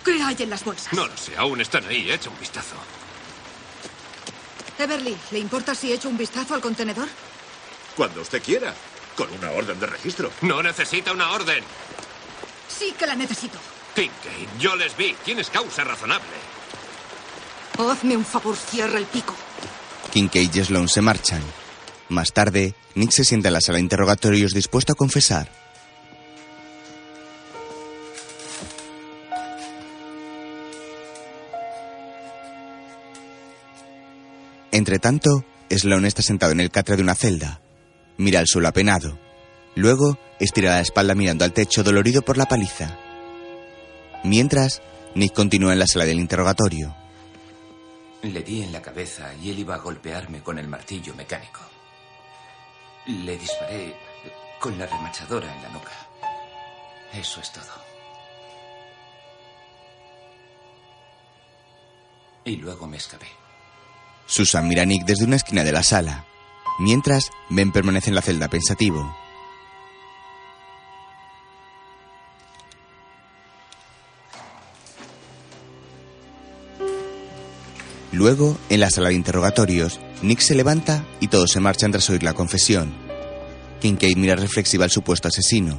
¿Qué 0.04 0.22
hay 0.22 0.36
en 0.38 0.50
las 0.50 0.64
bolsas? 0.64 0.92
No 0.92 1.06
lo 1.06 1.16
sé, 1.16 1.36
aún 1.36 1.60
están 1.60 1.84
ahí. 1.86 2.10
Echa 2.10 2.30
un 2.30 2.38
vistazo. 2.38 2.76
Everly, 4.78 5.16
¿le 5.32 5.38
importa 5.38 5.74
si 5.74 5.92
echo 5.92 6.08
un 6.08 6.16
vistazo 6.16 6.54
al 6.54 6.60
contenedor? 6.60 7.08
Cuando 7.96 8.20
usted 8.20 8.42
quiera. 8.42 8.74
Con 9.16 9.32
una 9.32 9.50
orden 9.50 9.80
de 9.80 9.86
registro. 9.86 10.30
No 10.42 10.62
necesita 10.62 11.10
una 11.12 11.32
orden. 11.32 11.64
Sí 12.68 12.94
que 12.98 13.06
la 13.06 13.14
necesito. 13.14 13.58
Kincaid, 13.94 14.48
yo 14.58 14.76
les 14.76 14.96
vi. 14.96 15.14
Tienes 15.24 15.48
causa 15.50 15.84
razonable. 15.84 16.26
Hazme 17.78 18.16
un 18.16 18.24
favor, 18.24 18.56
cierra 18.56 18.98
el 18.98 19.06
pico. 19.06 19.34
Kincaid 20.12 20.54
y 20.54 20.64
Sloan 20.64 20.88
se 20.88 21.00
marchan. 21.00 21.42
Más 22.08 22.32
tarde, 22.32 22.74
Nick 22.94 23.10
se 23.10 23.24
sienta 23.24 23.48
en 23.48 23.54
la 23.54 23.60
sala 23.60 23.76
de 23.76 23.82
interrogatorios 23.82 24.52
dispuesto 24.52 24.92
a 24.92 24.96
confesar. 24.96 25.50
Entre 34.70 34.98
tanto, 34.98 35.44
Sloan 35.70 36.04
está 36.04 36.22
sentado 36.22 36.52
en 36.52 36.60
el 36.60 36.70
catre 36.70 36.96
de 36.96 37.02
una 37.02 37.14
celda. 37.14 37.60
Mira 38.18 38.40
al 38.40 38.46
suelo 38.46 38.68
apenado. 38.68 39.25
Luego, 39.76 40.18
estira 40.40 40.70
la 40.70 40.80
espalda 40.80 41.14
mirando 41.14 41.44
al 41.44 41.52
techo 41.52 41.84
dolorido 41.84 42.22
por 42.22 42.38
la 42.38 42.46
paliza. 42.46 42.98
Mientras, 44.24 44.80
Nick 45.14 45.34
continúa 45.34 45.74
en 45.74 45.78
la 45.78 45.86
sala 45.86 46.06
del 46.06 46.18
interrogatorio. 46.18 46.96
Le 48.22 48.42
di 48.42 48.62
en 48.62 48.72
la 48.72 48.80
cabeza 48.80 49.34
y 49.34 49.50
él 49.50 49.58
iba 49.58 49.74
a 49.74 49.78
golpearme 49.78 50.42
con 50.42 50.58
el 50.58 50.66
martillo 50.66 51.14
mecánico. 51.14 51.60
Le 53.06 53.36
disparé 53.36 53.94
con 54.58 54.78
la 54.78 54.86
remachadora 54.86 55.54
en 55.54 55.62
la 55.62 55.68
nuca. 55.68 55.92
Eso 57.12 57.40
es 57.40 57.52
todo. 57.52 57.84
Y 62.46 62.56
luego 62.56 62.86
me 62.86 62.96
escapé. 62.96 63.26
Susan 64.24 64.66
mira 64.66 64.82
a 64.82 64.86
Nick 64.86 65.04
desde 65.04 65.26
una 65.26 65.36
esquina 65.36 65.64
de 65.64 65.72
la 65.72 65.82
sala. 65.82 66.24
Mientras, 66.78 67.30
Ben 67.50 67.72
permanece 67.72 68.08
en 68.08 68.14
la 68.14 68.22
celda 68.22 68.48
pensativo. 68.48 69.14
Luego, 78.16 78.56
en 78.70 78.80
la 78.80 78.88
sala 78.88 79.10
de 79.10 79.14
interrogatorios, 79.14 80.00
Nick 80.22 80.40
se 80.40 80.54
levanta 80.54 81.04
y 81.20 81.28
todos 81.28 81.50
se 81.50 81.60
marchan 81.60 81.92
tras 81.92 82.08
oír 82.08 82.22
la 82.22 82.32
confesión. 82.32 82.94
Kincaid 83.82 84.16
mira 84.16 84.34
reflexiva 84.34 84.84
al 84.84 84.90
supuesto 84.90 85.28
asesino. 85.28 85.78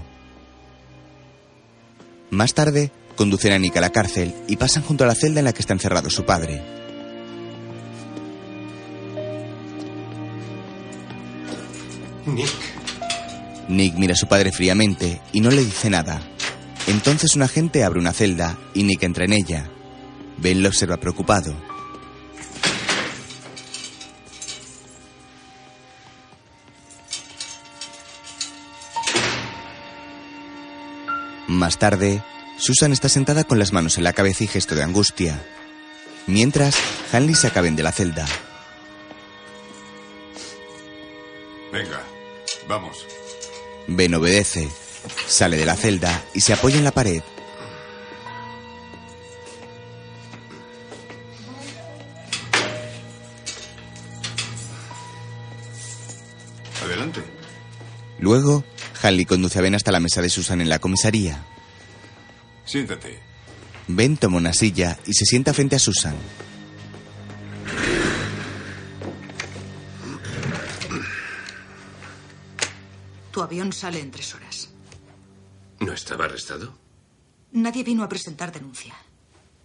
Más 2.30 2.54
tarde, 2.54 2.92
conducen 3.16 3.54
a 3.54 3.58
Nick 3.58 3.76
a 3.78 3.82
la 3.82 3.90
cárcel 3.90 4.36
y 4.48 4.56
pasan 4.56 4.84
junto 4.84 5.04
a 5.04 5.08
la 5.08 5.16
celda 5.16 5.40
en 5.40 5.46
la 5.46 5.54
que 5.54 5.62
está 5.62 5.74
encerrado 5.74 6.12
su 6.12 6.26
padre. 6.26 6.62
Nick. 12.28 12.52
Nick 13.68 13.96
mira 13.96 14.14
a 14.14 14.16
su 14.16 14.28
padre 14.28 14.52
fríamente 14.52 15.22
y 15.34 15.42
no 15.42 15.50
le 15.50 15.66
dice 15.66 15.90
nada. 15.90 16.22
Entonces 16.86 17.36
un 17.36 17.42
agente 17.42 17.84
abre 17.84 18.00
una 18.00 18.14
celda 18.14 18.60
y 18.76 18.84
Nick 18.84 19.02
entra 19.02 19.26
en 19.26 19.34
ella. 19.34 19.72
Ben 20.38 20.62
lo 20.62 20.70
observa 20.70 20.98
preocupado. 20.98 21.77
Más 31.58 31.80
tarde, 31.80 32.22
Susan 32.60 32.94
está 32.94 33.10
sentada 33.10 33.44
con 33.44 33.58
las 33.58 33.74
manos 33.74 33.98
en 33.98 34.04
la 34.04 34.14
cabeza 34.14 34.44
y 34.44 34.48
gesto 34.48 34.76
de 34.76 34.84
angustia. 34.84 35.44
Mientras, 36.28 36.78
Hanley 37.12 37.34
saca 37.34 37.62
Ben 37.62 37.76
de 37.76 37.82
la 37.82 37.92
celda. 37.92 38.28
Venga, 41.74 42.04
vamos. 42.68 43.08
Ben 43.88 44.14
obedece. 44.14 44.70
Sale 45.26 45.58
de 45.58 45.66
la 45.66 45.76
celda 45.76 46.24
y 46.36 46.42
se 46.42 46.54
apoya 46.54 46.78
en 46.78 46.84
la 46.84 46.92
pared. 46.92 47.24
Adelante. 56.84 57.24
Luego, 58.20 58.64
Hanley 59.08 59.26
conduce 59.26 59.58
a 59.58 59.62
Ben 59.62 59.74
hasta 59.74 59.92
la 59.94 60.02
mesa 60.02 60.22
de 60.22 60.30
Susan 60.30 60.60
en 60.60 60.68
la 60.68 60.80
comisaría. 60.80 61.46
Siéntate. 62.66 63.20
Ben 63.88 64.18
toma 64.18 64.36
una 64.38 64.52
silla 64.52 65.00
y 65.06 65.14
se 65.14 65.26
sienta 65.26 65.54
frente 65.54 65.78
a 65.78 65.80
Susan. 65.80 66.16
Tu 73.32 73.42
avión 73.42 73.72
sale 73.72 74.02
en 74.02 74.12
tres 74.12 74.36
horas. 74.36 74.70
¿No 75.80 75.94
estaba 75.94 76.26
arrestado? 76.26 76.78
Nadie 77.54 77.84
vino 77.84 78.04
a 78.04 78.10
presentar 78.10 78.52
denuncia. 78.52 78.94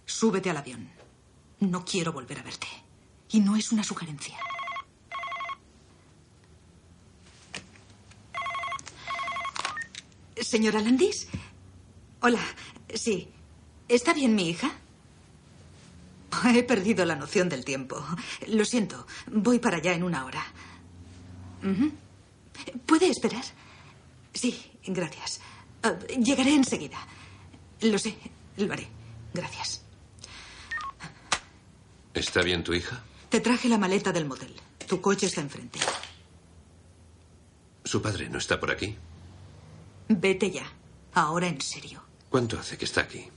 Súbete 0.05 0.49
al 0.49 0.57
avión. 0.57 0.89
No 1.59 1.83
quiero 1.83 2.13
volver 2.13 2.39
a 2.39 2.43
verte. 2.43 2.67
Y 3.29 3.41
no 3.41 3.57
es 3.57 3.73
una 3.73 3.83
sugerencia. 3.83 4.37
Señora 10.43 10.81
Landis. 10.81 11.27
Hola. 12.21 12.41
Sí. 12.93 13.29
¿Está 13.87 14.13
bien 14.13 14.35
mi 14.35 14.49
hija? 14.49 14.71
He 16.53 16.63
perdido 16.63 17.05
la 17.05 17.15
noción 17.15 17.49
del 17.49 17.63
tiempo. 17.63 18.03
Lo 18.47 18.65
siento. 18.65 19.05
Voy 19.27 19.59
para 19.59 19.77
allá 19.77 19.93
en 19.93 20.03
una 20.03 20.25
hora. 20.25 20.43
¿Puede 22.85 23.09
esperar? 23.09 23.43
Sí, 24.33 24.71
gracias. 24.85 25.41
Ah, 25.83 25.97
llegaré 26.19 26.53
enseguida. 26.53 26.97
Lo 27.81 27.97
sé, 27.99 28.15
lo 28.57 28.71
haré. 28.73 28.87
Gracias. 29.33 29.83
¿Está 32.13 32.41
bien 32.41 32.63
tu 32.63 32.73
hija? 32.73 33.03
Te 33.29 33.39
traje 33.39 33.67
la 33.67 33.77
maleta 33.77 34.11
del 34.11 34.25
motel. 34.25 34.53
Tu 34.87 35.01
coche 35.01 35.25
está 35.25 35.41
enfrente. 35.41 35.79
Su 37.83 38.01
padre 38.01 38.29
no 38.29 38.37
está 38.37 38.59
por 38.59 38.71
aquí. 38.71 38.95
Vete 40.19 40.51
ya. 40.51 40.65
Ahora 41.13 41.47
en 41.47 41.59
serio. 41.61 42.03
¿Cuánto 42.29 42.59
hace 42.59 42.77
que 42.77 42.85
está 42.85 43.01
aquí? 43.01 43.29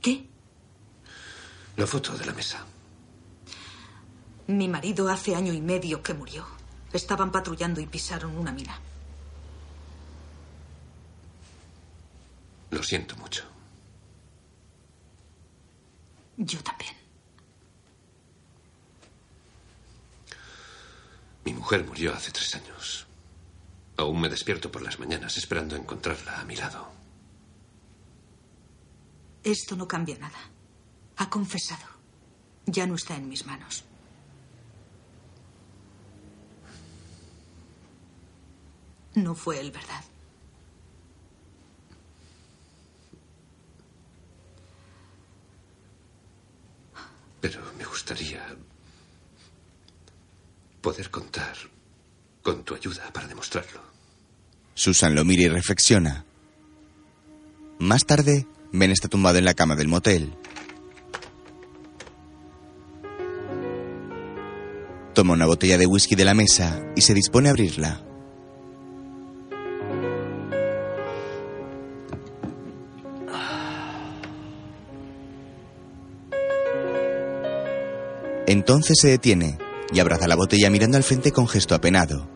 ¿Qué? 0.00 0.26
La 1.76 1.86
foto 1.86 2.16
de 2.16 2.24
la 2.24 2.32
mesa. 2.32 2.64
Mi 4.46 4.68
marido 4.68 5.08
hace 5.08 5.34
año 5.34 5.52
y 5.52 5.60
medio 5.60 6.02
que 6.02 6.14
murió. 6.14 6.46
Estaban 6.92 7.32
patrullando 7.32 7.80
y 7.80 7.86
pisaron 7.86 8.36
una 8.36 8.52
mina. 8.52 8.78
Lo 12.70 12.82
siento 12.82 13.16
mucho. 13.16 13.44
Yo 16.36 16.62
también. 16.62 16.94
Mi 21.44 21.52
mujer 21.52 21.84
murió 21.84 22.14
hace 22.14 22.30
tres 22.32 22.54
años. 22.54 23.05
Aún 23.98 24.20
me 24.20 24.28
despierto 24.28 24.70
por 24.70 24.82
las 24.82 24.98
mañanas 24.98 25.36
esperando 25.36 25.74
encontrarla 25.74 26.40
a 26.40 26.44
mi 26.44 26.54
lado. 26.54 26.88
Esto 29.42 29.76
no 29.76 29.86
cambia 29.86 30.18
nada. 30.18 30.38
Ha 31.16 31.30
confesado. 31.30 31.86
Ya 32.66 32.86
no 32.86 32.96
está 32.96 33.16
en 33.16 33.28
mis 33.28 33.46
manos. 33.46 33.84
No 39.14 39.34
fue 39.34 39.60
él, 39.60 39.70
¿verdad? 39.70 40.04
Pero 47.40 47.60
me 47.78 47.84
gustaría 47.84 48.44
poder 50.82 51.10
contar 51.10 51.56
con 52.42 52.62
tu 52.64 52.74
ayuda 52.74 53.10
para 53.12 53.26
demostrarlo. 53.26 53.85
Susan 54.76 55.14
lo 55.14 55.24
mira 55.24 55.42
y 55.42 55.48
reflexiona. 55.48 56.26
Más 57.78 58.04
tarde, 58.04 58.46
Ben 58.72 58.90
está 58.90 59.08
tumbado 59.08 59.38
en 59.38 59.46
la 59.46 59.54
cama 59.54 59.74
del 59.74 59.88
motel. 59.88 60.34
Toma 65.14 65.32
una 65.32 65.46
botella 65.46 65.78
de 65.78 65.86
whisky 65.86 66.14
de 66.14 66.26
la 66.26 66.34
mesa 66.34 66.84
y 66.94 67.00
se 67.00 67.14
dispone 67.14 67.48
a 67.48 67.52
abrirla. 67.52 68.02
Entonces 78.46 78.98
se 79.00 79.08
detiene 79.08 79.56
y 79.90 80.00
abraza 80.00 80.28
la 80.28 80.36
botella 80.36 80.68
mirando 80.68 80.98
al 80.98 81.02
frente 81.02 81.32
con 81.32 81.48
gesto 81.48 81.74
apenado. 81.74 82.35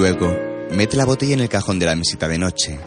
Luego, 0.00 0.34
mete 0.70 0.96
la 0.96 1.04
botella 1.04 1.34
en 1.34 1.40
el 1.40 1.50
cajón 1.50 1.78
de 1.78 1.84
la 1.84 1.94
mesita 1.94 2.26
de 2.26 2.38
noche. 2.38 2.78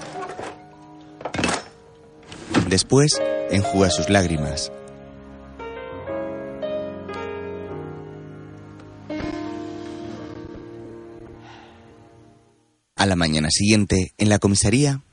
Después, 2.68 3.22
enjuga 3.51 3.91
sus 3.91 4.09
lágrimas. 4.09 4.72
A 12.95 13.05
la 13.05 13.16
mañana 13.16 13.49
siguiente, 13.51 14.16
en 14.18 14.30
la 14.30 14.39
comisaría, 14.39 15.03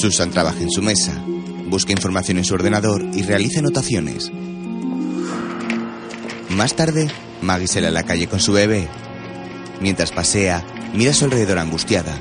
Susan 0.00 0.30
trabaja 0.30 0.60
en 0.60 0.70
su 0.70 0.80
mesa, 0.80 1.20
busca 1.66 1.90
información 1.90 2.38
en 2.38 2.44
su 2.44 2.54
ordenador 2.54 3.04
y 3.14 3.22
realiza 3.22 3.58
anotaciones. 3.58 4.30
Más 6.50 6.76
tarde, 6.76 7.10
Maggie 7.42 7.66
sale 7.66 7.88
a 7.88 7.90
la 7.90 8.04
calle 8.04 8.28
con 8.28 8.38
su 8.38 8.52
bebé. 8.52 8.86
Mientras 9.80 10.12
pasea, 10.12 10.64
mira 10.94 11.10
a 11.10 11.14
su 11.14 11.24
alrededor 11.24 11.58
angustiada. 11.58 12.16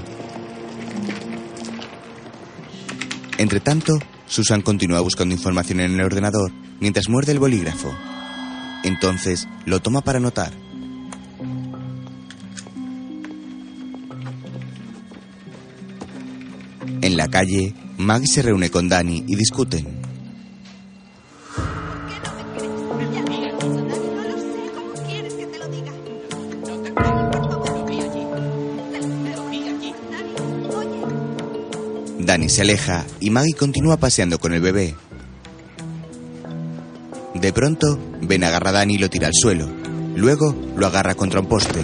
Entre 3.38 3.60
tanto, 3.60 4.00
Susan 4.26 4.64
continúa 4.64 5.02
buscando 5.02 5.36
información 5.36 5.80
en 5.80 5.94
el 5.94 6.02
ordenador 6.02 6.52
mientras 6.80 7.10
muerde 7.10 7.34
el 7.34 7.40
bolígrafo. 7.40 7.96
Entonces, 8.86 9.48
lo 9.66 9.82
toma 9.82 10.02
para 10.02 10.18
anotar. 10.18 10.52
Calle, 17.38 17.72
Maggie 17.98 18.26
se 18.26 18.42
reúne 18.42 18.72
con 18.72 18.90
Danny 18.90 19.24
y 19.28 19.36
discuten. 19.36 19.86
Danny 32.18 32.50
se 32.50 32.64
aleja 32.64 33.06
y 33.20 33.30
Maggie 33.30 33.54
continúa 33.54 33.98
paseando 33.98 34.40
con 34.40 34.54
el 34.54 34.62
bebé. 34.62 34.96
De 37.36 37.54
pronto, 37.54 38.00
Ben 38.24 38.46
agarra 38.46 38.72
a 38.72 38.74
Danny 38.74 38.96
y 38.96 38.98
lo 38.98 39.12
tira 39.12 39.28
al 39.28 39.36
suelo. 39.36 39.70
Luego, 40.16 40.56
lo 40.76 40.88
agarra 40.88 41.14
contra 41.14 41.40
un 41.40 41.46
poste. 41.46 41.82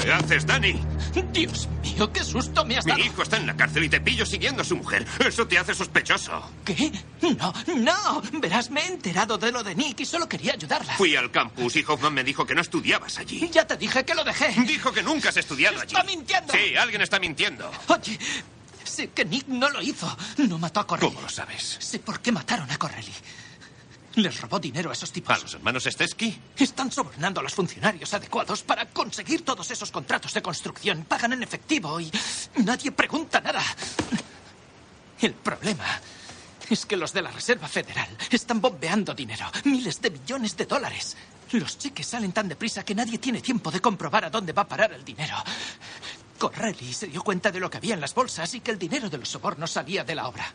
¿Qué 0.00 0.12
haces, 0.12 0.46
Dani? 0.46 0.85
Dios 1.32 1.68
mío, 1.82 2.12
qué 2.12 2.22
susto 2.24 2.64
me 2.64 2.76
has 2.76 2.84
Mi 2.84 2.92
dado. 2.92 3.04
hijo 3.04 3.22
está 3.22 3.36
en 3.36 3.46
la 3.46 3.56
cárcel 3.56 3.84
y 3.84 3.88
te 3.88 4.00
pillo 4.00 4.24
siguiendo 4.26 4.62
a 4.62 4.64
su 4.64 4.76
mujer. 4.76 5.06
Eso 5.26 5.46
te 5.46 5.58
hace 5.58 5.74
sospechoso. 5.74 6.50
¿Qué? 6.64 6.92
No, 7.22 7.52
no. 7.76 8.22
Verás, 8.40 8.70
me 8.70 8.80
he 8.82 8.86
enterado 8.88 9.38
de 9.38 9.52
lo 9.52 9.62
de 9.62 9.74
Nick 9.74 10.00
y 10.00 10.04
solo 10.06 10.28
quería 10.28 10.52
ayudarla. 10.54 10.94
Fui 10.94 11.16
al 11.16 11.30
campus 11.30 11.76
y 11.76 11.84
Hoffman 11.86 12.14
me 12.14 12.24
dijo 12.24 12.46
que 12.46 12.54
no 12.54 12.60
estudiabas 12.60 13.18
allí. 13.18 13.48
Ya 13.52 13.66
te 13.66 13.76
dije 13.76 14.04
que 14.04 14.14
lo 14.14 14.24
dejé. 14.24 14.48
Dijo 14.62 14.92
que 14.92 15.02
nunca 15.02 15.28
has 15.30 15.36
estudiado 15.36 15.80
allí. 15.80 15.94
¡Está 15.94 16.04
mintiendo! 16.04 16.52
Sí, 16.52 16.76
alguien 16.76 17.00
está 17.02 17.18
mintiendo. 17.18 17.70
Oye, 17.88 18.18
sé 18.84 19.08
que 19.08 19.24
Nick 19.24 19.46
no 19.48 19.68
lo 19.70 19.82
hizo. 19.82 20.14
No 20.38 20.58
mató 20.58 20.80
a 20.80 20.86
Corelli. 20.86 21.08
¿Cómo 21.08 21.20
lo 21.22 21.28
sabes? 21.28 21.76
Sé 21.80 21.98
por 21.98 22.20
qué 22.20 22.32
mataron 22.32 22.70
a 22.70 22.76
Corelli. 22.78 23.12
Les 24.16 24.40
robó 24.40 24.58
dinero 24.58 24.88
a 24.90 24.92
esos 24.94 25.12
tipos. 25.12 25.36
¿A 25.36 25.38
los 25.42 25.52
hermanos 25.54 25.84
Stesky? 25.84 26.38
Están 26.56 26.90
sobornando 26.90 27.40
a 27.40 27.42
los 27.42 27.54
funcionarios 27.54 28.12
adecuados 28.14 28.62
para 28.62 28.86
conseguir 28.86 29.44
todos 29.44 29.70
esos 29.70 29.90
contratos 29.90 30.32
de 30.32 30.40
construcción. 30.40 31.04
Pagan 31.04 31.34
en 31.34 31.42
efectivo 31.42 32.00
y 32.00 32.10
nadie 32.64 32.92
pregunta 32.92 33.40
nada. 33.42 33.62
El 35.20 35.34
problema 35.34 36.00
es 36.70 36.86
que 36.86 36.96
los 36.96 37.12
de 37.12 37.22
la 37.22 37.30
Reserva 37.30 37.68
Federal 37.68 38.08
están 38.30 38.60
bombeando 38.60 39.14
dinero. 39.14 39.46
Miles 39.64 40.00
de 40.00 40.10
millones 40.10 40.56
de 40.56 40.64
dólares. 40.64 41.16
Los 41.52 41.78
cheques 41.78 42.06
salen 42.06 42.32
tan 42.32 42.48
deprisa 42.48 42.84
que 42.84 42.94
nadie 42.94 43.18
tiene 43.18 43.40
tiempo 43.42 43.70
de 43.70 43.80
comprobar 43.80 44.24
a 44.24 44.30
dónde 44.30 44.52
va 44.52 44.62
a 44.62 44.68
parar 44.68 44.92
el 44.94 45.04
dinero. 45.04 45.36
Corelli 46.38 46.92
se 46.92 47.06
dio 47.06 47.22
cuenta 47.22 47.50
de 47.52 47.60
lo 47.60 47.70
que 47.70 47.76
había 47.76 47.94
en 47.94 48.00
las 48.00 48.14
bolsas 48.14 48.52
y 48.54 48.60
que 48.60 48.70
el 48.70 48.78
dinero 48.78 49.08
de 49.10 49.18
los 49.18 49.28
sobornos 49.28 49.70
salía 49.70 50.04
de 50.04 50.14
la 50.14 50.26
obra. 50.26 50.52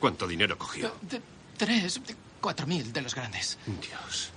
¿Cuánto 0.00 0.26
dinero 0.26 0.56
cogió? 0.56 0.94
De- 1.02 1.20
tres, 1.56 2.00
de 2.04 2.16
cuatro 2.44 2.66
mil 2.66 2.92
de 2.92 3.00
los 3.00 3.14
grandes. 3.14 3.56
Dios. 3.64 4.28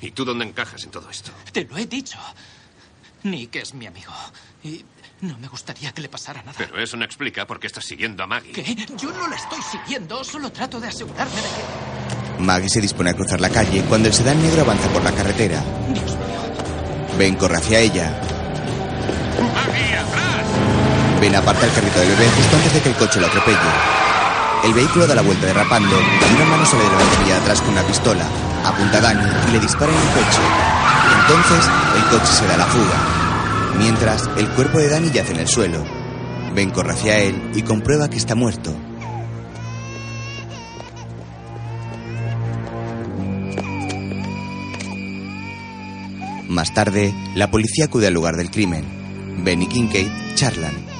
¿Y 0.00 0.12
tú 0.12 0.24
dónde 0.24 0.44
encajas 0.44 0.84
en 0.84 0.92
todo 0.92 1.10
esto? 1.10 1.32
Te 1.50 1.64
lo 1.64 1.76
he 1.76 1.86
dicho. 1.86 2.16
Nick 3.24 3.56
es 3.56 3.74
mi 3.74 3.84
amigo. 3.88 4.12
Y 4.62 4.84
no 5.22 5.36
me 5.38 5.48
gustaría 5.48 5.90
que 5.90 6.02
le 6.02 6.08
pasara 6.08 6.40
nada. 6.44 6.54
Pero 6.56 6.80
eso 6.80 6.96
no 6.96 7.04
explica 7.04 7.44
por 7.44 7.58
qué 7.58 7.66
estás 7.66 7.84
siguiendo 7.84 8.22
a 8.22 8.28
Maggie. 8.28 8.52
¿Qué? 8.52 8.86
Yo 8.96 9.10
no 9.10 9.26
la 9.26 9.34
estoy 9.34 9.58
siguiendo, 9.60 10.22
solo 10.22 10.52
trato 10.52 10.78
de 10.78 10.86
asegurarme 10.86 11.34
de 11.34 11.42
que... 11.42 12.42
Maggie 12.44 12.68
se 12.68 12.80
dispone 12.80 13.10
a 13.10 13.14
cruzar 13.14 13.40
la 13.40 13.50
calle 13.50 13.82
cuando 13.88 14.06
el 14.06 14.14
sedán 14.14 14.40
negro 14.40 14.62
avanza 14.62 14.88
por 14.90 15.02
la 15.02 15.10
carretera. 15.10 15.60
Dios 15.88 16.12
mío. 16.12 17.18
Ben 17.18 17.34
corre 17.34 17.56
hacia 17.56 17.80
ella. 17.80 18.20
¡Maggie, 19.52 19.96
atrás! 19.96 20.46
Ben 21.20 21.34
aparta 21.34 21.66
el 21.66 21.72
carrito 21.72 21.98
del 21.98 22.08
bebé 22.10 22.30
justo 22.36 22.56
antes 22.56 22.74
de 22.74 22.80
que 22.82 22.88
el 22.88 22.94
coche 22.94 23.20
lo 23.20 23.26
atropelle. 23.26 24.01
El 24.64 24.74
vehículo 24.74 25.08
da 25.08 25.16
la 25.16 25.22
vuelta 25.22 25.46
derrapando 25.46 25.96
y 25.96 26.36
una 26.36 26.44
mano 26.44 26.64
sale 26.64 26.84
de 26.84 26.90
la 26.90 27.26
de 27.26 27.34
atrás 27.34 27.60
con 27.62 27.72
una 27.72 27.82
pistola, 27.82 28.24
apunta 28.64 28.98
a 28.98 29.00
Danny 29.00 29.24
y 29.48 29.50
le 29.50 29.58
dispara 29.58 29.90
en 29.90 29.98
el 29.98 30.08
pecho. 30.14 30.40
Entonces, 31.20 31.70
el 31.96 32.04
coche 32.10 32.32
se 32.32 32.46
da 32.46 32.56
la 32.56 32.66
fuga. 32.66 33.76
Mientras, 33.76 34.30
el 34.36 34.48
cuerpo 34.50 34.78
de 34.78 34.88
Danny 34.88 35.10
yace 35.10 35.32
en 35.32 35.40
el 35.40 35.48
suelo. 35.48 35.84
Ben 36.54 36.70
corre 36.70 36.92
hacia 36.92 37.18
él 37.18 37.50
y 37.56 37.62
comprueba 37.62 38.08
que 38.08 38.18
está 38.18 38.36
muerto. 38.36 38.72
Más 46.48 46.72
tarde, 46.72 47.12
la 47.34 47.50
policía 47.50 47.86
acude 47.86 48.06
al 48.06 48.14
lugar 48.14 48.36
del 48.36 48.50
crimen. 48.50 49.42
Ben 49.42 49.62
y 49.62 49.66
Kincaid 49.66 50.34
charlan. 50.34 50.91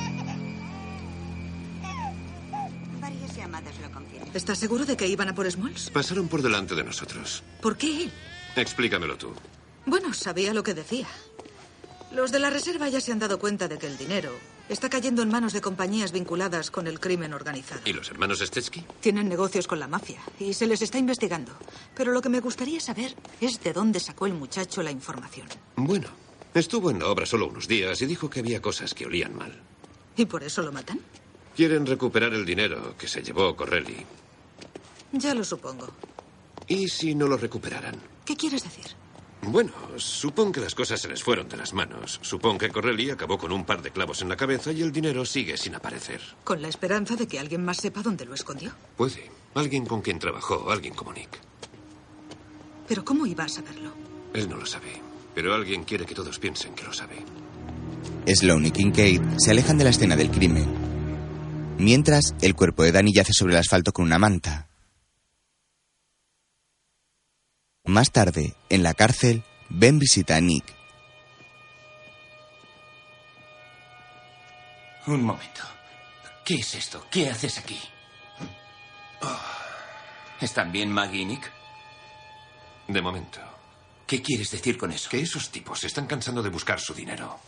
¿Estás 4.35 4.59
seguro 4.59 4.85
de 4.87 4.97
que 4.97 5.07
iban 5.07 5.29
a 5.29 5.35
por 5.35 5.51
Smalls? 5.51 5.91
Pasaron 5.91 6.29
por 6.29 6.41
delante 6.41 6.75
de 6.75 6.85
nosotros. 6.85 7.43
¿Por 7.61 7.77
qué 7.77 8.05
él? 8.05 8.13
Explícamelo 8.57 9.17
tú. 9.17 9.33
Bueno, 9.85 10.15
sabía 10.15 10.55
lo 10.55 10.63
que 10.63 10.75
decía. 10.75 11.07
Los 12.15 12.33
de 12.33 12.39
la 12.39 12.51
reserva 12.51 12.89
ya 12.89 13.01
se 13.01 13.13
han 13.13 13.19
dado 13.19 13.39
cuenta 13.39 13.69
de 13.69 13.79
que 13.79 13.87
el 13.87 13.97
dinero 13.99 14.33
está 14.69 14.89
cayendo 14.89 15.23
en 15.23 15.31
manos 15.31 15.53
de 15.53 15.61
compañías 15.61 16.13
vinculadas 16.13 16.71
con 16.71 16.87
el 16.87 17.01
crimen 17.01 17.35
organizado. 17.35 17.83
¿Y 17.85 17.93
los 17.93 18.11
hermanos 18.11 18.41
Stetsky? 18.41 18.85
Tienen 19.01 19.29
negocios 19.29 19.67
con 19.67 19.81
la 19.81 19.89
mafia 19.89 20.21
y 20.39 20.55
se 20.55 20.67
les 20.67 20.81
está 20.83 20.99
investigando. 20.99 21.53
Pero 21.95 22.13
lo 22.13 22.23
que 22.23 22.29
me 22.29 22.41
gustaría 22.41 22.81
saber 22.81 23.15
es 23.41 23.63
de 23.63 23.73
dónde 23.73 24.01
sacó 24.01 24.27
el 24.27 24.35
muchacho 24.35 24.83
la 24.83 24.91
información. 24.91 25.47
Bueno, 25.77 26.09
estuvo 26.55 26.91
en 26.91 27.01
la 27.01 27.09
obra 27.09 27.27
solo 27.27 27.49
unos 27.49 27.69
días 27.69 28.01
y 28.01 28.07
dijo 28.07 28.31
que 28.31 28.41
había 28.41 28.63
cosas 28.63 28.95
que 28.95 29.07
olían 29.07 29.35
mal. 29.37 29.61
¿Y 30.17 30.27
por 30.27 30.43
eso 30.43 30.63
lo 30.63 30.73
matan? 30.73 31.01
Quieren 31.57 31.85
recuperar 31.87 32.33
el 32.33 32.47
dinero 32.47 32.95
que 32.99 33.09
se 33.09 33.23
llevó 33.23 33.55
Corelli. 33.57 34.07
Ya 35.13 35.35
lo 35.35 35.45
supongo. 35.45 35.89
¿Y 36.69 36.89
si 36.89 37.15
no 37.15 37.29
lo 37.29 37.37
recuperaran? 37.37 37.97
¿Qué 38.25 38.37
quieres 38.37 38.65
decir? 38.65 38.87
Bueno, 39.43 39.73
supón 39.97 40.53
que 40.53 40.61
las 40.61 40.75
cosas 40.75 41.01
se 41.01 41.09
les 41.09 41.23
fueron 41.23 41.49
de 41.49 41.57
las 41.57 41.73
manos. 41.73 42.21
Supón 42.23 42.59
que 42.59 42.71
Corelli 42.71 43.11
acabó 43.11 43.39
con 43.39 43.51
un 43.51 43.65
par 43.65 43.83
de 43.83 43.91
clavos 43.91 44.23
en 44.23 44.29
la 44.29 44.37
cabeza 44.37 44.71
y 44.71 44.83
el 44.83 44.93
dinero 44.93 45.25
sigue 45.25 45.57
sin 45.57 45.75
aparecer. 45.75 46.21
Con 46.45 46.63
la 46.63 46.69
esperanza 46.69 47.17
de 47.17 47.27
que 47.27 47.41
alguien 47.41 47.65
más 47.65 47.79
sepa 47.79 48.03
dónde 48.03 48.25
lo 48.25 48.35
escondió. 48.35 48.73
Puede. 48.97 49.31
Alguien 49.55 49.85
con 49.85 50.01
quien 50.01 50.19
trabajó, 50.21 50.71
alguien 50.71 50.95
como 50.95 51.13
Nick. 51.13 51.41
Pero 52.87 53.05
¿cómo 53.05 53.27
iba 53.27 53.45
a 53.45 53.49
saberlo? 53.49 53.93
Él 54.33 54.49
no 54.49 54.57
lo 54.57 54.65
sabe, 54.65 55.03
pero 55.35 55.55
alguien 55.55 55.85
quiere 55.85 56.07
que 56.07 56.15
todos 56.15 56.39
piensen 56.39 56.75
que 56.75 56.85
lo 56.85 56.93
sabe. 56.93 57.17
Sloan 58.27 58.67
y 58.67 58.71
Kincaid 58.71 59.21
se 59.39 59.51
alejan 59.51 59.77
de 59.77 59.85
la 59.85 59.91
escena 59.91 60.17
del 60.17 60.31
crimen. 60.31 60.73
Mientras, 61.79 62.35
el 62.41 62.55
cuerpo 62.55 62.85
de 62.85 62.93
Danny 62.93 63.13
yace 63.13 63.33
sobre 63.33 63.55
el 63.55 63.59
asfalto 63.59 63.93
con 63.93 64.05
una 64.05 64.19
manta. 64.19 64.69
Más 67.85 68.13
tarde, 68.13 68.55
en 68.69 68.85
la 68.85 68.95
cárcel, 68.95 69.43
Ben 69.69 69.99
visita 69.99 70.37
a 70.37 70.41
Nick. 70.41 70.65
Un 75.09 75.25
momento. 75.25 75.63
¿Qué 76.45 76.55
es 76.55 76.75
esto? 76.77 77.05
¿Qué 77.11 77.29
haces 77.29 77.59
aquí? 77.59 77.81
¿Están 80.41 80.71
bien 80.71 80.93
Maggie 80.93 81.23
y 81.23 81.25
Nick? 81.25 81.51
De 82.87 83.03
momento. 83.03 83.41
¿Qué 84.07 84.23
quieres 84.23 84.53
decir 84.53 84.79
con 84.79 84.93
eso? 84.93 85.11
Que 85.11 85.21
esos 85.21 85.51
tipos 85.51 85.81
se 85.81 85.89
están 85.89 86.07
cansando 86.07 86.41
de 86.41 86.51
buscar 86.51 86.79
su 86.79 86.95
dinero. 86.95 87.41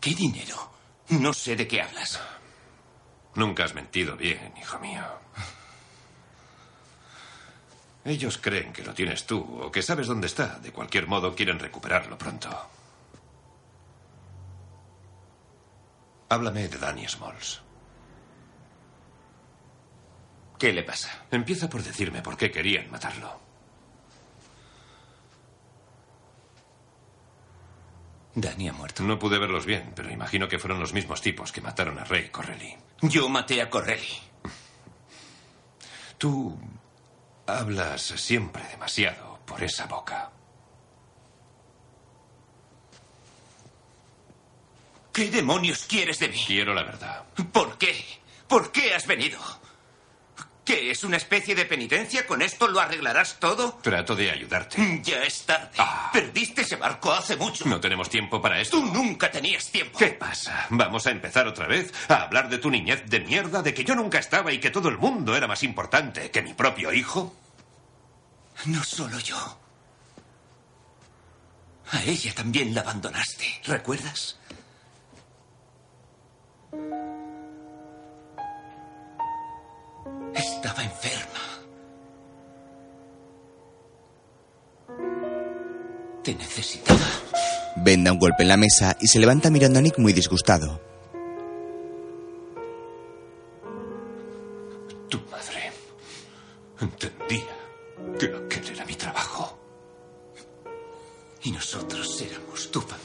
¿Qué 0.00 0.14
dinero? 0.14 0.72
No 1.08 1.32
sé 1.32 1.56
de 1.56 1.66
qué 1.66 1.82
hablas. 1.82 2.20
Nunca 3.34 3.64
has 3.64 3.74
mentido 3.74 4.16
bien, 4.16 4.54
hijo 4.56 4.78
mío. 4.78 5.19
Ellos 8.04 8.38
creen 8.38 8.72
que 8.72 8.82
lo 8.82 8.94
tienes 8.94 9.26
tú 9.26 9.40
o 9.62 9.70
que 9.70 9.82
sabes 9.82 10.06
dónde 10.06 10.26
está. 10.26 10.58
De 10.58 10.72
cualquier 10.72 11.06
modo, 11.06 11.34
quieren 11.34 11.58
recuperarlo 11.58 12.16
pronto. 12.16 12.48
Háblame 16.30 16.68
de 16.68 16.78
Danny 16.78 17.06
Smalls. 17.06 17.60
¿Qué 20.58 20.72
le 20.72 20.82
pasa? 20.82 21.24
Empieza 21.30 21.68
por 21.68 21.82
decirme 21.82 22.22
por 22.22 22.36
qué 22.36 22.50
querían 22.50 22.90
matarlo. 22.90 23.40
Danny 28.34 28.68
ha 28.68 28.72
muerto. 28.72 29.02
No 29.02 29.18
pude 29.18 29.38
verlos 29.38 29.66
bien, 29.66 29.92
pero 29.94 30.10
imagino 30.10 30.48
que 30.48 30.58
fueron 30.58 30.78
los 30.78 30.92
mismos 30.92 31.20
tipos 31.20 31.50
que 31.50 31.60
mataron 31.60 31.98
a 31.98 32.04
Ray 32.04 32.28
Correlli. 32.28 32.76
Yo 33.02 33.28
maté 33.28 33.60
a 33.60 33.68
Correlli. 33.68 34.18
Tú 36.16 36.58
hablas 37.58 38.02
siempre 38.02 38.62
demasiado 38.68 39.38
por 39.46 39.62
esa 39.62 39.86
boca. 39.86 40.30
¿Qué 45.12 45.30
demonios 45.30 45.84
quieres 45.86 46.18
de 46.18 46.28
mí? 46.28 46.44
Quiero 46.46 46.72
la 46.72 46.84
verdad. 46.84 47.24
¿Por 47.52 47.76
qué? 47.76 48.04
¿Por 48.48 48.70
qué 48.72 48.94
has 48.94 49.06
venido? 49.06 49.38
¿Qué 50.70 50.92
es 50.92 51.02
una 51.02 51.16
especie 51.16 51.56
de 51.56 51.64
penitencia? 51.64 52.24
¿Con 52.28 52.42
esto 52.42 52.68
lo 52.68 52.78
arreglarás 52.78 53.40
todo? 53.40 53.80
Trato 53.82 54.14
de 54.14 54.30
ayudarte. 54.30 55.00
Ya 55.02 55.24
es 55.24 55.42
tarde. 55.42 55.76
Perdiste 56.12 56.60
ese 56.60 56.76
barco 56.76 57.12
hace 57.12 57.34
mucho. 57.36 57.64
No 57.64 57.80
tenemos 57.80 58.08
tiempo 58.08 58.40
para 58.40 58.60
esto. 58.60 58.78
Tú 58.78 58.86
nunca 58.86 59.32
tenías 59.32 59.68
tiempo. 59.68 59.98
¿Qué 59.98 60.10
pasa? 60.10 60.68
¿Vamos 60.70 61.08
a 61.08 61.10
empezar 61.10 61.48
otra 61.48 61.66
vez 61.66 61.92
a 62.06 62.22
hablar 62.22 62.48
de 62.48 62.58
tu 62.58 62.70
niñez 62.70 63.02
de 63.06 63.18
mierda, 63.18 63.62
de 63.62 63.74
que 63.74 63.82
yo 63.82 63.96
nunca 63.96 64.20
estaba 64.20 64.52
y 64.52 64.60
que 64.60 64.70
todo 64.70 64.88
el 64.88 64.98
mundo 64.98 65.34
era 65.34 65.48
más 65.48 65.64
importante 65.64 66.30
que 66.30 66.40
mi 66.40 66.54
propio 66.54 66.92
hijo? 66.92 67.34
No 68.66 68.84
solo 68.84 69.18
yo. 69.18 69.58
A 71.90 72.00
ella 72.04 72.32
también 72.32 72.72
la 72.76 72.82
abandonaste, 72.82 73.60
¿recuerdas? 73.64 74.38
Estaba 80.34 80.82
enferma. 80.82 81.40
Te 86.22 86.34
necesitaba. 86.34 87.00
Ben 87.76 88.04
da 88.04 88.12
un 88.12 88.18
golpe 88.18 88.42
en 88.42 88.48
la 88.48 88.56
mesa 88.56 88.96
y 89.00 89.06
se 89.06 89.18
levanta 89.18 89.50
mirando 89.50 89.78
a 89.78 89.82
Nick 89.82 89.98
muy 89.98 90.12
disgustado. 90.12 90.80
Tu 95.08 95.18
madre 95.30 95.72
entendía 96.80 97.56
que 98.18 98.26
aquel 98.26 98.74
era 98.74 98.84
mi 98.84 98.94
trabajo. 98.94 99.58
Y 101.42 101.52
nosotros 101.52 102.20
éramos 102.20 102.70
tu 102.70 102.80
familia. 102.80 102.99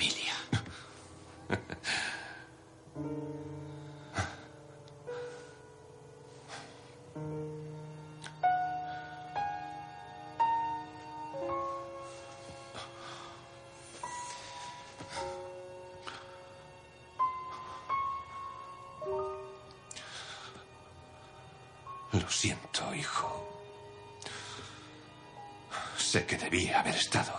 Sé 26.15 26.25
que 26.25 26.37
debía 26.37 26.79
haber 26.79 26.95
estado 26.95 27.33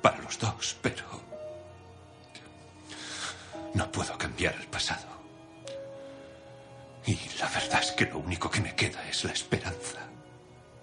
para 0.00 0.18
los 0.18 0.38
dos, 0.38 0.76
pero 0.80 1.02
no 3.74 3.90
puedo 3.90 4.16
cambiar 4.16 4.54
el 4.54 4.68
pasado. 4.68 5.08
Y 7.04 7.18
la 7.40 7.48
verdad 7.48 7.82
es 7.82 7.90
que 7.90 8.04
lo 8.04 8.18
único 8.18 8.48
que 8.48 8.60
me 8.60 8.76
queda 8.76 9.04
es 9.08 9.24
la 9.24 9.32
esperanza 9.32 10.06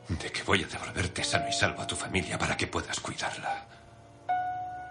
de 0.09 0.31
que 0.33 0.43
voy 0.43 0.63
a 0.63 0.67
devolverte 0.67 1.23
sano 1.23 1.47
y 1.47 1.53
salvo 1.53 1.83
a 1.83 1.87
tu 1.87 1.95
familia 1.95 2.37
para 2.37 2.57
que 2.57 2.67
puedas 2.67 2.99
cuidarla. 2.99 3.69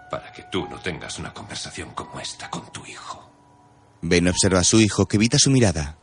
Para 0.09 0.31
que 0.31 0.41
tú 0.51 0.67
no 0.67 0.79
tengas 0.79 1.19
una 1.19 1.31
conversación 1.35 1.93
como 1.93 2.19
esta 2.19 2.49
con 2.49 2.71
tu 2.71 2.83
hijo. 2.87 3.29
Ben 4.01 4.27
observa 4.27 4.61
a 4.61 4.63
su 4.63 4.81
hijo 4.81 5.05
que 5.05 5.17
evita 5.17 5.37
su 5.37 5.51
mirada. 5.51 5.99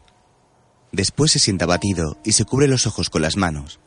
Después 0.93 1.33
se 1.33 1.41
sienta 1.41 1.65
abatido 1.65 2.21
y 2.25 2.35
se 2.35 2.45
cubre 2.45 2.69
los 2.69 2.87
ojos 2.87 3.11
con 3.11 3.23
las 3.23 3.37
manos. 3.37 3.81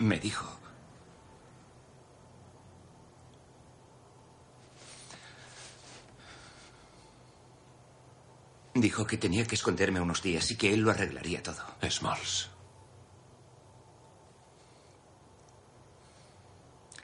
Me 0.00 0.18
dijo. 0.18 0.58
Dijo 8.72 9.06
que 9.06 9.18
tenía 9.18 9.44
que 9.44 9.56
esconderme 9.56 10.00
unos 10.00 10.22
días 10.22 10.50
y 10.50 10.56
que 10.56 10.72
él 10.72 10.80
lo 10.80 10.90
arreglaría 10.90 11.42
todo. 11.42 11.62
Smalls. 11.86 12.48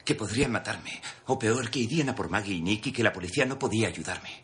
Que 0.03 0.15
podrían 0.15 0.51
matarme. 0.51 0.99
O 1.27 1.37
peor, 1.37 1.69
que 1.69 1.79
irían 1.79 2.09
a 2.09 2.15
por 2.15 2.31
Maggie 2.31 2.55
y 2.55 2.61
Nick 2.61 2.87
y 2.87 2.91
que 2.91 3.03
la 3.03 3.13
policía 3.13 3.45
no 3.45 3.59
podía 3.59 3.89
ayudarme. 3.89 4.43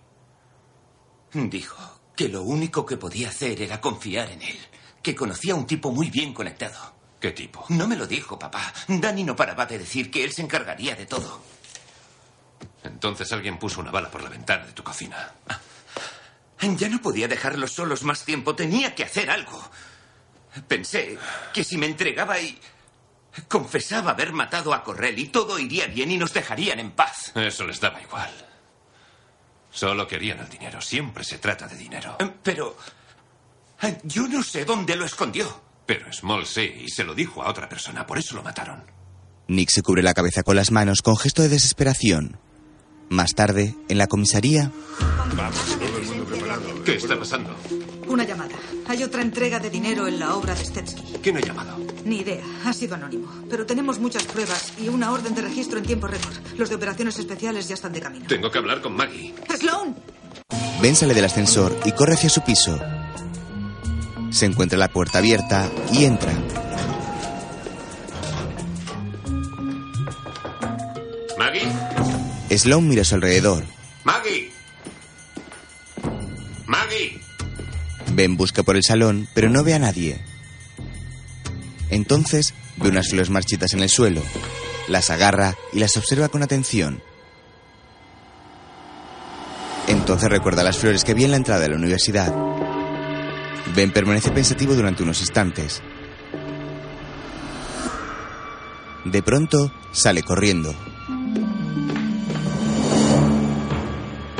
Dijo 1.34 2.01
que 2.15 2.30
lo 2.30 2.43
único 2.43 2.85
que 2.85 2.97
podía 2.97 3.30
hacer 3.30 3.59
era 3.63 3.81
confiar 3.81 4.30
en 4.30 4.43
él. 4.43 4.59
Que 5.01 5.15
conocía 5.15 5.53
a 5.53 5.57
un 5.57 5.65
tipo 5.65 5.91
muy 5.91 6.11
bien 6.11 6.35
conectado. 6.35 7.02
¿Qué 7.23 7.31
tipo? 7.31 7.63
No 7.69 7.87
me 7.87 7.95
lo 7.95 8.05
dijo, 8.05 8.37
papá. 8.37 8.73
Danny 8.85 9.23
no 9.23 9.33
paraba 9.33 9.65
de 9.65 9.79
decir 9.79 10.11
que 10.11 10.25
él 10.25 10.33
se 10.33 10.41
encargaría 10.41 10.93
de 10.93 11.05
todo. 11.05 11.41
Entonces 12.83 13.31
alguien 13.31 13.57
puso 13.57 13.79
una 13.79 13.91
bala 13.91 14.11
por 14.11 14.21
la 14.21 14.29
ventana 14.29 14.65
de 14.65 14.73
tu 14.73 14.83
cocina. 14.83 15.31
Ya 16.59 16.89
no 16.89 17.01
podía 17.01 17.29
dejarlos 17.29 17.71
solos 17.71 18.03
más 18.03 18.25
tiempo. 18.25 18.57
Tenía 18.57 18.93
que 18.93 19.05
hacer 19.05 19.29
algo. 19.29 19.57
Pensé 20.67 21.17
que 21.53 21.63
si 21.63 21.77
me 21.77 21.85
entregaba 21.85 22.41
y 22.41 22.59
confesaba 23.47 24.11
haber 24.11 24.33
matado 24.33 24.73
a 24.73 24.83
Correlli, 24.83 25.29
todo 25.29 25.57
iría 25.57 25.87
bien 25.87 26.11
y 26.11 26.17
nos 26.17 26.33
dejarían 26.33 26.81
en 26.81 26.91
paz. 26.91 27.31
Eso 27.35 27.65
les 27.65 27.79
daba 27.79 28.01
igual. 28.01 28.31
Solo 29.71 30.05
querían 30.05 30.39
el 30.39 30.49
dinero. 30.49 30.81
Siempre 30.81 31.23
se 31.23 31.37
trata 31.37 31.69
de 31.69 31.77
dinero. 31.77 32.17
Pero 32.43 32.75
yo 34.03 34.27
no 34.27 34.43
sé 34.43 34.65
dónde 34.65 34.97
lo 34.97 35.05
escondió. 35.05 35.62
Pero 35.85 36.11
Small 36.14 36.45
sí, 36.45 36.72
y 36.85 36.89
se 36.89 37.03
lo 37.03 37.14
dijo 37.14 37.43
a 37.43 37.49
otra 37.49 37.68
persona. 37.68 38.05
Por 38.05 38.18
eso 38.18 38.35
lo 38.35 38.43
mataron. 38.43 38.84
Nick 39.47 39.69
se 39.69 39.81
cubre 39.81 40.01
la 40.01 40.14
cabeza 40.14 40.43
con 40.43 40.55
las 40.55 40.72
manos 40.72 41.01
con 41.01 41.18
gesto 41.18 41.41
de 41.41 41.49
desesperación. 41.49 42.39
Más 43.10 43.34
tarde, 43.35 43.76
en 43.89 43.97
la 43.97 44.07
comisaría, 44.07 44.72
¿Qué 46.85 46.95
está 46.95 47.18
pasando? 47.18 47.55
Una 48.07 48.23
llamada. 48.26 48.55
Hay 48.88 49.03
otra 49.03 49.22
entrega 49.22 49.60
de 49.60 49.69
dinero 49.69 50.07
en 50.07 50.19
la 50.19 50.35
obra 50.35 50.53
de 50.53 50.64
Stetsky. 50.65 51.18
¿Quién 51.22 51.38
ha 51.38 51.39
llamado? 51.39 51.77
Ni 52.05 52.19
idea. 52.19 52.43
Ha 52.65 52.73
sido 52.73 52.95
anónimo. 52.95 53.27
Pero 53.49 53.65
tenemos 53.65 53.99
muchas 53.99 54.23
pruebas 54.23 54.73
y 54.80 54.89
una 54.89 55.11
orden 55.11 55.34
de 55.34 55.41
registro 55.41 55.80
en 55.80 55.85
tiempo 55.85 56.07
récord. 56.07 56.34
Los 56.57 56.69
de 56.69 56.76
operaciones 56.76 57.18
especiales 57.18 57.68
ya 57.68 57.76
están 57.76 57.93
de 57.93 58.01
camino. 58.01 58.26
Tengo 58.27 58.51
que 58.51 58.57
hablar 58.57 58.81
con 58.81 58.95
Maggie. 58.95 59.34
¡Sloan! 59.57 59.95
Ben 60.81 60.95
sale 60.95 61.14
del 61.14 61.26
ascensor 61.26 61.77
y 61.85 61.93
corre 61.93 62.14
hacia 62.14 62.30
su 62.30 62.41
piso. 62.41 62.77
Se 64.34 64.47
encuentra 64.47 64.80
la 64.80 64.88
puerta 64.88 65.19
abierta 65.19 65.69
y 65.91 66.05
entra. 66.05 66.34
¿Maggie? 71.38 72.57
Sloan 72.57 72.88
mira 72.88 73.03
a 73.03 73.05
su 73.05 73.14
alrededor. 73.14 73.64
¡Maggie! 74.03 74.51
¡Maggie! 76.65 77.22
Ben 78.14 78.35
busca 78.35 78.64
por 78.64 78.76
el 78.76 78.84
salón, 78.84 79.27
pero 79.35 79.51
no 79.51 79.64
ve 79.64 79.76
a 79.76 79.80
nadie. 79.80 80.19
Entonces 81.91 82.55
ve 82.77 82.89
unas 82.89 83.10
flores 83.10 83.30
marchitas 83.30 83.73
en 83.73 83.81
el 83.81 83.89
suelo, 83.89 84.23
las 84.88 85.11
agarra 85.11 85.55
y 85.73 85.80
las 85.80 85.95
observa 85.95 86.30
con 86.30 86.41
atención. 86.41 87.03
Entonces 89.88 90.27
recuerda 90.27 90.64
las 90.64 90.77
flores 90.77 91.03
que 91.03 91.14
vi 91.14 91.23
en 91.23 91.31
la 91.31 91.38
entrada 91.38 91.61
de 91.61 91.69
la 91.69 91.76
universidad. 91.76 92.52
Ben 93.75 93.91
permanece 93.91 94.31
pensativo 94.31 94.75
durante 94.75 95.01
unos 95.01 95.19
instantes. 95.19 95.81
De 99.05 99.23
pronto, 99.23 99.71
sale 99.91 100.21
corriendo. 100.21 100.73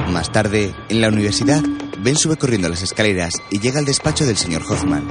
Más 0.10 0.32
tarde, 0.32 0.74
en 0.90 1.02
la 1.02 1.08
universidad, 1.08 1.62
Ben 2.00 2.16
sube 2.16 2.38
corriendo 2.38 2.70
las 2.70 2.84
escaleras 2.84 3.34
y 3.50 3.60
llega 3.60 3.80
al 3.80 3.86
despacho 3.86 4.26
del 4.26 4.38
señor 4.38 4.62
Hoffman. 4.70 5.10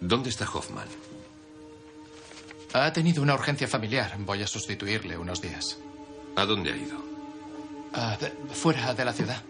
¿Dónde 0.00 0.28
está 0.28 0.44
Hoffman? 0.50 0.88
Ha 2.72 2.92
tenido 2.92 3.22
una 3.22 3.34
urgencia 3.34 3.66
familiar. 3.66 4.14
Voy 4.18 4.42
a 4.42 4.46
sustituirle 4.46 5.16
unos 5.16 5.40
días. 5.40 5.78
¿A 6.36 6.44
dónde 6.44 6.72
ha 6.72 6.76
ido? 6.76 7.09
Ah, 7.94 8.16
de- 8.20 8.32
fuera 8.54 8.94
de 8.94 9.04
la 9.04 9.12
ciudad. 9.12 9.42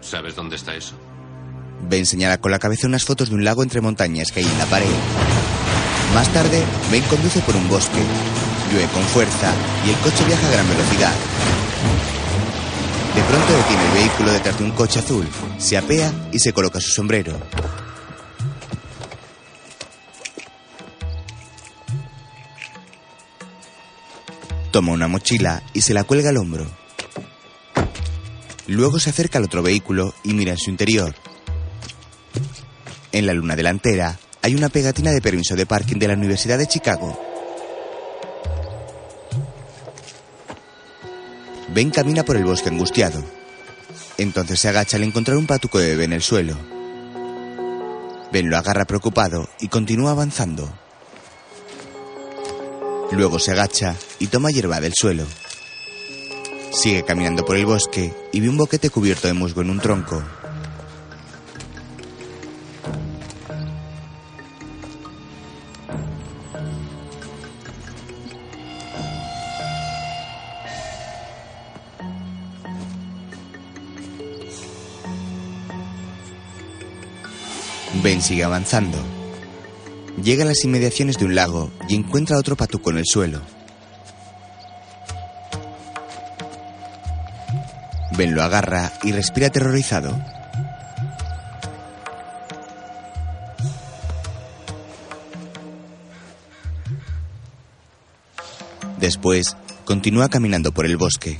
¿Sabes 0.00 0.34
dónde 0.34 0.56
está 0.56 0.74
eso? 0.74 0.94
Ben 1.88 2.04
señala 2.06 2.38
con 2.38 2.50
la 2.50 2.58
cabeza 2.58 2.86
unas 2.86 3.04
fotos 3.04 3.28
de 3.30 3.34
un 3.36 3.44
lago 3.44 3.62
entre 3.62 3.80
montañas 3.80 4.32
que 4.32 4.40
hay 4.40 4.46
en 4.46 4.58
la 4.58 4.66
pared. 4.66 4.86
Más 6.14 6.28
tarde, 6.32 6.62
Ben 6.90 7.02
conduce 7.04 7.40
por 7.40 7.54
un 7.56 7.68
bosque. 7.68 8.00
Llueve 8.72 8.88
con 8.92 9.02
fuerza 9.04 9.52
y 9.86 9.90
el 9.90 9.96
coche 9.96 10.24
viaja 10.26 10.46
a 10.46 10.50
gran 10.52 10.68
velocidad. 10.68 11.12
De 13.14 13.22
pronto 13.22 13.52
detiene 13.52 13.84
el 13.86 13.92
vehículo 13.92 14.32
detrás 14.32 14.58
de 14.58 14.64
un 14.64 14.70
coche 14.72 15.00
azul, 15.00 15.26
se 15.58 15.76
apea 15.76 16.12
y 16.32 16.38
se 16.38 16.52
coloca 16.52 16.80
su 16.80 16.90
sombrero. 16.90 17.32
Toma 24.70 24.92
una 24.92 25.08
mochila 25.08 25.62
y 25.72 25.80
se 25.80 25.94
la 25.94 26.04
cuelga 26.04 26.30
al 26.30 26.36
hombro. 26.36 26.66
Luego 28.68 29.00
se 29.00 29.10
acerca 29.10 29.38
al 29.38 29.44
otro 29.44 29.62
vehículo 29.62 30.14
y 30.22 30.32
mira 30.32 30.52
en 30.52 30.58
su 30.58 30.70
interior. 30.70 31.14
En 33.10 33.26
la 33.26 33.34
luna 33.34 33.56
delantera 33.56 34.18
hay 34.42 34.54
una 34.54 34.68
pegatina 34.68 35.10
de 35.10 35.20
permiso 35.20 35.56
de 35.56 35.66
parking 35.66 35.96
de 35.96 36.06
la 36.06 36.14
Universidad 36.14 36.56
de 36.56 36.68
Chicago. 36.68 37.20
Ben 41.74 41.90
camina 41.90 42.24
por 42.24 42.36
el 42.36 42.44
bosque 42.44 42.68
angustiado. 42.68 43.24
Entonces 44.18 44.60
se 44.60 44.68
agacha 44.68 44.96
al 44.96 45.02
encontrar 45.02 45.36
un 45.36 45.46
patuco 45.46 45.80
de 45.80 45.88
bebé 45.88 46.04
en 46.04 46.12
el 46.12 46.22
suelo. 46.22 46.56
Ben 48.32 48.48
lo 48.48 48.56
agarra 48.56 48.84
preocupado 48.84 49.48
y 49.58 49.66
continúa 49.66 50.12
avanzando. 50.12 50.72
Luego 53.12 53.38
se 53.38 53.50
agacha 53.50 53.96
y 54.18 54.28
toma 54.28 54.50
hierba 54.50 54.80
del 54.80 54.94
suelo. 54.94 55.24
Sigue 56.72 57.04
caminando 57.04 57.44
por 57.44 57.56
el 57.56 57.66
bosque 57.66 58.14
y 58.32 58.40
ve 58.40 58.48
un 58.48 58.56
boquete 58.56 58.90
cubierto 58.90 59.26
de 59.26 59.34
musgo 59.34 59.62
en 59.62 59.70
un 59.70 59.80
tronco. 59.80 60.22
Ben 78.02 78.22
sigue 78.22 78.44
avanzando. 78.44 79.19
Llega 80.22 80.44
a 80.44 80.46
las 80.46 80.64
inmediaciones 80.64 81.16
de 81.16 81.24
un 81.24 81.34
lago 81.34 81.72
y 81.88 81.94
encuentra 81.94 82.38
otro 82.38 82.54
patuco 82.54 82.90
en 82.90 82.98
el 82.98 83.06
suelo. 83.06 83.40
Ben 88.18 88.34
lo 88.34 88.42
agarra 88.42 88.92
y 89.02 89.12
respira 89.12 89.46
aterrorizado. 89.46 90.14
Después, 98.98 99.56
continúa 99.86 100.28
caminando 100.28 100.72
por 100.72 100.84
el 100.84 100.98
bosque. 100.98 101.38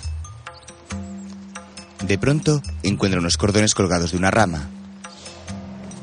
De 2.06 2.16
pronto, 2.16 2.62
encuentra 2.82 3.20
unos 3.20 3.36
cordones 3.36 3.74
colgados 3.74 4.12
de 4.12 4.16
una 4.16 4.30
rama. 4.30 4.70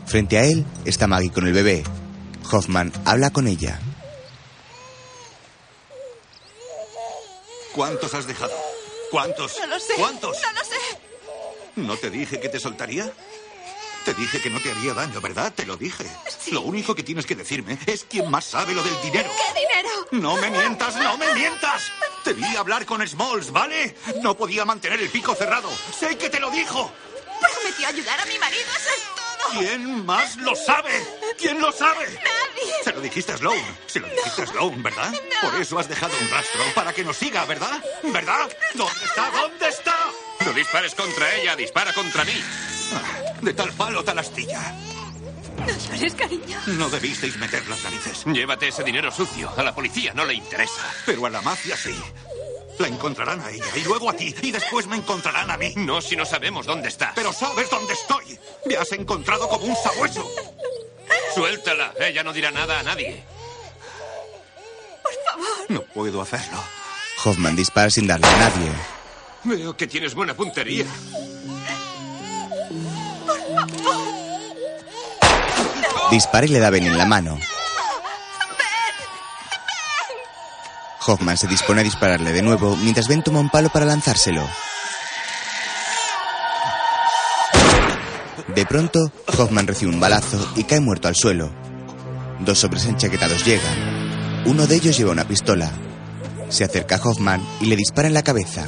Frente 0.05 0.37
a 0.37 0.45
él 0.45 0.63
está 0.85 1.07
Maggie 1.07 1.31
con 1.31 1.47
el 1.47 1.53
bebé. 1.53 1.83
Hoffman 2.51 2.91
habla 3.05 3.29
con 3.31 3.47
ella. 3.47 3.79
¿Cuántos 7.73 8.13
has 8.13 8.25
dejado? 8.25 8.53
¿Cuántos? 9.11 9.55
No 9.59 9.67
lo 9.67 9.79
sé. 9.79 9.93
¿Cuántos? 9.95 10.37
No 10.41 10.51
lo 10.51 10.63
sé. 10.65 10.75
¿No 11.75 11.97
te 11.97 12.09
dije 12.09 12.39
que 12.39 12.49
te 12.49 12.59
soltaría? 12.59 13.11
Te 14.03 14.13
dije 14.13 14.41
que 14.41 14.49
no 14.49 14.59
te 14.61 14.71
haría 14.71 14.93
daño, 14.93 15.19
¿verdad? 15.21 15.53
Te 15.53 15.65
lo 15.65 15.75
dije. 15.77 16.05
Lo 16.51 16.61
único 16.61 16.95
que 16.95 17.03
tienes 17.03 17.25
que 17.25 17.35
decirme 17.35 17.77
es 17.85 18.05
quién 18.09 18.31
más 18.31 18.45
sabe 18.45 18.73
lo 18.73 18.81
del 18.81 18.99
dinero. 19.01 19.29
¿Qué 19.29 19.59
dinero? 19.59 19.89
No 20.11 20.37
me 20.37 20.49
mientas, 20.49 20.95
no 20.95 21.17
me 21.17 21.33
mientas. 21.33 21.91
Te 22.23 22.33
vi 22.33 22.55
hablar 22.55 22.85
con 22.85 23.05
Smalls, 23.05 23.51
¿vale? 23.51 23.95
No 24.21 24.35
podía 24.35 24.65
mantener 24.65 25.01
el 25.01 25.09
pico 25.09 25.35
cerrado. 25.35 25.69
Sé 25.97 26.17
que 26.17 26.29
te 26.29 26.39
lo 26.39 26.49
dijo. 26.49 26.91
Prometió 27.39 27.87
ayudar 27.87 28.19
a 28.19 28.25
mi 28.25 28.39
marido, 28.39 28.63
eso 28.77 28.89
es 28.95 29.03
todo. 29.03 29.06
¿Quién 29.51 30.05
más 30.05 30.35
lo 30.37 30.55
sabe? 30.55 30.91
¿Quién 31.37 31.61
lo 31.61 31.71
sabe? 31.71 32.05
Nadie. 32.05 32.73
Se 32.83 32.93
lo 32.93 33.01
dijiste 33.01 33.31
a 33.33 33.37
Sloan. 33.37 33.77
Se 33.87 33.99
lo 33.99 34.07
dijiste 34.07 34.41
a 34.43 34.47
Sloan, 34.47 34.83
¿verdad? 34.83 35.13
Por 35.41 35.55
eso 35.61 35.79
has 35.79 35.87
dejado 35.87 36.13
un 36.19 36.29
rastro, 36.29 36.61
para 36.75 36.93
que 36.93 37.03
nos 37.03 37.17
siga, 37.17 37.45
¿verdad? 37.45 37.83
¿Verdad? 38.03 38.49
¿Dónde 38.73 39.05
está? 39.05 39.31
¿Dónde 39.31 39.67
está? 39.67 39.95
No 40.45 40.53
dispares 40.53 40.95
contra 40.95 41.35
ella, 41.35 41.55
dispara 41.55 41.93
contra 41.93 42.23
mí. 42.25 42.41
De 43.41 43.53
tal 43.53 43.71
palo, 43.73 44.03
tal 44.03 44.19
astilla. 44.19 44.73
No 45.57 45.95
llores, 45.95 46.13
cariño. 46.13 46.59
No 46.67 46.89
debisteis 46.89 47.37
meter 47.37 47.67
las 47.67 47.83
narices. 47.83 48.23
Llévate 48.25 48.69
ese 48.69 48.83
dinero 48.83 49.11
sucio. 49.11 49.51
A 49.57 49.63
la 49.63 49.73
policía 49.73 50.13
no 50.13 50.23
le 50.25 50.33
interesa. 50.35 50.93
Pero 51.05 51.25
a 51.25 51.29
la 51.29 51.41
mafia 51.41 51.75
sí. 51.75 51.95
La 52.79 52.87
encontrarán 52.87 53.41
a 53.41 53.49
ella 53.49 53.65
y 53.75 53.81
luego 53.81 54.09
a 54.09 54.13
ti 54.13 54.35
y 54.41 54.51
después 54.51 54.85
me 54.87 54.97
encontrarán 54.97 55.49
a 55.49 55.57
mí. 55.57 55.73
No 55.75 55.99
si 55.99 56.15
no 56.15 56.25
sabemos 56.25 56.65
dónde 56.65 56.89
estás. 56.89 57.13
Pero 57.15 57.33
sabes 57.33 57.69
dónde 57.69 57.93
estoy. 57.93 58.39
Me 58.65 58.75
has 58.75 58.91
encontrado 58.91 59.49
como 59.49 59.65
un 59.65 59.75
sabueso. 59.75 60.29
Suéltala. 61.33 61.93
Ella 61.99 62.23
no 62.23 62.33
dirá 62.33 62.51
nada 62.51 62.79
a 62.79 62.83
nadie. 62.83 63.23
No 65.69 65.81
puedo 65.81 66.21
hacerlo. 66.21 66.57
Hoffman 67.23 67.55
dispara 67.55 67.89
sin 67.89 68.07
darle 68.07 68.27
a 68.27 68.37
nadie. 68.37 68.71
Veo 69.43 69.75
que 69.75 69.87
tienes 69.87 70.13
buena 70.13 70.33
puntería. 70.33 70.85
Dispara 76.11 76.45
y 76.45 76.49
le 76.49 76.59
da 76.59 76.69
Ben 76.69 76.85
en 76.85 76.97
la 76.97 77.05
mano. 77.05 77.39
Hoffman 81.07 81.37
se 81.37 81.47
dispone 81.47 81.81
a 81.81 81.83
dispararle 81.85 82.33
de 82.33 82.41
nuevo 82.41 82.75
mientras 82.75 83.07
Ben 83.07 83.23
toma 83.23 83.39
un 83.39 83.49
palo 83.49 83.69
para 83.69 83.85
lanzárselo. 83.85 84.45
De 88.53 88.65
pronto, 88.65 89.11
Hoffman 89.37 89.67
recibe 89.67 89.91
un 89.91 89.99
balazo 89.99 90.51
y 90.55 90.65
cae 90.65 90.81
muerto 90.81 91.07
al 91.07 91.15
suelo. 91.15 91.49
Dos 92.39 92.63
hombres 92.63 92.85
enchaquetados 92.85 93.45
llegan. 93.45 94.43
Uno 94.45 94.67
de 94.67 94.75
ellos 94.75 94.97
lleva 94.97 95.11
una 95.11 95.27
pistola. 95.27 95.71
Se 96.49 96.63
acerca 96.63 96.95
a 96.95 97.01
Hoffman 97.01 97.41
y 97.61 97.67
le 97.67 97.75
dispara 97.75 98.07
en 98.07 98.13
la 98.13 98.23
cabeza. 98.23 98.65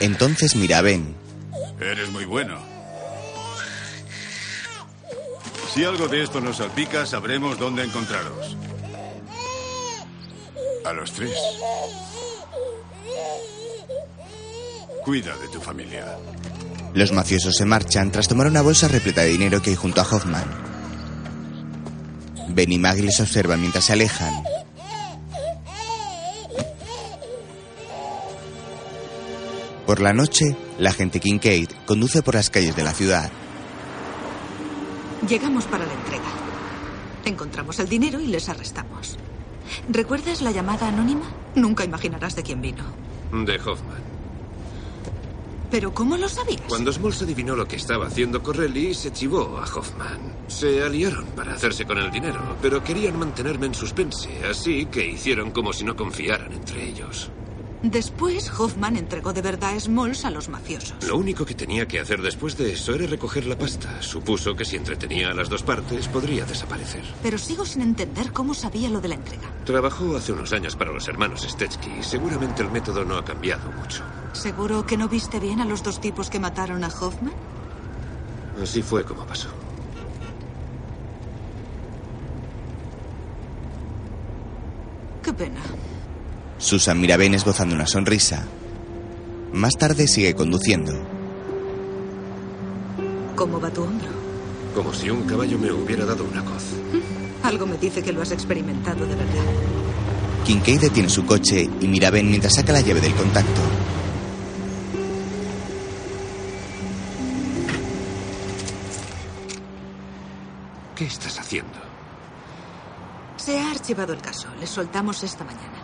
Entonces 0.00 0.56
mira 0.56 0.78
a 0.78 0.82
Ben. 0.82 1.14
Eres 1.78 2.10
muy 2.10 2.24
bueno. 2.24 2.69
Si 5.80 5.86
algo 5.86 6.08
de 6.08 6.22
esto 6.22 6.42
nos 6.42 6.58
salpica, 6.58 7.06
sabremos 7.06 7.58
dónde 7.58 7.82
encontraros. 7.82 8.54
A 10.84 10.92
los 10.92 11.10
tres. 11.10 11.32
Cuida 15.02 15.34
de 15.38 15.48
tu 15.48 15.58
familia. 15.58 16.18
Los 16.92 17.12
mafiosos 17.12 17.54
se 17.56 17.64
marchan 17.64 18.12
tras 18.12 18.28
tomar 18.28 18.48
una 18.48 18.60
bolsa 18.60 18.88
repleta 18.88 19.22
de 19.22 19.28
dinero 19.28 19.62
que 19.62 19.70
hay 19.70 19.76
junto 19.76 20.02
a 20.02 20.04
Hoffman. 20.04 20.44
Ben 22.48 22.72
y 22.72 22.78
Maggie 22.78 23.04
les 23.04 23.18
observan 23.18 23.62
mientras 23.62 23.84
se 23.84 23.94
alejan. 23.94 24.34
Por 29.86 30.02
la 30.02 30.12
noche, 30.12 30.54
la 30.78 30.90
agente 30.90 31.20
Kincaid 31.20 31.70
conduce 31.86 32.20
por 32.20 32.34
las 32.34 32.50
calles 32.50 32.76
de 32.76 32.84
la 32.84 32.92
ciudad. 32.92 33.32
Llegamos 35.28 35.64
para 35.66 35.86
la 35.86 35.92
entrega. 35.92 36.24
Encontramos 37.24 37.78
el 37.78 37.88
dinero 37.88 38.20
y 38.20 38.26
les 38.26 38.48
arrestamos. 38.48 39.18
¿Recuerdas 39.88 40.42
la 40.42 40.50
llamada 40.50 40.88
anónima? 40.88 41.26
Nunca 41.54 41.84
imaginarás 41.84 42.34
de 42.36 42.42
quién 42.42 42.60
vino. 42.60 42.84
De 43.32 43.56
Hoffman. 43.56 44.10
¿Pero 45.70 45.94
cómo 45.94 46.16
lo 46.16 46.28
sabías? 46.28 46.62
Cuando 46.68 46.92
Smalls 46.92 47.22
adivinó 47.22 47.54
lo 47.54 47.68
que 47.68 47.76
estaba 47.76 48.06
haciendo 48.08 48.42
Corelli, 48.42 48.92
se 48.92 49.12
chivó 49.12 49.58
a 49.58 49.64
Hoffman. 49.64 50.34
Se 50.48 50.82
aliaron 50.82 51.26
para 51.26 51.54
hacerse 51.54 51.84
con 51.84 51.98
el 51.98 52.10
dinero, 52.10 52.56
pero 52.60 52.82
querían 52.82 53.16
mantenerme 53.16 53.66
en 53.66 53.74
suspense, 53.74 54.44
así 54.50 54.86
que 54.86 55.06
hicieron 55.06 55.52
como 55.52 55.72
si 55.72 55.84
no 55.84 55.94
confiaran 55.94 56.52
entre 56.52 56.88
ellos. 56.88 57.30
Después, 57.82 58.50
Hoffman 58.58 58.96
entregó 58.96 59.32
de 59.32 59.40
verdad 59.40 59.74
a 59.74 59.80
Smalls 59.80 60.26
a 60.26 60.30
los 60.30 60.50
mafiosos. 60.50 61.02
Lo 61.06 61.16
único 61.16 61.46
que 61.46 61.54
tenía 61.54 61.88
que 61.88 61.98
hacer 61.98 62.20
después 62.20 62.58
de 62.58 62.72
eso 62.72 62.94
era 62.94 63.06
recoger 63.06 63.46
la 63.46 63.56
pasta. 63.56 64.02
Supuso 64.02 64.54
que 64.54 64.66
si 64.66 64.76
entretenía 64.76 65.30
a 65.30 65.34
las 65.34 65.48
dos 65.48 65.62
partes, 65.62 66.06
podría 66.08 66.44
desaparecer. 66.44 67.02
Pero 67.22 67.38
sigo 67.38 67.64
sin 67.64 67.80
entender 67.80 68.32
cómo 68.32 68.52
sabía 68.52 68.90
lo 68.90 69.00
de 69.00 69.08
la 69.08 69.14
entrega. 69.14 69.48
Trabajó 69.64 70.14
hace 70.16 70.32
unos 70.32 70.52
años 70.52 70.76
para 70.76 70.92
los 70.92 71.08
hermanos 71.08 71.46
Stetsky. 71.48 72.02
Seguramente 72.02 72.62
el 72.62 72.70
método 72.70 73.04
no 73.04 73.16
ha 73.16 73.24
cambiado 73.24 73.70
mucho. 73.72 74.04
¿Seguro 74.32 74.84
que 74.84 74.98
no 74.98 75.08
viste 75.08 75.40
bien 75.40 75.60
a 75.60 75.64
los 75.64 75.82
dos 75.82 76.00
tipos 76.02 76.28
que 76.28 76.38
mataron 76.38 76.84
a 76.84 76.88
Hoffman? 76.88 77.32
Así 78.62 78.82
fue 78.82 79.04
como 79.04 79.26
pasó. 79.26 79.48
Qué 85.22 85.32
pena. 85.32 85.60
Susan 86.60 87.00
mira 87.00 87.14
a 87.14 87.16
Ben 87.16 87.32
esbozando 87.34 87.74
una 87.74 87.86
sonrisa. 87.86 88.46
Más 89.52 89.72
tarde 89.78 90.06
sigue 90.06 90.34
conduciendo. 90.34 90.92
¿Cómo 93.34 93.58
va 93.58 93.70
tu 93.70 93.82
hombro? 93.82 94.08
Como 94.74 94.92
si 94.92 95.08
un 95.08 95.22
caballo 95.22 95.58
me 95.58 95.72
hubiera 95.72 96.04
dado 96.04 96.22
una 96.24 96.44
coz. 96.44 96.62
Algo 97.42 97.66
me 97.66 97.78
dice 97.78 98.02
que 98.02 98.12
lo 98.12 98.20
has 98.20 98.30
experimentado 98.30 99.06
de 99.06 99.14
verdad. 99.14 99.44
Kincaid 100.44 100.80
detiene 100.82 101.08
su 101.08 101.24
coche 101.24 101.68
y 101.80 101.88
mira 101.88 102.08
a 102.08 102.10
Ben 102.10 102.28
mientras 102.28 102.54
saca 102.54 102.74
la 102.74 102.82
llave 102.82 103.00
del 103.00 103.14
contacto. 103.14 103.60
¿Qué 110.94 111.06
estás 111.06 111.40
haciendo? 111.40 111.78
Se 113.38 113.58
ha 113.58 113.70
archivado 113.70 114.12
el 114.12 114.20
caso. 114.20 114.48
Le 114.60 114.66
soltamos 114.66 115.22
esta 115.22 115.44
mañana. 115.44 115.79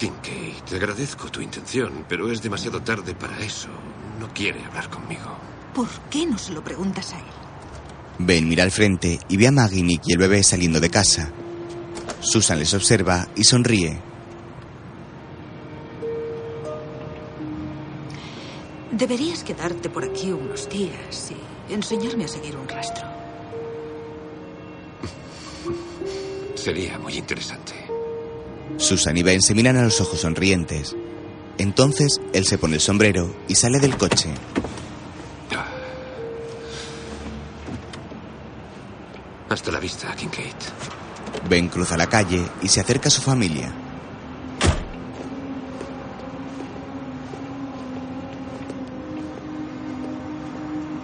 Kincaid, 0.00 0.62
te 0.66 0.76
agradezco 0.76 1.30
tu 1.30 1.42
intención, 1.42 2.06
pero 2.08 2.32
es 2.32 2.40
demasiado 2.40 2.80
tarde 2.80 3.14
para 3.14 3.38
eso. 3.40 3.68
No 4.18 4.32
quiere 4.32 4.64
hablar 4.64 4.88
conmigo. 4.88 5.36
¿Por 5.74 5.88
qué 6.08 6.24
no 6.24 6.38
se 6.38 6.52
lo 6.52 6.64
preguntas 6.64 7.12
a 7.12 7.18
él? 7.18 7.24
Ben 8.18 8.48
mira 8.48 8.64
al 8.64 8.70
frente 8.70 9.20
y 9.28 9.36
ve 9.36 9.48
a 9.48 9.52
Maggie, 9.52 9.82
Nick 9.82 10.02
y 10.06 10.14
el 10.14 10.18
bebé 10.18 10.42
saliendo 10.42 10.80
de 10.80 10.88
casa. 10.88 11.30
Susan 12.20 12.58
les 12.58 12.72
observa 12.72 13.28
y 13.36 13.44
sonríe. 13.44 14.00
Deberías 18.92 19.44
quedarte 19.44 19.90
por 19.90 20.04
aquí 20.04 20.32
unos 20.32 20.66
días 20.70 21.30
y 21.68 21.74
enseñarme 21.74 22.24
a 22.24 22.28
seguir 22.28 22.56
un 22.56 22.66
rastro. 22.66 23.06
Sería 26.54 26.98
muy 26.98 27.16
interesante. 27.16 27.69
Susan 28.90 29.16
y 29.16 29.22
Ben 29.22 29.40
se 29.40 29.54
miran 29.54 29.76
a 29.76 29.84
los 29.84 30.00
ojos 30.00 30.18
sonrientes. 30.18 30.96
Entonces, 31.58 32.20
él 32.32 32.44
se 32.44 32.58
pone 32.58 32.74
el 32.74 32.80
sombrero 32.80 33.32
y 33.46 33.54
sale 33.54 33.78
del 33.78 33.96
coche. 33.96 34.30
Hasta 39.48 39.70
la 39.70 39.78
vista, 39.78 40.12
Kincaid. 40.16 40.56
Ben 41.48 41.68
cruza 41.68 41.96
la 41.96 42.08
calle 42.08 42.44
y 42.62 42.66
se 42.66 42.80
acerca 42.80 43.06
a 43.06 43.12
su 43.12 43.22
familia. 43.22 43.72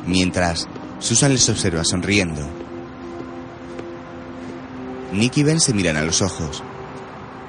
Mientras, 0.09 0.67
Susan 0.99 1.33
les 1.33 1.49
observa 1.49 1.85
sonriendo. 1.85 2.45
Nick 5.13 5.37
y 5.37 5.45
Ben 5.45 5.61
se 5.61 5.73
miran 5.73 5.97
a 5.97 6.03
los 6.03 6.21
ojos. 6.21 6.65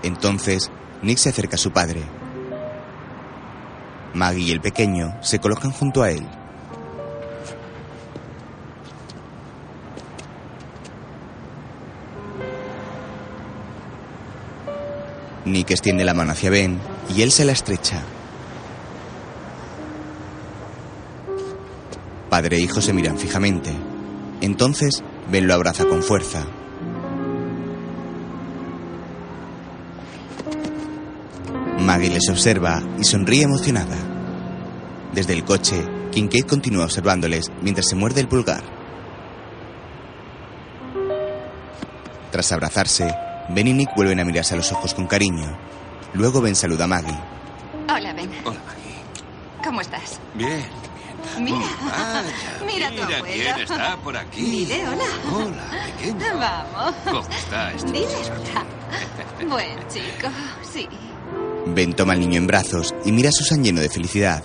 Entonces, 0.03 0.71
Nick 1.01 1.17
se 1.17 1.29
acerca 1.29 1.55
a 1.55 1.59
su 1.59 1.71
padre. 1.71 2.01
Maggie 4.13 4.45
y 4.45 4.51
el 4.51 4.61
pequeño 4.61 5.17
se 5.21 5.39
colocan 5.39 5.71
junto 5.71 6.03
a 6.03 6.11
él. 6.11 6.25
Nick 15.45 15.71
extiende 15.71 16.03
la 16.03 16.13
mano 16.13 16.31
hacia 16.31 16.49
Ben 16.49 16.79
y 17.15 17.21
él 17.21 17.31
se 17.31 17.45
la 17.45 17.53
estrecha. 17.53 18.03
Padre 22.29 22.57
e 22.57 22.59
hijo 22.59 22.81
se 22.81 22.93
miran 22.93 23.17
fijamente. 23.17 23.71
Entonces, 24.41 25.03
Ben 25.31 25.47
lo 25.47 25.53
abraza 25.53 25.85
con 25.85 26.03
fuerza. 26.03 26.45
Maggie 31.87 32.09
les 32.09 32.27
observa 32.29 32.83
y 32.99 33.05
sonríe 33.05 33.43
emocionada. 33.43 33.95
Desde 35.13 35.31
el 35.31 35.45
coche, 35.45 35.85
Kincaid 36.11 36.43
continúa 36.43 36.83
observándoles 36.83 37.49
mientras 37.61 37.87
se 37.87 37.95
muerde 37.95 38.19
el 38.19 38.27
pulgar. 38.27 38.61
Tras 42.29 42.51
abrazarse, 42.51 43.15
Ben 43.47 43.67
y 43.67 43.73
Nick 43.73 43.95
vuelven 43.95 44.19
a 44.19 44.25
mirarse 44.25 44.53
a 44.53 44.57
los 44.57 44.69
ojos 44.73 44.93
con 44.93 45.07
cariño. 45.07 45.57
Luego 46.13 46.41
Ben 46.41 46.57
saluda 46.57 46.83
a 46.83 46.87
Maggie. 46.87 47.17
Hola, 47.89 48.11
Ben. 48.11 48.31
Hola, 48.43 48.59
Maggie. 48.67 49.63
¿Cómo 49.63 49.79
estás? 49.79 50.19
Bien. 50.33 50.65
Mira, 51.39 51.55
Vaya, 51.55 52.23
mira 52.67 52.87
a 52.87 52.89
tu 52.89 52.95
mira 52.95 53.17
abuelo. 53.19 53.23
quién 53.33 53.59
está 53.59 53.95
por 54.03 54.17
aquí. 54.17 54.41
Dile 54.41 54.89
hola. 54.89 55.05
Hola, 55.31 55.63
pequeño. 55.97 56.37
Vamos. 56.37 56.95
¿Cómo 57.05 57.29
está 57.29 57.71
este 57.71 57.91
Dile 57.93 58.07
hola. 58.25 58.65
Buen 59.49 59.87
chico, 59.87 60.27
sí. 60.69 60.89
Ben 61.75 61.93
toma 61.93 62.13
al 62.13 62.19
niño 62.19 62.37
en 62.37 62.47
brazos 62.47 62.93
y 63.05 63.11
mira 63.11 63.29
a 63.29 63.31
Susan 63.31 63.63
lleno 63.63 63.81
de 63.81 63.89
felicidad. 63.89 64.43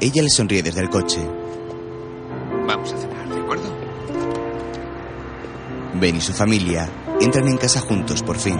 Ella 0.00 0.22
le 0.22 0.30
sonríe 0.30 0.62
desde 0.62 0.80
el 0.80 0.90
coche. 0.90 1.20
Vamos 2.66 2.92
a 2.92 2.98
cenar, 2.98 3.28
¿de 3.28 3.40
acuerdo? 3.40 3.74
Ben 5.94 6.16
y 6.16 6.20
su 6.20 6.32
familia 6.32 6.88
entran 7.20 7.48
en 7.48 7.56
casa 7.56 7.80
juntos 7.80 8.22
por 8.22 8.38
fin. 8.38 8.58